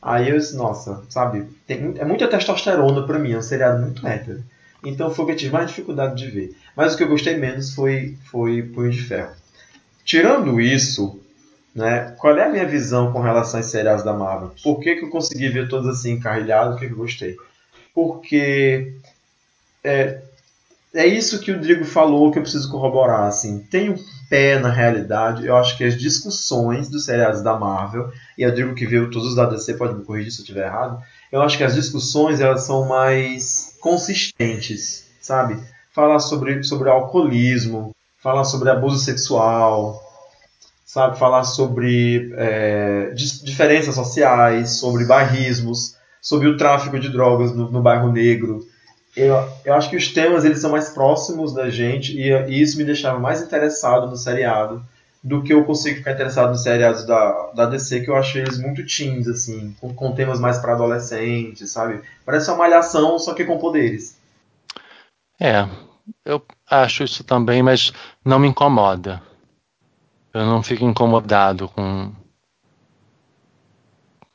[0.00, 4.06] Aí eu disse, nossa, sabe, tem, é muita testosterona pra mim, é um seriado muito
[4.06, 4.42] hétero.
[4.84, 6.56] Então foi o que eu tive mais dificuldade de ver.
[6.76, 9.32] Mas o que eu gostei menos foi, foi Punho de Ferro.
[10.04, 11.20] Tirando isso,
[11.74, 14.52] né, qual é a minha visão com relação aos seriados da Marvel?
[14.62, 16.76] Por que, que eu consegui ver todos assim encarrilhados?
[16.76, 17.36] O que, que eu gostei?
[17.94, 18.94] Porque
[19.84, 20.20] é,
[20.94, 23.24] é isso que o Drigo falou que eu preciso corroborar.
[23.24, 25.46] Assim, tem um pé na realidade.
[25.46, 29.28] Eu acho que as discussões dos seriados da Marvel, e eu digo que viu todos
[29.28, 31.02] os da DC, pode me corrigir se eu estiver errado.
[31.30, 35.58] Eu acho que as discussões elas são mais consistentes, sabe?
[35.92, 40.02] Falar sobre, sobre alcoolismo, falar sobre abuso sexual,
[40.84, 41.18] sabe?
[41.18, 48.10] Falar sobre é, diferenças sociais, sobre barrismos, sobre o tráfico de drogas no, no bairro
[48.12, 48.66] negro.
[49.16, 52.78] Eu, eu acho que os temas eles são mais próximos da gente e, e isso
[52.78, 54.82] me deixava mais interessado no seriado
[55.22, 58.58] do que eu consigo ficar interessado nos seriados da, da DC, que eu acho eles
[58.58, 62.00] muito teens, assim, com, com temas mais para adolescentes, sabe?
[62.26, 64.16] Parece uma malhação, só que com poderes.
[65.44, 65.68] É,
[66.24, 66.40] eu
[66.70, 67.92] acho isso também, mas
[68.24, 69.20] não me incomoda.
[70.32, 72.12] Eu não fico incomodado com,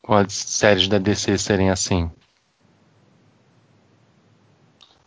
[0.02, 2.12] com as séries da DC serem assim.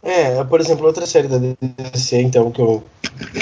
[0.02, 2.82] É, por exemplo, outra série da DC, então, que eu.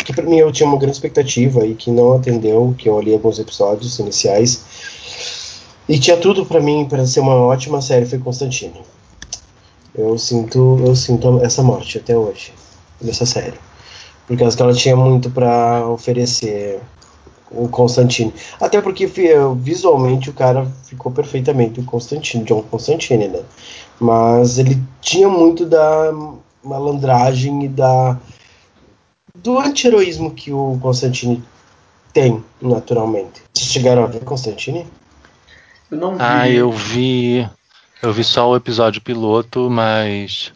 [0.05, 3.15] que pra mim eu tinha uma grande expectativa e que não atendeu, que eu olhei
[3.15, 5.63] alguns episódios iniciais.
[5.89, 8.83] E tinha tudo pra mim para ser uma ótima série, foi Constantine.
[9.94, 12.52] Eu sinto, eu sinto essa morte até hoje,
[13.01, 13.59] dessa série.
[14.27, 16.81] Por causa que ela tinha muito pra oferecer
[17.51, 18.32] o Constantine.
[18.60, 19.10] Até porque
[19.56, 23.40] visualmente o cara ficou perfeitamente o Constantine, John Constantine, né?
[23.98, 26.12] Mas ele tinha muito da
[26.62, 28.19] malandragem e da
[29.35, 31.43] do anti-heroísmo que o Constantine
[32.12, 33.43] tem naturalmente.
[33.55, 34.86] Vocês chegaram a ver Constantine?
[35.90, 36.16] Eu não vi.
[36.20, 37.48] Ah, eu vi.
[38.03, 40.53] Eu vi só o episódio piloto, mas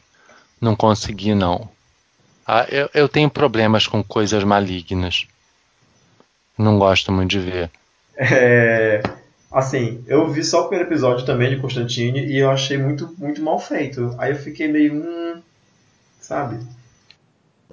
[0.61, 1.69] não consegui não.
[2.47, 5.27] Ah, eu, eu tenho problemas com coisas malignas.
[6.57, 7.71] Não gosto muito de ver.
[8.17, 9.03] É,
[9.51, 13.43] assim, eu vi só o primeiro episódio também de Constantine e eu achei muito, muito
[13.43, 14.15] mal feito.
[14.19, 14.95] Aí eu fiquei meio.
[14.95, 15.43] Hum,
[16.21, 16.59] sabe?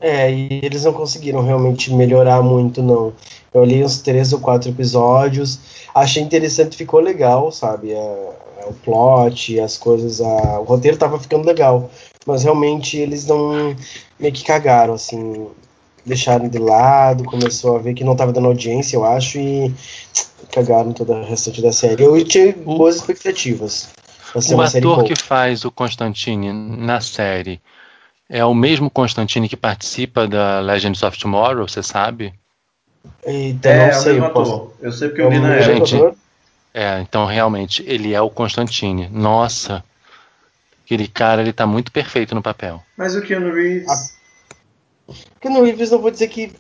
[0.02, 3.14] É, e eles não conseguiram realmente melhorar muito, não.
[3.54, 5.60] Eu olhei uns três ou quatro episódios,
[5.94, 7.94] achei interessante, ficou legal, sabe?
[7.94, 11.90] A- a- o plot, as coisas, a- o roteiro tava ficando legal,
[12.26, 13.76] mas realmente eles não
[14.20, 15.48] meio que cagaram, assim,
[16.06, 19.74] deixaram de lado, começou a ver que não tava dando audiência, eu acho, e
[20.52, 22.04] cagaram toda a restante da série.
[22.04, 23.90] Eu tinha boas expectativas.
[24.32, 25.08] Pra ser O uma série ator boa.
[25.08, 27.60] que faz o Constantine na série
[28.30, 32.34] é o mesmo Constantine que participa da Legends of Tomorrow, você sabe?
[33.26, 34.14] Eita, É, não é o sei.
[34.14, 34.72] mesmo eu posso- ator.
[34.82, 35.86] Eu sei porque É eu o li na época.
[35.86, 36.18] Gente?
[36.74, 39.10] É, então realmente ele é o Constantine.
[39.12, 39.84] Nossa,
[40.86, 42.82] aquele cara ele tá muito perfeito no papel.
[42.98, 44.16] Mas o Keanu Reeves.
[45.42, 46.54] Keanu Reeves não vou dizer que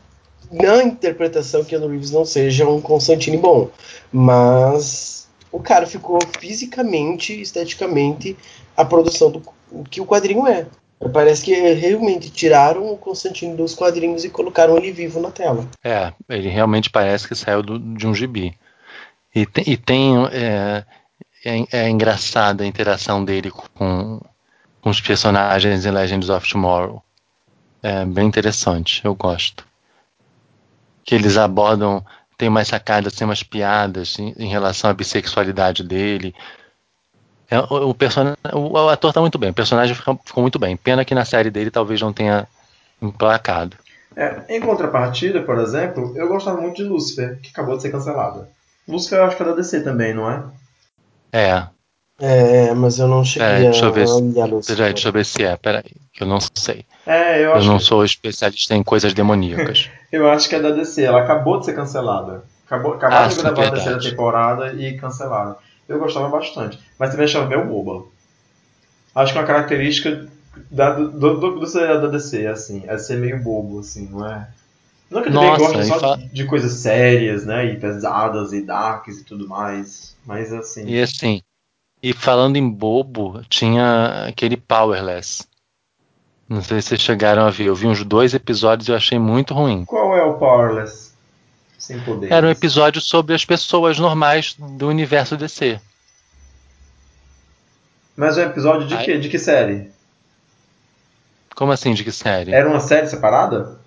[0.51, 3.69] na interpretação Keanu Reeves não seja um Constantine bom,
[4.11, 8.35] mas o cara ficou fisicamente, esteticamente
[8.75, 9.43] a produção do
[9.89, 10.65] que o quadrinho é.
[11.13, 15.65] Parece que realmente tiraram o Constantine dos quadrinhos e colocaram ele vivo na tela.
[15.83, 18.53] É, ele realmente parece que saiu do- de um gibi.
[19.41, 20.15] E, te- e tem.
[20.31, 20.83] É,
[21.45, 24.19] é, é engraçada a interação dele com,
[24.81, 27.01] com os personagens em Legends of Tomorrow.
[27.81, 29.65] É bem interessante, eu gosto.
[31.05, 32.05] Que eles abordam.
[32.37, 36.33] Tem umas sacadas, tem umas piadas em, em relação à bissexualidade dele.
[37.49, 38.33] É, o, o, person...
[38.53, 40.77] o ator tá muito bem, o personagem ficou, ficou muito bem.
[40.77, 42.47] Pena que na série dele talvez não tenha
[43.01, 43.77] emplacado.
[44.15, 48.49] É, em contrapartida, por exemplo, eu gostava muito de Lucifer, que acabou de ser cancelada.
[48.89, 50.43] Lucifer eu acho que é da DC também, não é?
[51.31, 51.67] É,
[52.21, 54.49] É, mas eu não cheguei É, deixa eu a ver se- olhar.
[54.67, 56.85] Peraí, deixa eu ver se é, peraí, que eu não sei.
[57.05, 59.89] É, eu Eu não que, sou especialista em coisas demoníacas.
[60.11, 61.03] eu acho que é da DC.
[61.03, 62.43] Ela acabou de ser cancelada.
[62.65, 65.55] Acabou, acabaram Ah, de gravar a terceira temporada e cancelaram.
[65.87, 68.05] Eu gostava bastante, mas também achava meio boba.
[69.15, 70.27] Acho que é uma característica
[70.69, 71.09] da, do,
[71.39, 74.47] do, do seriado da DC, assim, é ser meio bobo, assim, não é?
[75.09, 79.23] Não que Nossa, gosta só fa- de coisas sérias, né, e pesadas e darks e
[79.23, 80.85] tudo mais, mas assim...
[80.87, 81.41] E assim,
[82.01, 85.45] e falando em bobo, tinha aquele Powerless.
[86.47, 87.65] Não sei se vocês chegaram a ver.
[87.65, 89.85] Eu vi uns dois episódios e eu achei muito ruim.
[89.85, 91.11] Qual é o Powerless?
[91.77, 92.35] Sem poderes.
[92.35, 95.79] Era um episódio sobre as pessoas normais do universo DC.
[98.15, 99.05] Mas é um episódio de Ai.
[99.05, 99.17] quê?
[99.17, 99.91] De que série?
[101.55, 102.51] Como assim, de que série?
[102.51, 103.78] Era uma série separada?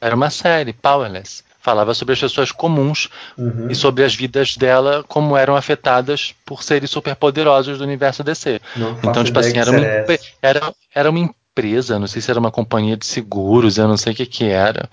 [0.00, 1.42] Era uma série, Powerless.
[1.60, 3.68] Falava sobre as pessoas comuns Uhum.
[3.68, 8.60] e sobre as vidas dela, como eram afetadas por seres superpoderosos do universo DC.
[8.76, 12.38] Não Então, tipo assim, era uma, é era, era uma empresa, não sei se era
[12.38, 14.88] uma companhia de seguros, eu não sei o que que era.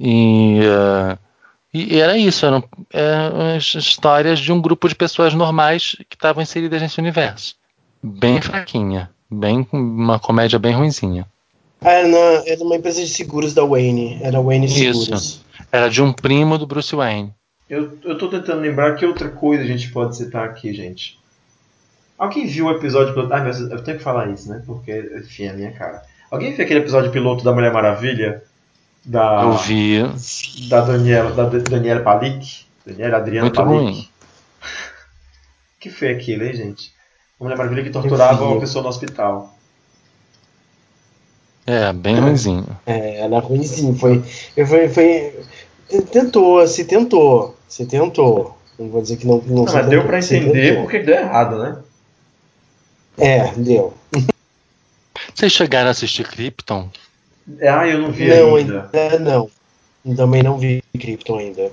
[0.00, 1.18] E, eh,
[1.74, 2.64] e era isso, eram,
[3.56, 7.56] as histórias de um grupo de pessoas normais que estavam inseridas nesse universo.
[8.02, 11.26] Bem fraquinha, bem uma comédia bem ruinzinha.
[11.84, 14.18] Ah, era, na- era uma empresa de seguros da Wayne.
[14.22, 15.04] Era Wayne Isso.
[15.04, 15.40] Seguros.
[15.70, 17.32] Era de um primo do Bruce Wayne.
[17.68, 21.18] Eu, eu tô tentando lembrar que outra coisa a gente pode citar aqui, gente.
[22.18, 23.32] Alguém viu o episódio piloto.
[23.34, 24.62] Ah, mas eu tenho que falar isso, né?
[24.64, 26.02] Porque, enfim, é a minha cara.
[26.30, 28.42] Alguém viu aquele episódio piloto da Mulher Maravilha?
[29.04, 30.02] Da, Eu vi,
[30.68, 32.64] da Daniela, da Daniela Palik?
[32.86, 33.74] Daniela Adriana Muito Palik.
[33.76, 34.08] ruim.
[35.80, 36.92] que foi aquilo, hein, gente?
[37.38, 39.53] Uma Mulher Maravilha que torturava uma pessoa no hospital.
[41.66, 42.66] É, bem ruinzinho.
[42.86, 43.94] É, era ruimzinho.
[43.96, 44.22] Foi,
[44.66, 45.34] foi, foi.
[46.10, 47.56] Tentou, se tentou.
[47.68, 48.56] Se tentou.
[48.78, 49.38] Não vou dizer que não.
[49.46, 51.78] Não, Não, mas deu se entender porque deu errado, né?
[53.18, 53.94] É, deu.
[55.34, 56.88] Vocês chegaram a assistir Krypton?
[57.62, 58.90] Ah, eu não vi não, ainda.
[58.92, 59.50] ainda não.
[60.16, 61.70] Também não vi Krypton ainda.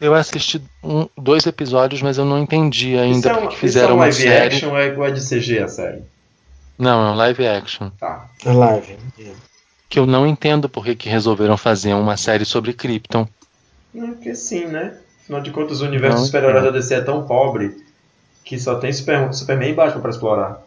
[0.00, 3.64] Eu assisti um- dois episódios, mas eu não entendi ainda Isso é, um, porque isso
[3.64, 4.54] é fizeram um uma live série.
[4.56, 6.02] action ou é, ou é de CG a série?
[6.80, 7.90] Não, é um live action.
[7.90, 8.26] Tá.
[8.46, 8.96] A live.
[9.18, 9.32] É.
[9.86, 13.28] Que eu não entendo por que resolveram fazer uma série sobre Krypton.
[13.92, 14.96] Não, porque sim, né?
[15.22, 17.76] Afinal de contas, o universo Não, super-herói da DC é tão pobre
[18.44, 20.62] que só tem Super, Superman e Batman pra explorar.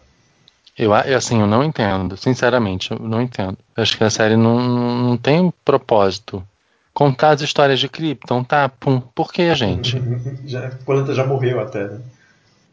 [0.77, 2.15] Eu, assim, eu não entendo.
[2.15, 3.57] Sinceramente, eu não entendo.
[3.75, 6.43] Eu acho que a série não, não não tem um propósito.
[6.93, 8.69] Contar as histórias de Krypton, tá?
[8.69, 8.99] Pum.
[8.99, 9.99] Por que, gente?
[10.45, 12.01] Já, o planeta já morreu até, né?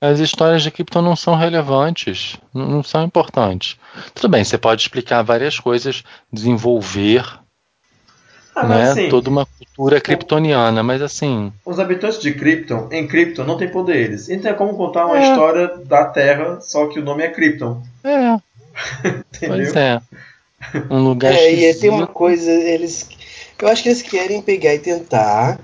[0.00, 3.76] As histórias de Krypton não são relevantes, não são importantes.
[4.14, 6.02] Tudo bem, você pode explicar várias coisas,
[6.32, 7.22] desenvolver
[8.56, 13.44] Ah, né, assim, toda uma cultura kryptoniana, mas assim, os habitantes de Krypton, em Krypton,
[13.44, 14.28] não têm poderes.
[14.28, 15.30] Então é como contar uma É.
[15.30, 17.82] história da Terra, só que o nome é Krypton.
[18.02, 18.38] é,
[19.36, 19.48] Entendeu?
[19.48, 20.00] pois é.
[20.90, 23.08] Um lugar É, e tem uma coisa, eles.
[23.58, 25.58] Eu acho que eles querem pegar e tentar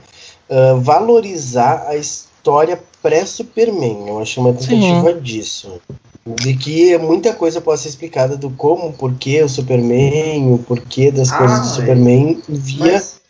[0.50, 4.08] ah, valorizar a história pré-Superman.
[4.08, 5.80] Eu acho uma tentativa disso.
[6.26, 11.30] De que muita coisa pode ser explicada do como, porquê o Superman, o porquê das
[11.30, 11.70] Ah, coisas do é.
[11.70, 12.92] Superman via.
[12.94, 13.20] Mas,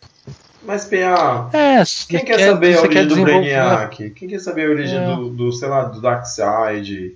[0.65, 4.09] mas PA, É, quem quer, saber a quer origem do Brainiac?
[4.09, 5.05] Quem quer saber a origem É.
[5.05, 7.15] do, do, sei lá, do Darkseid?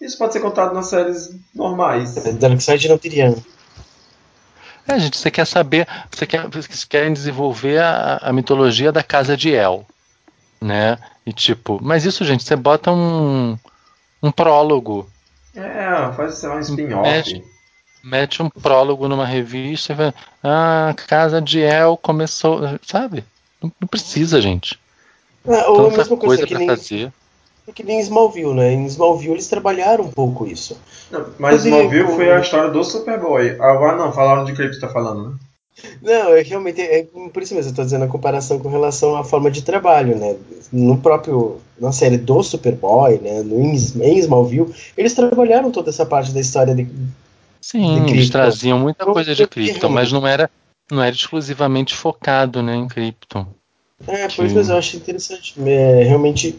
[0.00, 2.14] Isso pode ser contado nas séries normais.
[2.14, 3.34] Darkseid não teria.
[4.86, 9.36] É, gente, você quer saber, você quer, vocês querem desenvolver a, a mitologia da casa
[9.36, 9.84] de El,
[10.60, 10.98] né?
[11.26, 13.56] E tipo, mas isso, gente, você bota um,
[14.22, 15.08] um prólogo,
[15.54, 17.44] É, faz, lá, um spin-off.
[18.02, 20.14] mete um prólogo numa revista e vai.
[20.42, 22.60] Ah, a casa de El começou.
[22.86, 23.24] Sabe?
[23.62, 24.78] Não, não precisa, gente.
[25.46, 27.12] Ah, ou a Tanta mesma coisa, coisa que pra nem, fazer.
[27.66, 28.72] é que nem Smallville, né?
[28.72, 30.80] Em Smallville eles trabalharam um pouco isso.
[31.10, 33.50] Não, mas Smallville foi a história do Superboy.
[33.60, 35.36] Agora não, falaram de que você tá falando, né?
[36.02, 39.24] Não, é realmente é por isso mesmo eu tô dizendo a comparação com relação à
[39.24, 40.36] forma de trabalho, né?
[40.72, 43.42] No próprio na série do Superboy, né?
[43.42, 46.88] No em em Smallville, eles trabalharam toda essa parte da história de
[47.60, 50.50] Sim, de eles traziam muita coisa de Krypton, mas não era,
[50.90, 53.46] não era exclusivamente focado né, em Krypton.
[54.06, 55.54] É, isso mesmo eu acho interessante.
[55.66, 56.56] É, realmente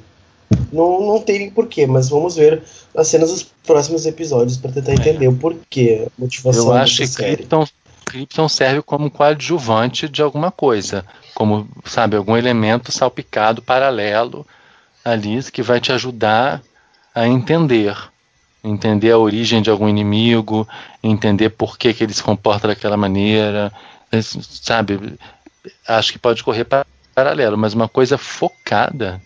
[0.72, 2.62] não, não tem porquê, mas vamos ver
[2.96, 6.78] as cenas dos próximos episódios para tentar entender o porquê, a motivação É.
[6.78, 7.16] Eu acho que.
[7.16, 7.66] Krypton,
[8.10, 11.06] Krypton serve como coadjuvante de alguma coisa,
[11.36, 14.46] como, sabe, algum elemento salpicado paralelo
[15.06, 16.60] ali que vai te ajudar
[17.14, 17.96] a entender.
[18.64, 20.68] Entender a origem de algum inimigo,
[21.04, 23.72] entender por que, que ele se comporta daquela maneira,
[24.22, 25.18] sabe?
[25.88, 29.22] Acho que pode correr pa- paralelo, mas uma coisa focada.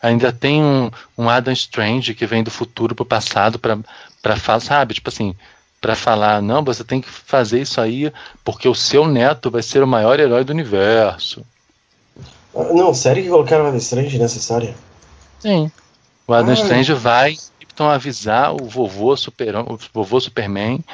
[0.00, 4.94] Ainda tem um, um Adam Strange que vem do futuro pro passado para falar, sabe?
[4.94, 5.34] Tipo assim,
[5.80, 8.12] para falar, não, você tem que fazer isso aí
[8.44, 11.44] porque o seu neto vai ser o maior herói do universo.
[12.54, 14.74] Não, sério que colocaram Adam Strange história?
[15.38, 15.70] Sim.
[16.26, 16.54] O Adam Ah.
[16.54, 20.84] Strange vai então avisar o vovô, super, o vovô Superman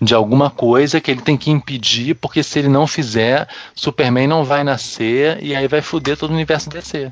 [0.00, 4.44] de alguma coisa que ele tem que impedir, porque se ele não fizer, Superman não
[4.44, 7.10] vai nascer e aí vai foder todo o universo DC.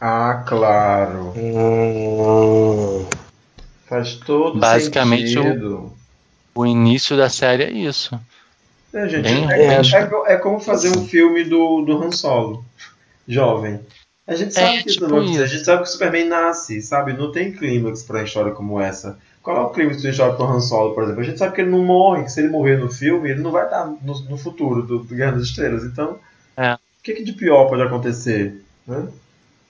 [0.00, 1.34] Ah, claro.
[1.36, 3.04] Hum,
[3.88, 5.97] Faz todo Basicamente, sentido.
[6.58, 8.18] O início da série é isso.
[8.92, 12.64] É, gente, é, é- é é como fazer um filme do, do Han Solo,
[13.28, 13.78] jovem.
[14.26, 17.12] A gente sabe É, que tipo não a gente sabe que o Superman nasce, sabe?
[17.12, 19.16] Não tem clímax pra uma história como essa.
[19.40, 21.20] Qual é o clímax de uma história pro Han Solo, por exemplo?
[21.20, 23.52] A gente sabe que ele não morre, que se ele morrer no filme, ele não
[23.52, 25.84] vai estar no, no futuro do, do Guerra das Estrelas.
[25.84, 26.18] Então,
[26.56, 26.74] É.
[26.74, 28.64] o que, que de pior pode acontecer?
[28.84, 29.06] Né?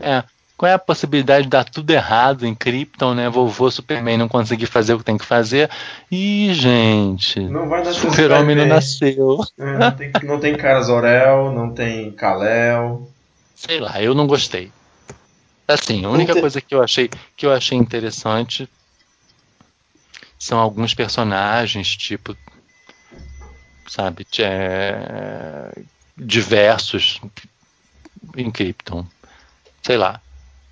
[0.01, 0.25] É.
[0.59, 3.29] Qual é a possibilidade de dar tudo errado em Krypton, né?
[3.29, 5.71] Vovô Superman não conseguir fazer o que tem que fazer.
[6.11, 7.39] Ih, gente.
[7.39, 9.39] Não vai Super-Homem não nasceu.
[9.57, 13.09] É, não, tem, não tem Cara Zor-El, não tem Kal-El.
[13.55, 14.73] Sei lá, eu não gostei.
[15.69, 18.69] Assim, a única coisa que eu achei que eu achei interessante
[20.37, 22.37] são alguns personagens, tipo,
[23.87, 25.71] sabe, é,
[26.17, 27.21] diversos
[28.37, 29.07] em Krypton.
[29.83, 30.21] Sei lá.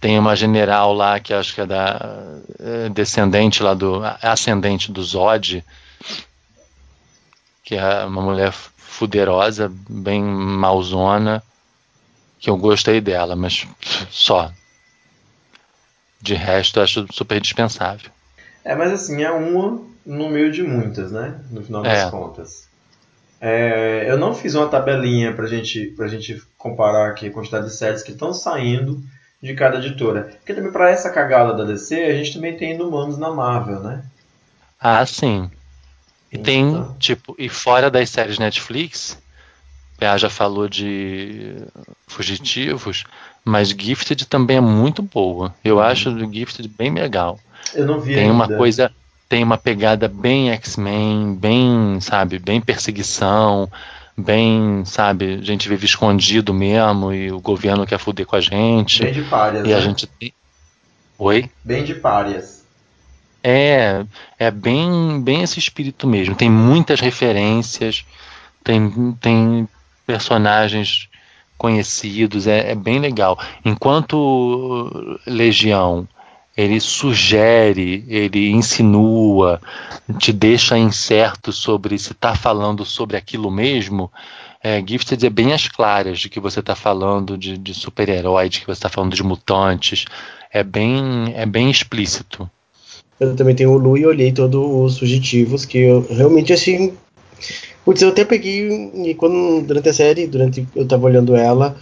[0.01, 5.02] Tem uma general lá que acho que é da é, descendente lá do ascendente do
[5.02, 5.64] Zod,
[7.64, 11.43] que é uma mulher fuderosa, bem malzona,
[12.39, 13.66] que eu gostei dela, mas
[14.10, 14.52] só.
[16.20, 18.10] De resto, acho super dispensável.
[18.64, 21.40] É, mas assim, é uma no meio de muitas, né?
[21.51, 22.10] No final das É.
[22.10, 22.66] contas.
[23.40, 27.74] É, eu não fiz uma tabelinha pra gente, pra gente comparar aqui a quantidade de
[27.74, 29.02] séries que estão saindo
[29.43, 30.23] de cada editora.
[30.39, 34.05] Porque também pra essa cagada da DC, a gente também tem Inumanos na Marvel, né?
[34.79, 35.51] Ah, sim.
[36.33, 36.97] E tem, Então.
[36.99, 39.19] tipo, e fora das séries Netflix,
[40.01, 41.57] a já falou de
[42.07, 43.05] Fugitivos,
[43.45, 45.55] mas Gifted também é muito boa.
[45.65, 45.83] Eu Uhum.
[45.83, 47.39] acho o Gifted bem legal.
[47.75, 48.35] Eu não vi Tem ainda.
[48.35, 48.93] uma coisa,
[49.29, 53.71] tem uma pegada bem X-Men, bem, sabe, bem perseguição,
[54.16, 59.02] bem, sabe, a gente vive escondido mesmo e o governo quer foder com a gente.
[59.02, 59.74] Bem de párias, E né?
[59.74, 60.32] a gente tem.
[61.18, 61.51] Oi?
[61.62, 62.64] Bem de párias.
[63.43, 64.05] É,
[64.38, 66.34] é bem, bem esse espírito mesmo.
[66.34, 68.05] Tem muitas referências,
[68.64, 69.68] tem, tem
[70.06, 71.09] personagens
[71.56, 73.38] conhecidos, é, é bem legal.
[73.64, 76.09] Enquanto Legião
[76.57, 79.61] ele sugere, ele insinua,
[80.19, 84.11] te deixa incerto sobre se está falando sobre aquilo mesmo.
[84.62, 88.61] É, Gifted é bem às claras de que você está falando de, de super-herói, de
[88.61, 90.07] que você está falando de mutantes.
[90.51, 92.51] É bem, é bem explícito.
[93.20, 96.95] Eu também tenho o Lu e olhei todos os fugitivos, que eu realmente assim.
[97.85, 101.77] Putz, eu até peguei e quando durante a série, durante eu tava olhando ela,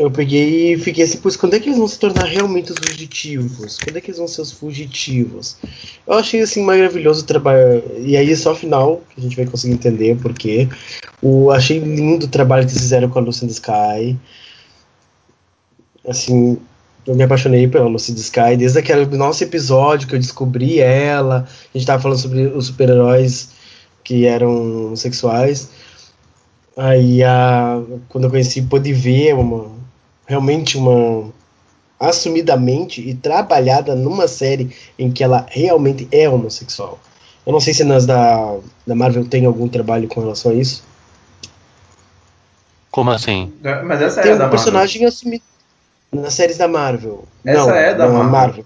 [0.00, 2.78] eu peguei e fiquei assim, pois quando é que eles vão se tornar realmente os
[2.78, 3.78] fugitivos?
[3.78, 5.58] Quando é que eles vão ser os fugitivos?
[6.06, 7.84] Eu achei assim maravilhoso o trabalho.
[7.98, 10.66] E aí só final que a gente vai conseguir entender porque
[11.20, 14.18] o achei lindo o trabalho que eles fizeram com a Lucinda Sky.
[16.08, 16.56] Assim,
[17.06, 21.46] eu me apaixonei pela Lucy Sky desde aquele nosso episódio que eu descobri ela.
[21.74, 23.50] A gente tava falando sobre os super-heróis
[24.02, 25.68] que eram homossexuais.
[26.74, 29.79] Aí, a, quando eu conheci, pude ver uma,
[30.30, 31.28] realmente uma.
[31.98, 36.98] assumidamente e trabalhada numa série em que ela realmente é homossexual.
[37.44, 40.84] Eu não sei se nas da, da Marvel tem algum trabalho com relação a isso.
[42.90, 43.52] Como assim?
[43.62, 44.58] É, Mas essa tem é um da Marvel.
[44.58, 45.44] personagem assumido
[46.12, 47.24] nas séries da Marvel.
[47.44, 48.64] Essa não, é da não Marvel.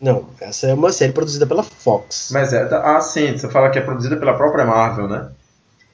[0.00, 2.30] Não, essa é uma série produzida pela Fox.
[2.32, 2.64] Mas é.
[2.66, 5.28] da- Ah, sim, você fala que é produzida pela própria Marvel, né?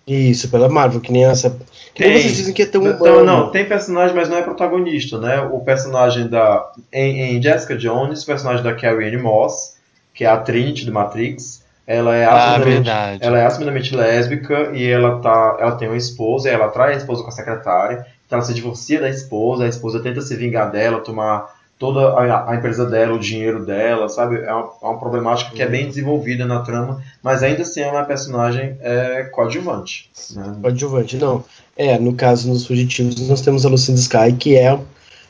[0.07, 1.51] Isso, pela Marvel, que nem essa.
[1.95, 2.23] Que nem Tem.
[2.23, 3.25] vocês dizem que é tão Não, humano.
[3.25, 5.41] não, tem personagem, mas não é protagonista, né?
[5.41, 6.63] O personagem da.
[6.93, 9.77] Em, em Jessica Jones, o personagem da Carrie Anne Moss,
[10.13, 13.19] que é a Trinity do Matrix, ela é Ah, assumidamente, verdade.
[13.25, 16.97] ela é assumidamente lésbica e ela, tá, ela tem uma esposa, e ela trai a
[16.97, 20.71] esposa com a secretária, então ela se divorcia da esposa, a esposa tenta se vingar
[20.71, 21.54] dela, tomar
[21.85, 24.37] toda a, a empresa dela, o dinheiro dela, sabe?
[24.37, 27.99] É uma, é uma problemática que é bem desenvolvida na trama, mas ainda assim ela
[27.99, 30.11] é uma personagem é, coadjuvante.
[30.35, 30.57] Né?
[30.63, 31.45] Coadjuvante, não.
[31.77, 34.79] É, no caso, nos Fugitivos, nós temos a Lucinda Sky, que é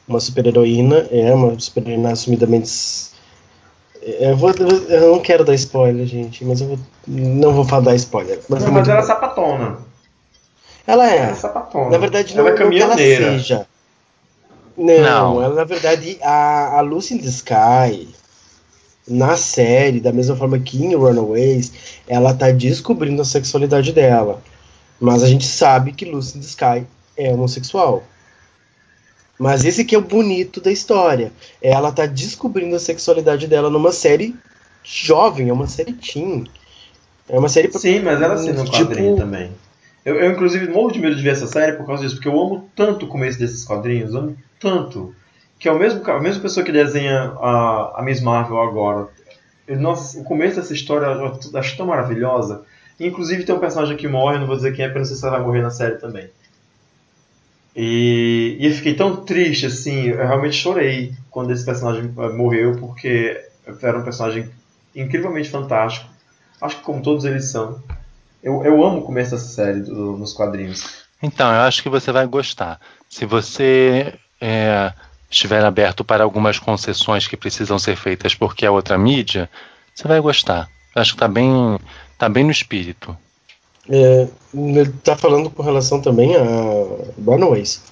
[0.07, 2.71] uma super-heroína, é uma super-heroína assumidamente.
[4.01, 4.51] Eu, vou,
[4.89, 6.79] eu não quero dar spoiler, gente, mas eu vou,
[7.09, 8.39] não vou falar dar spoiler.
[8.49, 9.79] Mas, Não, é mas ela é sapatona.
[10.87, 11.35] ela Ela é é.
[11.35, 11.91] sapatona.
[11.91, 13.33] Na verdade, não, ela é não que ela caminhoneira.
[13.33, 13.67] seja.
[14.77, 15.43] Não, Não.
[15.43, 18.09] ela, na verdade, a, a Lucy in the Sky,
[19.07, 21.73] na série, da mesma forma que em Runaways,
[22.09, 24.43] ela tá descobrindo a sexualidade dela.
[25.01, 26.87] Mas a gente sabe que Lucy in the Sky
[27.17, 28.03] é homossexual.
[29.39, 31.33] Mas esse que é o bonito da história.
[31.61, 34.35] Ela tá descobrindo a sexualidade dela numa série
[34.83, 36.47] jovem, é uma série teen.
[37.29, 39.51] É uma série Sim, mas ela sim no tipo, quadrinho também.
[40.05, 42.39] Eu, eu, inclusive, morro de medo de ver essa série por causa disso, porque eu
[42.39, 45.15] amo tanto o começo desses quadrinhos, amo tanto,
[45.59, 49.09] que é o mesmo, a mesma pessoa que desenha a, a Miss Marvel agora.
[49.69, 52.65] Nossa, o começo dessa história eu acho tão maravilhosa.
[52.99, 55.25] Inclusive tem um personagem que morre, não vou dizer quem é, eu não sei se
[55.27, 56.29] ela vai morrer na série também.
[57.77, 62.77] E, e eu fiquei tão triste, assim, eu realmente chorei quando esse personagem eh, morreu,
[62.79, 63.41] porque
[63.83, 64.49] era um personagem
[64.95, 66.09] incrivelmente fantástico.
[66.61, 67.83] Acho que como todos eles são.
[68.43, 71.05] Eu, eu amo o começo dessa série do- nos quadrinhos.
[71.23, 72.79] Então, eu acho que você vai gostar.
[73.09, 74.93] Se você é,
[75.31, 79.49] estiver aberto para algumas concessões que precisam ser feitas porque é outra mídia,
[79.95, 80.69] você vai gostar.
[80.95, 81.79] Eu acho que tá bem,
[82.19, 83.17] tá bem no espírito.
[83.89, 86.45] É, ele tá falando com relação também a
[87.25, 87.83] Runaways.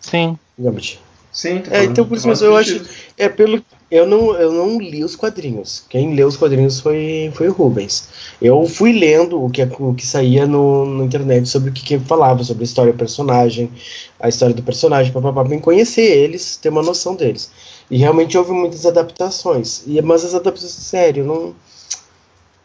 [0.00, 0.38] Sim.
[0.58, 1.00] Gambit.
[1.32, 2.84] Sim, tô É, então por isso falando eu sentido.
[2.84, 2.90] acho.
[3.16, 3.62] É pelo.
[3.90, 5.84] Eu não, eu não li os quadrinhos.
[5.88, 8.08] Quem leu os quadrinhos foi, foi o Rubens.
[8.40, 11.98] Eu fui lendo o que, o que saía no, na internet sobre o que, que
[11.98, 13.70] falava, sobre a história do personagem,
[14.18, 17.50] a história do personagem, papapá, bem conhecer eles, ter uma noção deles.
[17.90, 19.82] E realmente houve muitas adaptações.
[19.86, 21.54] E, mas as adaptações, sério, não.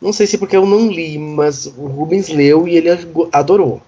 [0.02, 2.90] Não sei se porque eu não li, mas o Rubens leu e ele
[3.32, 3.82] adorou.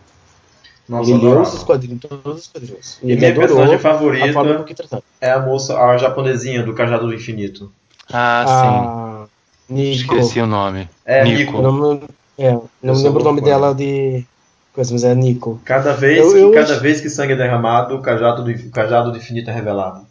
[0.88, 3.00] Nossa, ele leu os quadrinhos, todos os quadrinhos.
[3.04, 5.04] E minha personagem a forma com favorita que trataram.
[5.20, 7.72] é a moça, a japonesinha do Cajado do Infinito.
[8.12, 9.26] Ah, Ah,
[9.68, 9.74] sim.
[9.74, 10.16] Nico.
[10.16, 10.90] Esqueci o nome.
[11.06, 11.62] É, Nico.
[11.62, 12.02] Não,
[12.38, 12.52] é,
[12.82, 14.26] não me lembro o nome dela de.
[14.74, 15.60] Coisa, mas é Nico.
[15.66, 18.52] Cada vez, Eu- que, eu cada acho- vez que sangue é derramado, o cajado do,
[18.52, 20.06] o cajado do infinito é revelado.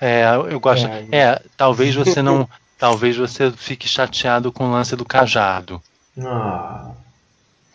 [0.00, 0.86] É, eu gosto.
[0.86, 2.48] É, É, talvez você não.
[2.78, 5.80] talvez você fique chateado com o lance do cajado.
[6.18, 6.90] Ah.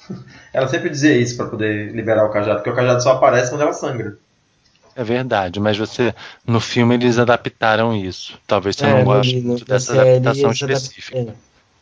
[0.53, 3.61] Ela sempre dizia isso pra poder liberar o cajado, porque o cajado só aparece quando
[3.61, 4.18] ela sangra.
[4.95, 6.14] É verdade, mas você.
[6.45, 8.38] No filme eles adaptaram isso.
[8.48, 11.18] Talvez você É, não goste no- dessa série, adaptação eles adap- específica.
[11.18, 11.27] é,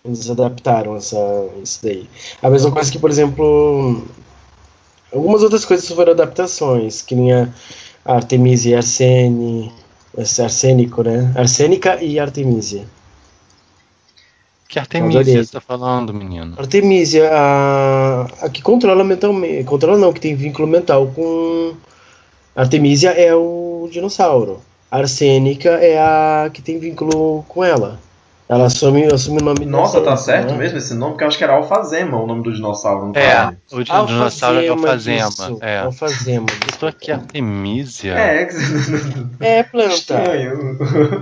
[0.06, 1.18] eles adaptaram essa,
[1.64, 2.08] isso daí.
[2.44, 4.06] A mesma coisa que, por exemplo.
[5.12, 7.48] Algumas outras coisas foram adaptações, que nem a
[8.06, 9.72] Artemisia e Arsene.
[10.18, 11.32] esse Arsênico, né?
[11.36, 12.86] Arsênica e Artemisia.
[14.68, 16.56] Que Artemisia você tá falando, menino?
[16.58, 19.64] Artemisia, a, a que controla mentalmente.
[19.64, 21.74] Controla não, que tem vínculo mental com.
[22.56, 24.60] Artemisia é o dinossauro.
[24.92, 28.00] Arsênica é a que tem vínculo com ela.
[28.50, 30.58] Ela assume, assume o nome Nossa, tá certo né?
[30.60, 31.12] mesmo esse nome?
[31.12, 33.08] Porque eu acho que era Alfazema o nome do dinossauro.
[33.08, 35.28] no É, o di- dinossauro é alfazema.
[35.28, 35.80] isso, É.
[35.80, 36.46] Alfazema.
[36.72, 38.14] Eu tô aqui, Artemisia.
[38.14, 38.56] É, que-
[39.42, 39.94] É planta.
[39.94, 40.78] estranho.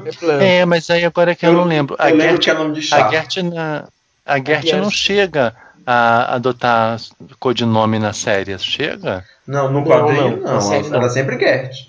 [0.05, 0.43] É planta.
[0.43, 1.95] É, mas aí agora que eu, não lembro.
[1.97, 3.09] A Eu lembro Gert, que é nome de a chá.
[3.09, 3.85] Gert, na-
[4.23, 4.83] a Gert Gert.
[4.83, 5.55] não chega
[5.87, 6.99] a adotar
[7.39, 9.23] codinome na série, chega?
[9.47, 10.73] Não, no Não, quadrinho não, não.
[10.73, 11.09] Era não.
[11.09, 11.87] sempre Gert.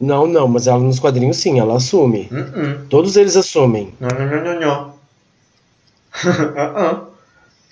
[0.00, 2.28] Não, não, mas ela nos quadrinhos sim, ela assume.
[2.30, 2.86] Uh -uh.
[2.88, 3.94] Todos eles assumem.
[3.98, 4.96] Não, não, não, não, não.
[6.24, 7.16] Uh-uh.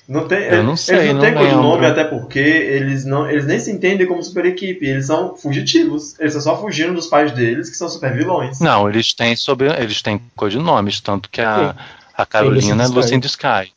[0.07, 3.47] Não tem, Eu não sei, eles não, não têm codinome, até porque eles, não, eles
[3.47, 4.87] nem se entendem como super equipe.
[4.87, 6.19] Eles são fugitivos.
[6.21, 8.61] Eles estão só fugindo dos pais deles, que são super vilões.
[8.61, 11.79] Não, eles têm sobre, eles têm codinomes, tanto que a, Sim.
[12.19, 12.89] a Carolina é
[13.19, 13.73] the Sky.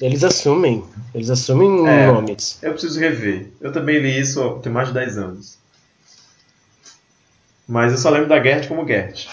[0.00, 0.82] Eles assumem.
[1.14, 2.08] Eles assumem É.
[2.08, 2.58] nomes.
[2.62, 3.52] Eu preciso rever.
[3.60, 5.58] Eu também li isso ó, tem mais de 10 anos.
[7.66, 9.26] Mas eu só lembro da Gert como Gert.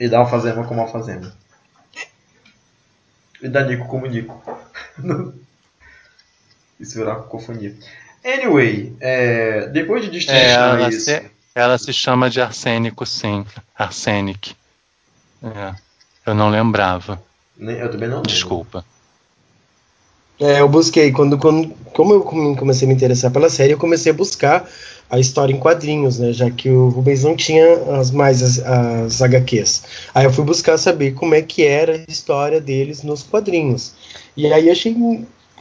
[0.00, 1.32] E da Alfazema como Alfazema.
[3.42, 4.42] E da Nico como Nico.
[6.78, 7.74] Isso virar cacofonia.
[8.24, 11.04] Anyway, é, depois de É, destrinchar ela, isso.
[11.06, 13.46] se, ela se chama de arsênico, sim.
[13.74, 14.54] Arsenic.
[15.42, 15.74] É,
[16.26, 17.22] eu não lembrava.
[17.56, 18.30] nem- Eu também não lembro.
[18.30, 18.84] Desculpa.
[20.38, 21.12] É, eu busquei.
[21.12, 24.68] Quando, quando, como eu come- comecei a me interessar pela série, eu comecei a buscar
[25.08, 26.32] a história em quadrinhos, né?
[26.32, 27.64] Já que o Rubens não tinha
[27.98, 29.82] as mais as, as HQs.
[30.14, 33.92] Aí eu fui buscar saber como é que era a história deles nos quadrinhos.
[34.36, 34.94] E aí achei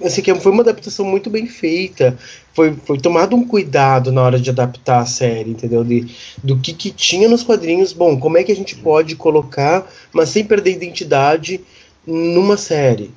[0.04, 2.18] assim, que foi uma adaptação muito bem feita.
[2.54, 5.84] Foi, foi tomado um cuidado na hora de adaptar a série, entendeu?
[5.84, 6.08] De,
[6.44, 7.94] do que, que tinha nos quadrinhos.
[7.94, 11.62] Bom, como é que a gente pode colocar, mas sem perder identidade,
[12.06, 13.12] numa série.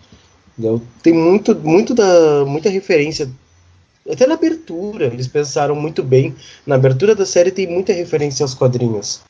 [0.57, 0.83] Entendeu?
[1.03, 3.31] Tem muito, muito da, muita referência.
[4.11, 6.35] Até na abertura, eles pensaram muito bem.
[6.67, 9.23] Na abertura da série tem muita referência aos quadrinhos.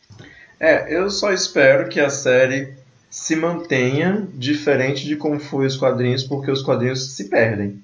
[0.61, 2.75] É, eu só espero que a série
[3.11, 7.83] se mantenha diferente de como foi os quadrinhos, porque os quadrinhos se perdem.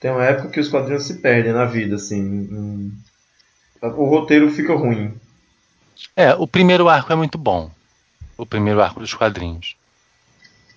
[0.00, 2.92] Tem uma época que os quadrinhos se perdem na vida, assim.
[3.80, 5.14] O roteiro fica ruim.
[6.16, 7.70] É, o primeiro arco é muito bom.
[8.36, 9.76] O primeiro arco dos quadrinhos.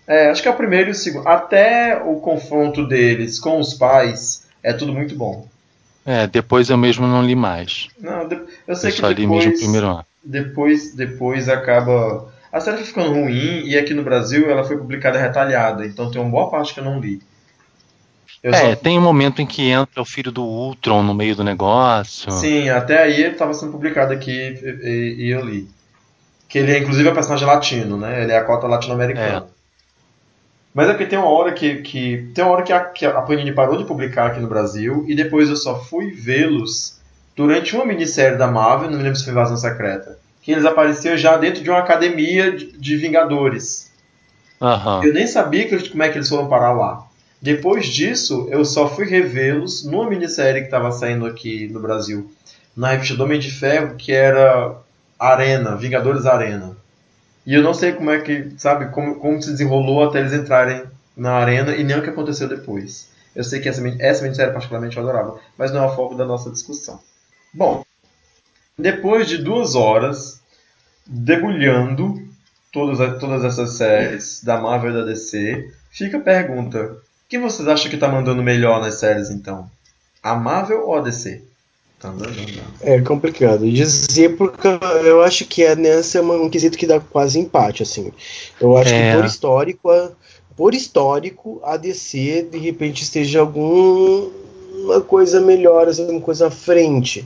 [0.07, 1.27] É, acho que é o primeiro e o segundo.
[1.27, 5.47] Até o confronto deles com os pais é tudo muito bom.
[6.05, 7.87] É, depois eu mesmo não li mais.
[7.99, 8.27] Não,
[8.67, 10.09] eu sei Eu que só li mesmo o depois, primeiro arco.
[10.23, 12.27] depois, depois acaba.
[12.51, 16.21] A série foi ficando ruim e aqui no Brasil ela foi publicada retalhada, então tem
[16.21, 17.21] uma boa parte que eu não li.
[18.43, 21.35] Eu É, só- tem um momento em que entra o filho do Ultron no meio
[21.35, 22.31] do negócio.
[22.31, 25.67] Sim, até aí ele estava sendo publicado aqui e, e- e eu li.
[26.47, 28.23] Que ele é inclusive é um personagem latino, né?
[28.23, 29.47] Ele é a cota latino-americana.
[30.76, 33.22] Mas é porque tem uma hora que, que tem uma hora que a, que a
[33.22, 36.99] Panini parou de publicar aqui no Brasil e depois eu só fui vê-los
[37.34, 41.15] durante uma minissérie da Marvel, não me lembro se foi Invasão Secreta, que eles apareciam
[41.15, 43.89] já dentro de uma academia de, de Vingadores.
[44.61, 45.02] Aham.
[45.02, 47.06] Eu nem sabia que, como é que eles foram parar lá.
[47.41, 52.30] Depois disso, eu só fui revê-los numa minissérie que estava saindo aqui no Brasil,
[52.76, 54.76] na revista do Homem de Ferro, que era
[55.18, 56.74] Arena, Vingadores Arena.
[57.45, 60.84] E eu não sei como é que, sabe, como, como se desenrolou até eles entrarem
[61.15, 63.07] na Arena e nem o que aconteceu depois.
[63.35, 66.26] Eu sei que essa, essa minissérie particularmente eu adorava, mas não é o foco da
[66.26, 66.99] nossa discussão.
[67.53, 67.85] Bom,
[68.77, 70.41] depois de duas horas
[71.05, 72.27] debulhando
[72.72, 76.97] todas, todas essas séries da Marvel e da DC, fica a pergunta:
[77.30, 79.69] quem vocês acham que tá mandando melhor nas séries então?
[80.23, 81.43] A Marvel ou a DC?
[81.99, 82.27] Tan, tan.
[82.81, 84.67] É complicado dizer porque
[85.05, 88.11] eu acho que é nessa é um quesito que dá quase empate assim.
[88.59, 89.11] Eu acho É.
[89.11, 90.11] que por histórico, a,
[90.57, 97.26] por histórico, a DC de repente esteja alguma coisa melhor, assim, alguma coisa à frente.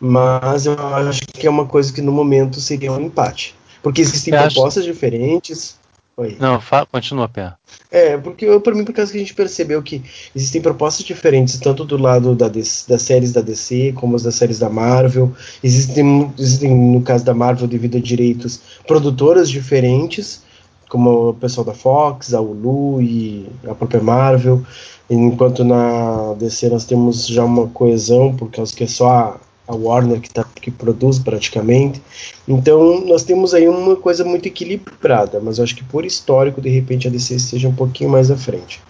[0.00, 4.34] Mas eu acho que é uma coisa que no momento seria um empate, porque existem
[4.34, 5.77] Eu acho- propostas diferentes.
[6.18, 6.36] Oi.
[6.40, 7.52] Não, fa- continua, Pé.
[7.92, 10.02] É, porque eu, por mim, por causa que a gente percebeu que
[10.34, 14.34] existem propostas diferentes, tanto do lado da DC das séries da DC, como as das
[14.34, 15.32] séries da Marvel.
[15.62, 20.42] Existem, existem, no caso da Marvel, devido a direitos, produtoras diferentes,
[20.88, 24.60] como o pessoal da Fox, a Hulu e a própria Marvel.
[25.08, 29.38] Enquanto na DC nós temos já uma coesão, por causa que é só
[29.68, 32.00] a, Warner que, tá, que produz praticamente.
[32.46, 36.70] Então nós temos aí uma coisa muito equilibrada, mas eu acho que por histórico, de
[36.70, 38.80] repente, a DC esteja um pouquinho mais à frente.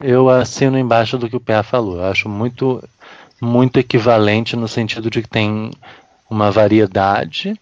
[0.00, 1.96] Eu assino embaixo do que o Pé falou.
[1.96, 2.82] Eu acho muito,
[3.40, 5.70] muito equivalente no sentido de que tem
[6.28, 7.58] uma variedade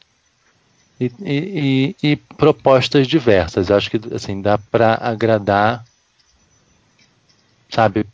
[1.01, 3.69] e, e- e- e propostas diversas.
[3.69, 5.85] Eu acho que assim dá para agradar,
[7.69, 8.07] sabe,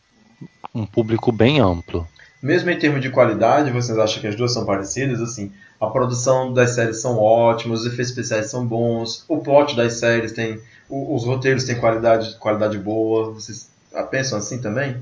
[0.75, 2.07] um público bem amplo.
[2.43, 5.21] Mesmo em termos de qualidade, vocês acham que as duas são parecidas?
[5.21, 9.95] Assim, a produção das séries são ótimas, os efeitos especiais são bons, o plot das
[9.95, 10.59] séries tem,
[10.89, 13.31] os roteiros têm qualidade, qualidade boa.
[13.33, 13.69] Vocês
[14.11, 14.97] pensam assim também?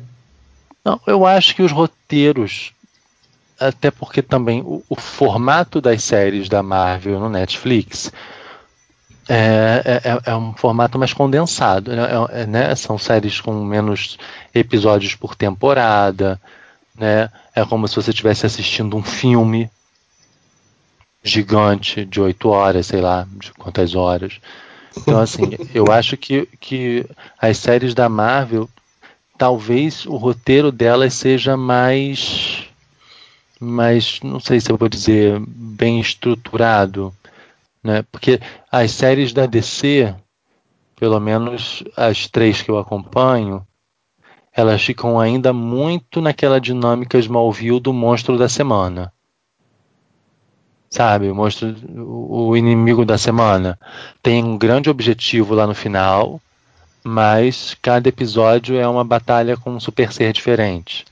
[0.85, 2.73] Não, eu acho que os roteiros,
[3.59, 8.10] até porque também o, o formato das séries da Marvel no Netflix
[9.28, 11.93] é, é- é- é um formato mais condensado.
[11.94, 12.02] né?
[12.32, 12.74] É- é, né?
[12.74, 14.19] São séries com menos
[14.55, 16.40] episódios por temporada.
[16.99, 17.31] Né?
[17.55, 19.70] É como se você estivesse assistindo um filme
[21.23, 24.41] gigante de oito horas, sei lá, de quantas horas.
[24.97, 25.43] Então, assim,
[25.75, 27.07] eu acho que, que
[27.41, 28.69] as séries da Marvel
[29.39, 32.65] talvez o roteiro delas seja mais
[33.61, 37.15] mais não sei se eu vou dizer bem estruturado
[37.83, 40.12] né porque as séries da DC
[40.97, 43.65] pelo menos as três que eu acompanho
[44.60, 49.12] elas ficam ainda muito naquela dinâmica Smallville do monstro da semana
[50.90, 51.30] sabe?
[51.30, 53.78] O monstro, o inimigo da semana
[54.22, 56.40] tem um grande objetivo lá no final,
[57.05, 61.05] mas cada episódio é uma batalha com um super ser diferente,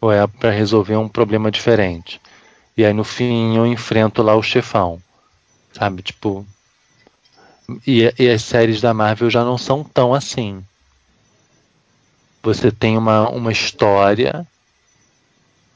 [0.00, 2.20] ou é para resolver um problema diferente.
[2.76, 5.00] E aí no fim eu enfrento lá o chefão,
[5.72, 6.02] sabe?
[6.02, 6.46] Tipo,
[7.86, 10.64] e, e as séries da Marvel já não são tão assim.
[12.42, 14.46] Você tem uma, uma história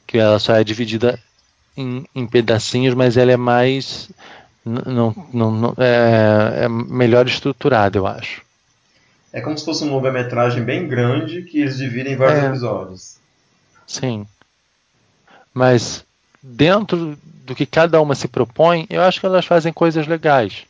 [0.07, 1.19] que ela só é dividida
[1.77, 4.11] em, em pedacinhos, mas ela é mais.
[4.65, 8.43] Não, não, não é, é, melhor estruturada, eu acho.
[9.33, 13.17] É como se fosse uma longa-metragem bem grande que eles dividem em vários é, episódios.
[13.87, 14.27] Sim.
[15.53, 16.05] Mas
[16.43, 20.65] dentro do que cada uma se propõe, eu acho que elas fazem coisas legais.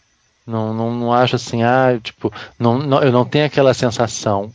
[0.46, 4.52] Não, não, não acho assim, ah, tipo, não, não, eu não tenho aquela sensação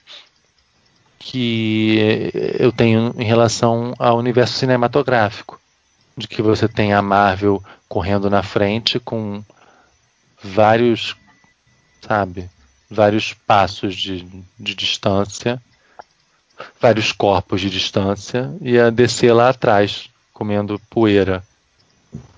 [1.19, 5.59] que eu tenho em relação ao universo cinematográfico
[6.17, 9.43] de que você tem a Marvel correndo na frente com
[10.41, 11.15] vários,
[12.01, 12.49] sabe,
[12.89, 14.25] vários passos de,
[14.57, 15.61] de distância,
[16.81, 21.43] vários corpos de distância e a DC lá atrás comendo poeira.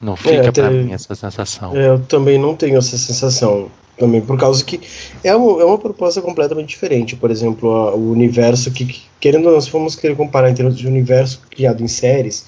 [0.01, 1.75] Não fica é, para mim essa sensação.
[1.75, 3.71] É, eu também não tenho essa sensação.
[3.97, 4.81] Também por causa que
[5.23, 7.15] é uma, é uma proposta completamente diferente.
[7.15, 10.77] Por exemplo, a, o universo que, querendo ou não, se formos querer comparar em termos
[10.77, 12.45] de universo criado em séries,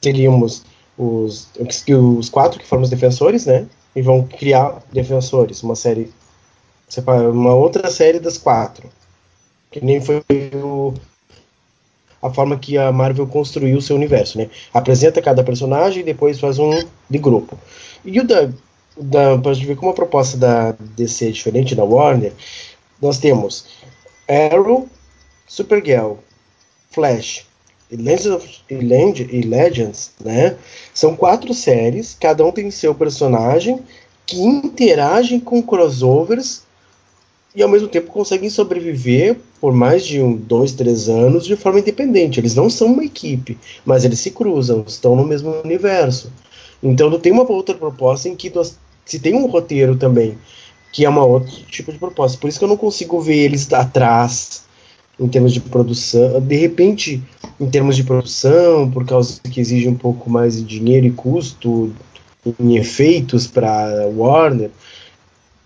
[0.00, 0.64] teríamos
[0.96, 1.48] os,
[1.88, 3.66] os quatro que foram os defensores, né?
[3.94, 6.10] E vão criar defensores, uma série,
[7.32, 8.88] uma outra série das quatro,
[9.70, 10.22] que nem foi
[10.54, 10.94] o,
[12.22, 14.48] a forma que a Marvel construiu o seu universo, né?
[14.72, 16.70] Apresenta cada personagem e depois faz um
[17.08, 17.58] de grupo.
[18.04, 18.26] E o
[19.00, 22.32] da para gente ver como a proposta da DC é diferente da Warner,
[23.00, 23.66] nós temos
[24.28, 24.88] Arrow,
[25.46, 26.14] Supergirl,
[26.90, 27.46] Flash,
[27.90, 30.56] e Legends, of, e Legends, né?
[30.94, 33.80] São quatro séries, cada um tem seu personagem
[34.24, 36.62] que interagem com crossovers
[37.54, 41.80] e ao mesmo tempo conseguem sobreviver por mais de um, dois, três anos de forma
[41.80, 42.38] independente.
[42.38, 46.32] Eles não são uma equipe, mas eles se cruzam, estão no mesmo universo.
[46.80, 48.78] Então tem uma outra proposta em que nós,
[49.10, 50.38] se tem um roteiro também,
[50.92, 52.38] que é uma outro tipo de proposta.
[52.38, 54.62] Por isso que eu não consigo ver eles atrás
[55.18, 56.40] em termos de produção.
[56.40, 57.20] De repente,
[57.58, 61.92] em termos de produção, por causa que exige um pouco mais de dinheiro e custo
[62.60, 64.70] em efeitos para Warner,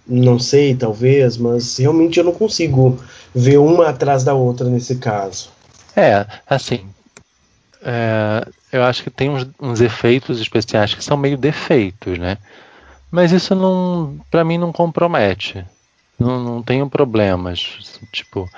[0.06, 2.98] não sei, talvez, mas realmente eu não consigo
[3.34, 5.50] ver uma atrás da outra nesse caso.
[5.94, 6.80] É, assim,
[7.82, 12.38] é, eu acho que tem uns, uns, efeitos especiais que são meio defeitos, né?
[13.14, 15.64] Mas isso não, para mim, não compromete.
[16.18, 18.00] Não, não tenho problemas.
[18.10, 18.50] Tipo,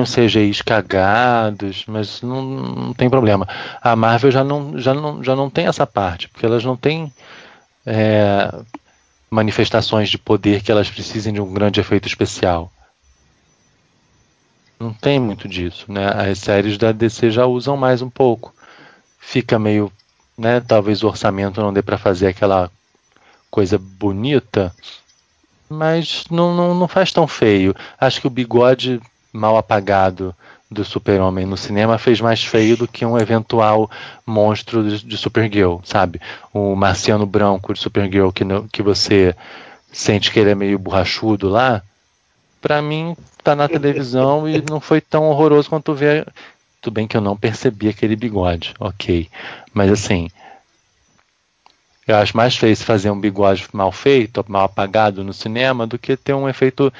[0.00, 3.48] os CGIs cagados, mas não, não, tem problema.
[3.82, 7.12] A Marvel já não, já, não, já não tem essa parte, porque elas não têm
[7.84, 8.54] é,
[9.28, 12.70] manifestações de poder que elas precisem de um grande efeito especial.
[14.78, 16.06] Não tem muito disso, né?
[16.30, 18.54] As séries da DC já usam mais um pouco.
[19.18, 19.90] Fica meio,
[20.38, 20.60] né?
[20.60, 22.70] Talvez o orçamento não dê para fazer aquela
[23.50, 24.74] coisa bonita,
[25.68, 27.74] mas não, não, não faz tão feio.
[28.00, 29.00] Acho que o bigode
[29.32, 30.34] mal apagado
[30.70, 33.90] do Super-Homem no cinema fez mais feio do que um eventual
[34.26, 36.20] monstro de, de Supergirl, sabe?
[36.52, 39.34] O marciano branco de Supergirl que, no, que você
[39.90, 41.82] sente que ele é meio borrachudo lá,
[42.60, 46.26] para mim tá na televisão e não foi tão horroroso quanto ver.
[46.82, 49.28] Tudo bem que eu não percebi aquele bigode, ok.
[49.72, 50.28] Mas assim,
[52.12, 55.98] eu acho mais feio se fazer um bigode mal feito, mal apagado no cinema, do
[55.98, 56.92] que ter um efeito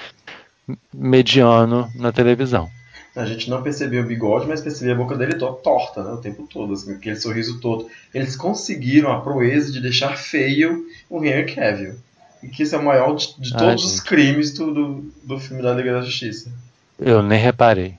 [0.92, 2.68] mediano na televisão.
[3.16, 6.46] A gente não percebia o bigode, mas percebia a boca dele torta, né, o tempo
[6.46, 7.88] todo, assim, aquele sorriso todo.
[8.14, 11.96] Eles conseguiram a proeza de deixar feio o Henry Cavill.
[12.42, 15.40] E que isso é o maior de, de ah, todos os crimes do, do, do,
[15.40, 16.52] filme da Liga da Justiça.
[16.98, 17.96] Eu nem reparei.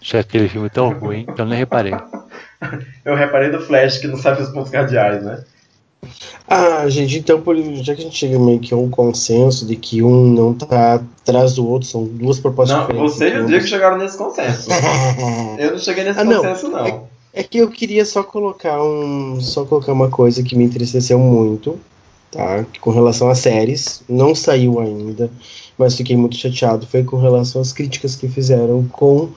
[0.00, 1.94] Achei aquele filme tão ruim que eu nem reparei.
[3.04, 5.42] eu reparei do Flash, que não sabe os pontos cardeais, né?
[6.46, 9.76] Ah, gente, então por, já que a gente chega meio que a um consenso de
[9.76, 13.14] que um não tá atrás do outro, são duas propostas não, diferentes.
[13.14, 14.68] Você e o Diego chegaram nesse consenso.
[15.58, 16.86] eu não cheguei nesse ah, consenso, não.
[16.86, 17.00] É,
[17.34, 19.40] é, que eu queria só colocar um.
[19.40, 21.78] Só colocar uma coisa que me entristeceu muito,
[22.30, 22.64] tá?
[22.80, 24.02] Com relação às séries.
[24.08, 25.30] Não saiu ainda,
[25.78, 26.86] mas fiquei muito chateado.
[26.86, 29.28] Foi com relação às críticas que fizeram com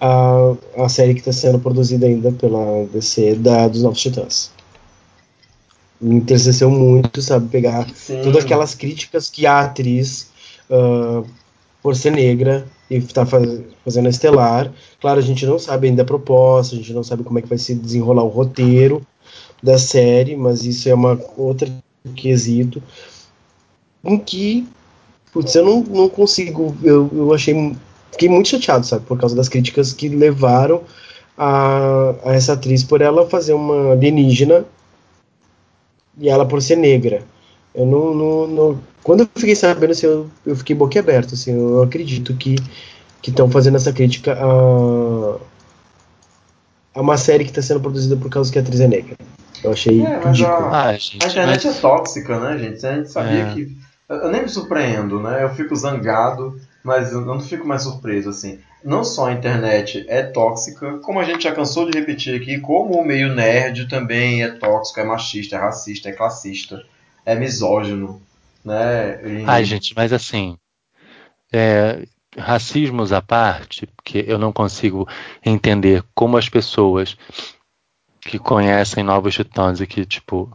[0.00, 4.50] a, a série que está sendo produzida ainda pela DC da, dos Novos Titãs
[6.02, 7.48] me entristeceu muito, sabe?
[7.48, 8.20] Pegar Sim.
[8.22, 10.30] todas aquelas críticas que a atriz,
[10.68, 11.24] uh,
[11.82, 16.02] por ser negra e tá faz, fazendo a estelar, claro, a gente não sabe ainda
[16.02, 19.06] a proposta, a gente não sabe como é que vai se desenrolar o roteiro,
[19.62, 21.68] da série, mas isso é uma outra
[22.16, 22.82] quesito
[24.04, 24.66] em que
[25.32, 27.76] putz, eu não, não consigo, eu, eu achei
[28.10, 30.82] fiquei muito chateado, sabe, por causa das críticas que levaram
[31.38, 34.66] a, a essa atriz por ela fazer uma alienígena
[36.18, 37.22] e ela por ser negra.
[37.74, 41.82] Eu não, não, não quando eu fiquei sabendo assim, eu, eu fiquei boquiaberto, assim, eu
[41.82, 42.56] acredito que
[43.22, 45.38] que estão fazendo essa crítica a,
[46.94, 49.16] a uma série que está sendo produzida por causa que a atriz é negra.
[49.62, 50.66] Eu achei É, mas ridículo.
[50.68, 52.84] a, Ah, gente, a internet mas- é tóxica, né, gente?
[52.86, 53.54] A gente sabia É.
[53.54, 53.76] que.
[54.08, 55.42] Eu eu nem me surpreendo, né?
[55.42, 58.58] Eu fico zangado, mas eu não fico mais surpreso, assim.
[58.84, 62.94] Não só a internet é tóxica, como a gente já cansou de repetir aqui, como
[62.94, 66.84] o meio nerd também é tóxico, é machista, é racista, é classista,
[67.24, 68.20] é misógino,
[68.64, 69.20] né?
[69.24, 70.56] E- Ai, gente, mas assim,
[71.52, 72.04] é,
[72.36, 75.06] racismos à parte, porque eu não consigo
[75.44, 77.16] entender como as pessoas
[78.20, 80.50] que conhecem Novos Titãs e que, tipo,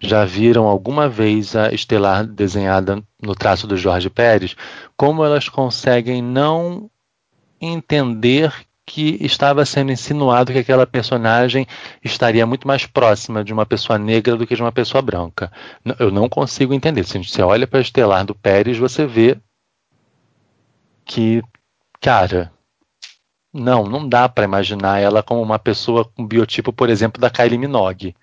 [0.00, 4.56] já viram alguma vez a Estelar desenhada no traço do Jorge Pérez,
[4.96, 6.88] como elas conseguem não
[7.60, 8.52] entender
[8.86, 11.66] que estava sendo insinuado que aquela personagem
[12.02, 15.52] estaria muito mais próxima de uma pessoa negra do que de uma pessoa branca.
[15.98, 17.04] Eu não consigo entender.
[17.04, 19.36] Se você olha para a Estelar do Pérez, você vê
[21.04, 21.42] que,
[22.00, 22.50] cara,
[23.52, 27.58] não, não dá para imaginar ela como uma pessoa com biotipo, por exemplo, da Kylie
[27.58, 28.16] Minogue,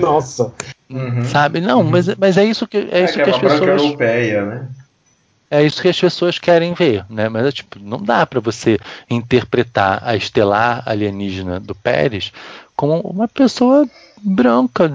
[0.00, 0.52] Nossa,
[0.88, 1.24] Uhum.
[1.24, 1.60] sabe?
[1.60, 4.44] Não, mas, mas é isso que é É isso que é que as pessoas europeia,
[4.44, 4.68] né?
[5.50, 7.28] É isso que as pessoas querem ver, né?
[7.28, 12.32] Mas é, tipo, não dá para você interpretar a estelar alienígena do Pérez
[12.74, 13.88] como uma pessoa
[14.20, 14.94] branca,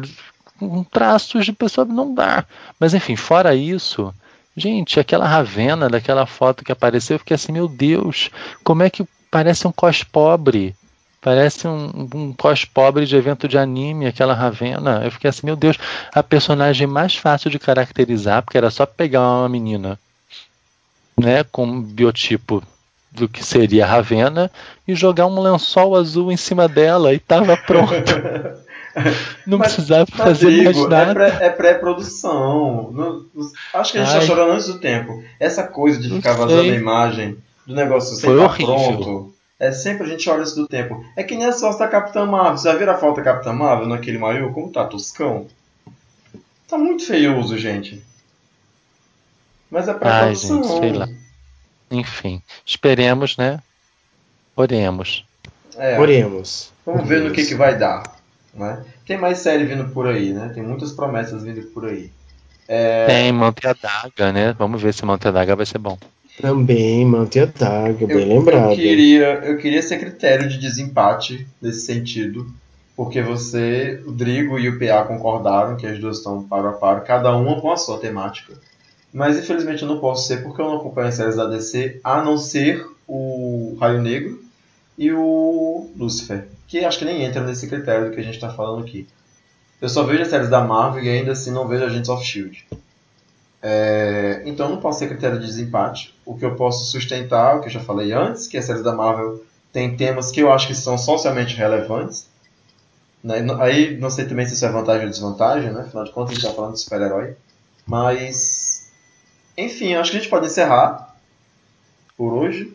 [0.59, 2.45] com traços de pessoa, não dá.
[2.79, 4.13] Mas enfim, fora isso,
[4.55, 8.29] gente, aquela Ravena daquela foto que apareceu, eu fiquei assim, meu Deus,
[8.63, 10.75] como é que parece um cos pobre?
[11.21, 15.01] Parece um, um cos pobre de evento de anime, aquela Ravena.
[15.03, 15.77] Eu fiquei assim, meu Deus,
[16.13, 19.99] a personagem mais fácil de caracterizar, porque era só pegar uma menina
[21.19, 22.63] né, com um biotipo
[23.11, 24.51] do que seria a Ravena
[24.87, 27.93] e jogar um lençol azul em cima dela e tava pronto.
[29.45, 31.13] Não Mas- precisava fazer mais digo, é nada.
[31.13, 32.91] pré- é pré-produção.
[32.91, 34.19] Não- não- acho que a gente Ai.
[34.19, 35.23] tá chorando antes do tempo.
[35.39, 36.71] Essa coisa de ficar vazando sei.
[36.71, 38.75] a imagem do negócio sem estar horrível.
[38.97, 39.33] pronto.
[39.59, 41.03] É sempre a gente olha isso do tempo.
[41.15, 42.57] É que nem a foto da Capitã Marvel.
[42.57, 44.51] Você já viram a foto da Capitã Marvel naquele maiô?
[44.51, 45.47] Como tá toscão?
[46.67, 48.01] Tá muito feioso, gente.
[49.69, 50.63] Mas é Ai, pré-produção.
[50.63, 51.09] gente, sei lá.
[51.91, 53.59] Enfim, esperemos, né?
[54.55, 55.25] Oremos.
[55.77, 56.71] É, oremos.
[56.85, 58.03] Vamos ver no que, que vai dar.
[58.53, 58.83] Né?
[59.05, 60.51] Tem mais série vindo por aí, né?
[60.53, 62.11] Tem muitas promessas vindo por aí.
[63.07, 64.53] Tem Manter a Daga, né?
[64.57, 65.97] Vamos ver se Manter a Daga vai ser bom.
[66.41, 68.69] Também manter a daga, bem Eu, lembrado.
[68.71, 72.49] eu queria, eu queria ser critério de desempate nesse sentido,
[72.95, 77.01] porque você, o Drigo e o PA concordaram que as duas estão paro a paro,
[77.01, 78.53] cada uma com a sua temática.
[79.11, 82.21] Mas infelizmente eu não posso ser porque eu não acompanho as séries da DC, a
[82.21, 84.43] não ser o Raio Negro
[84.97, 88.51] e o Lucifer, que acho que nem entra nesse critério do que a gente está
[88.51, 89.07] falando aqui.
[89.81, 92.67] Eu só vejo as séries da Marvel e ainda assim não vejo Agents of Shield.
[93.61, 96.15] É, então não posso ser critério de desempate.
[96.25, 98.93] O que eu posso sustentar, o que eu já falei antes, que as séries da
[98.93, 102.27] Marvel têm temas que eu acho que são socialmente relevantes.
[103.23, 103.45] Né?
[103.59, 105.81] Aí não sei também se isso é vantagem ou desvantagem, né?
[105.81, 107.35] Afinal de contas a gente está falando de super-herói.
[107.85, 108.68] Mas.
[109.59, 111.13] Enfim, acho que a gente pode encerrar
[112.15, 112.73] por hoje.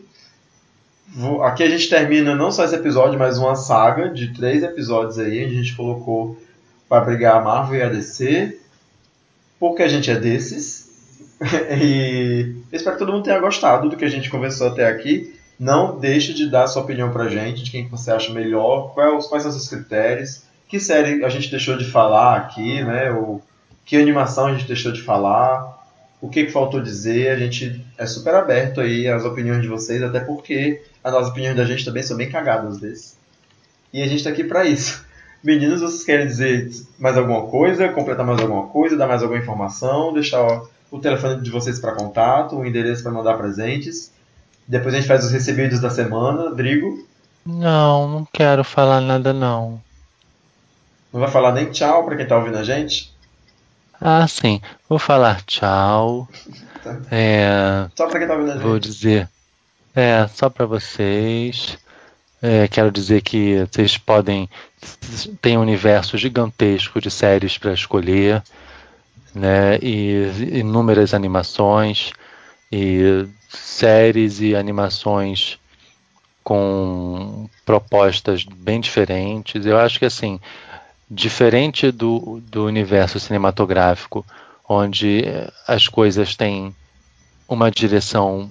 [1.43, 5.43] Aqui a gente termina não só esse episódio, mas uma saga de três episódios aí,
[5.43, 6.39] a gente colocou
[6.87, 8.59] para brigar a Marvel e a DC,
[9.59, 10.85] porque a gente é desses.
[11.81, 15.33] e espero que todo mundo tenha gostado do que a gente conversou até aqui.
[15.59, 19.43] Não deixe de dar sua opinião pra gente, de quem você acha melhor, quais, quais
[19.43, 23.11] são seus critérios, que série a gente deixou de falar aqui, né?
[23.11, 23.41] Ou
[23.85, 25.74] que animação a gente deixou de falar,
[26.25, 27.31] o que, faltou dizer.
[27.31, 31.55] A gente é super aberto aí às opiniões de vocês, até porque as nossas opiniões
[31.55, 33.17] da gente também são bem cagadas às vezes.
[33.93, 35.05] E a gente tá aqui pra isso.
[35.43, 40.11] Meninos, vocês querem dizer mais alguma coisa, completar mais alguma coisa, dar mais alguma informação,
[40.11, 44.11] deixar ó, o telefone de vocês para contato, o endereço para mandar presentes.
[44.67, 46.53] Depois a gente faz os recebidos da semana.
[46.53, 47.07] Drigo,
[47.45, 49.79] Não, não quero falar nada não.
[51.13, 53.14] não vai falar nem tchau para quem tá ouvindo a gente?
[53.99, 54.61] Ah, sim.
[54.87, 56.27] Vou falar tchau.
[56.83, 56.97] Tá.
[57.11, 59.29] É, Só para quem tá ouvindo vou dizer.
[59.95, 61.77] É, só para vocês.
[62.41, 64.49] É, quero dizer que vocês podem.
[65.41, 68.43] Tem um universo gigantesco de séries para escolher,
[69.33, 69.79] né?
[69.81, 72.11] E inúmeras animações,
[72.71, 75.57] e séries e animações
[76.43, 79.65] com propostas bem diferentes.
[79.65, 80.39] Eu acho que assim.
[81.09, 84.25] Diferente do, do universo cinematográfico,
[84.67, 85.23] onde
[85.67, 86.75] as coisas têm
[87.47, 88.49] uma direção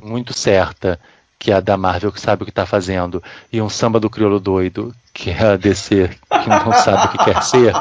[0.00, 0.98] muito certa,
[1.38, 3.22] que é a da Marvel, que sabe o que está fazendo,
[3.52, 7.24] e um samba do crioulo doido, que é a DC, que não sabe o que
[7.24, 7.72] quer ser.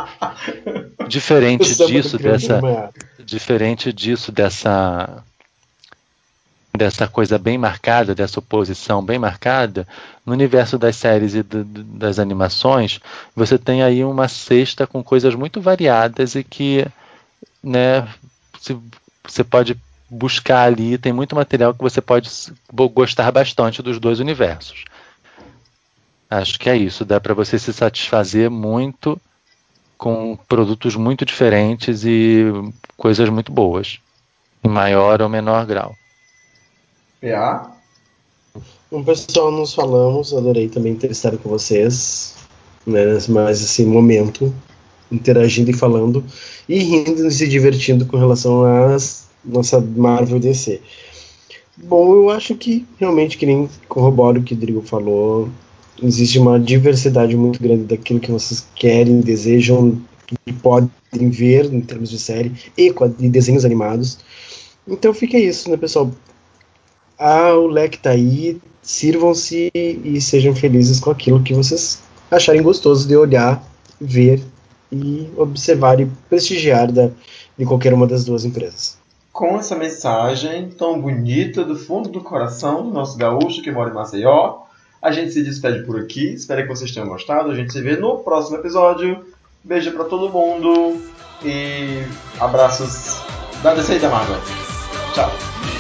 [1.07, 5.24] Diferente disso, dessa, diferente disso, dessa
[6.76, 9.88] dessa coisa bem marcada, dessa oposição bem marcada,
[10.26, 13.00] no universo das séries e do, das animações,
[13.36, 16.86] você tem aí uma cesta com coisas muito variadas e que
[17.64, 18.08] né,
[19.24, 19.78] você pode
[20.10, 22.30] buscar ali, tem muito material que você pode
[22.72, 24.84] gostar bastante dos dois universos.
[26.30, 29.22] Acho que é isso, dá para você se satisfazer muito
[29.95, 32.45] com produtos muito diferentes e
[32.98, 34.00] coisas muito boas,
[34.64, 35.95] em maior ou menor grau.
[37.24, 37.72] PA?
[38.91, 42.36] Um pessoal, nos falamos, adorei também ter estado com vocês,
[42.86, 44.54] né, mais esse momento,
[45.10, 46.22] interagindo e falando,
[46.68, 48.98] e rindo e se divertindo com relação à
[49.45, 50.82] nossa Marvel DC.
[51.78, 55.48] Bom, eu acho que realmente, que nem corroboro o que o Drigo falou,
[56.04, 59.98] existe uma diversidade muito grande daquilo que vocês querem, desejam
[60.45, 60.91] e podem
[61.30, 64.20] ver em termos de série e de desenhos animados.
[64.86, 66.12] Então fica isso, né, pessoal?
[67.18, 73.07] Ah, o leque tá aí, sirvam-se e sejam felizes com aquilo que vocês acharem gostoso
[73.07, 73.64] de olhar,
[73.99, 74.41] ver
[74.91, 77.10] e observar e prestigiar da,
[77.57, 78.98] de qualquer uma das duas empresas.
[79.31, 83.94] Com essa mensagem tão bonita do fundo do coração do nosso gaúcho que mora em
[83.94, 84.64] Maceió,
[85.02, 86.34] a gente se despede por aqui.
[86.34, 87.49] Espero que vocês tenham gostado.
[87.52, 89.26] A gente se vê no próximo episódio.
[89.64, 91.02] Beijo para todo mundo
[91.44, 92.03] e
[92.40, 93.22] abraços
[93.64, 94.38] da DC da Marvel.
[95.14, 95.73] Tchau.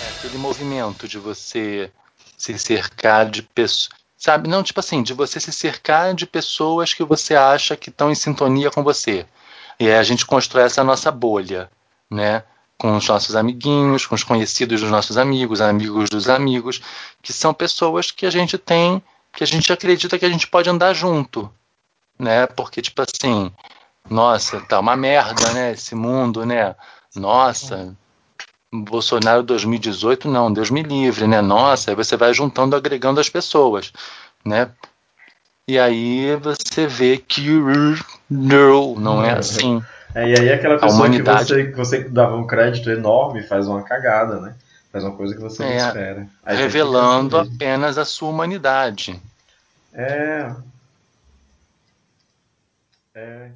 [0.03, 1.91] é aquele movimento de você
[2.37, 3.89] se cercar de pessoas.
[4.15, 4.47] Sabe?
[4.47, 8.15] Não, tipo assim, de você se cercar de pessoas que você acha que estão em
[8.15, 9.25] sintonia com você.
[9.79, 11.69] E aí a gente constrói essa nossa bolha,
[12.09, 12.43] né?
[12.77, 16.81] Com os nossos amiguinhos, com os conhecidos dos nossos amigos, amigos dos amigos,
[17.21, 19.01] que são pessoas que a gente tem
[19.35, 21.51] que a gente acredita que a gente pode andar junto,
[22.17, 22.47] né?
[22.47, 23.51] Porque, tipo assim,
[24.09, 25.73] nossa, tá uma merda, né?
[25.73, 26.75] Esse mundo, né?
[27.15, 27.95] Nossa,
[28.73, 31.41] Bolsonaro 2018, não, Deus me livre, né?
[31.41, 33.91] Nossa, aí você vai juntando, agregando as pessoas,
[34.43, 34.69] né?
[35.67, 37.49] E aí você vê que
[38.29, 39.83] não, não é assim.
[40.13, 43.83] É, e aí aquela pessoa que, você, que você dava um crédito enorme faz uma
[43.83, 44.55] cagada, né?
[44.95, 46.27] Faz uma coisa que você é, não espera.
[46.41, 49.21] Aí revelando apenas a sua humanidade.
[49.93, 50.55] É.
[53.13, 53.51] é.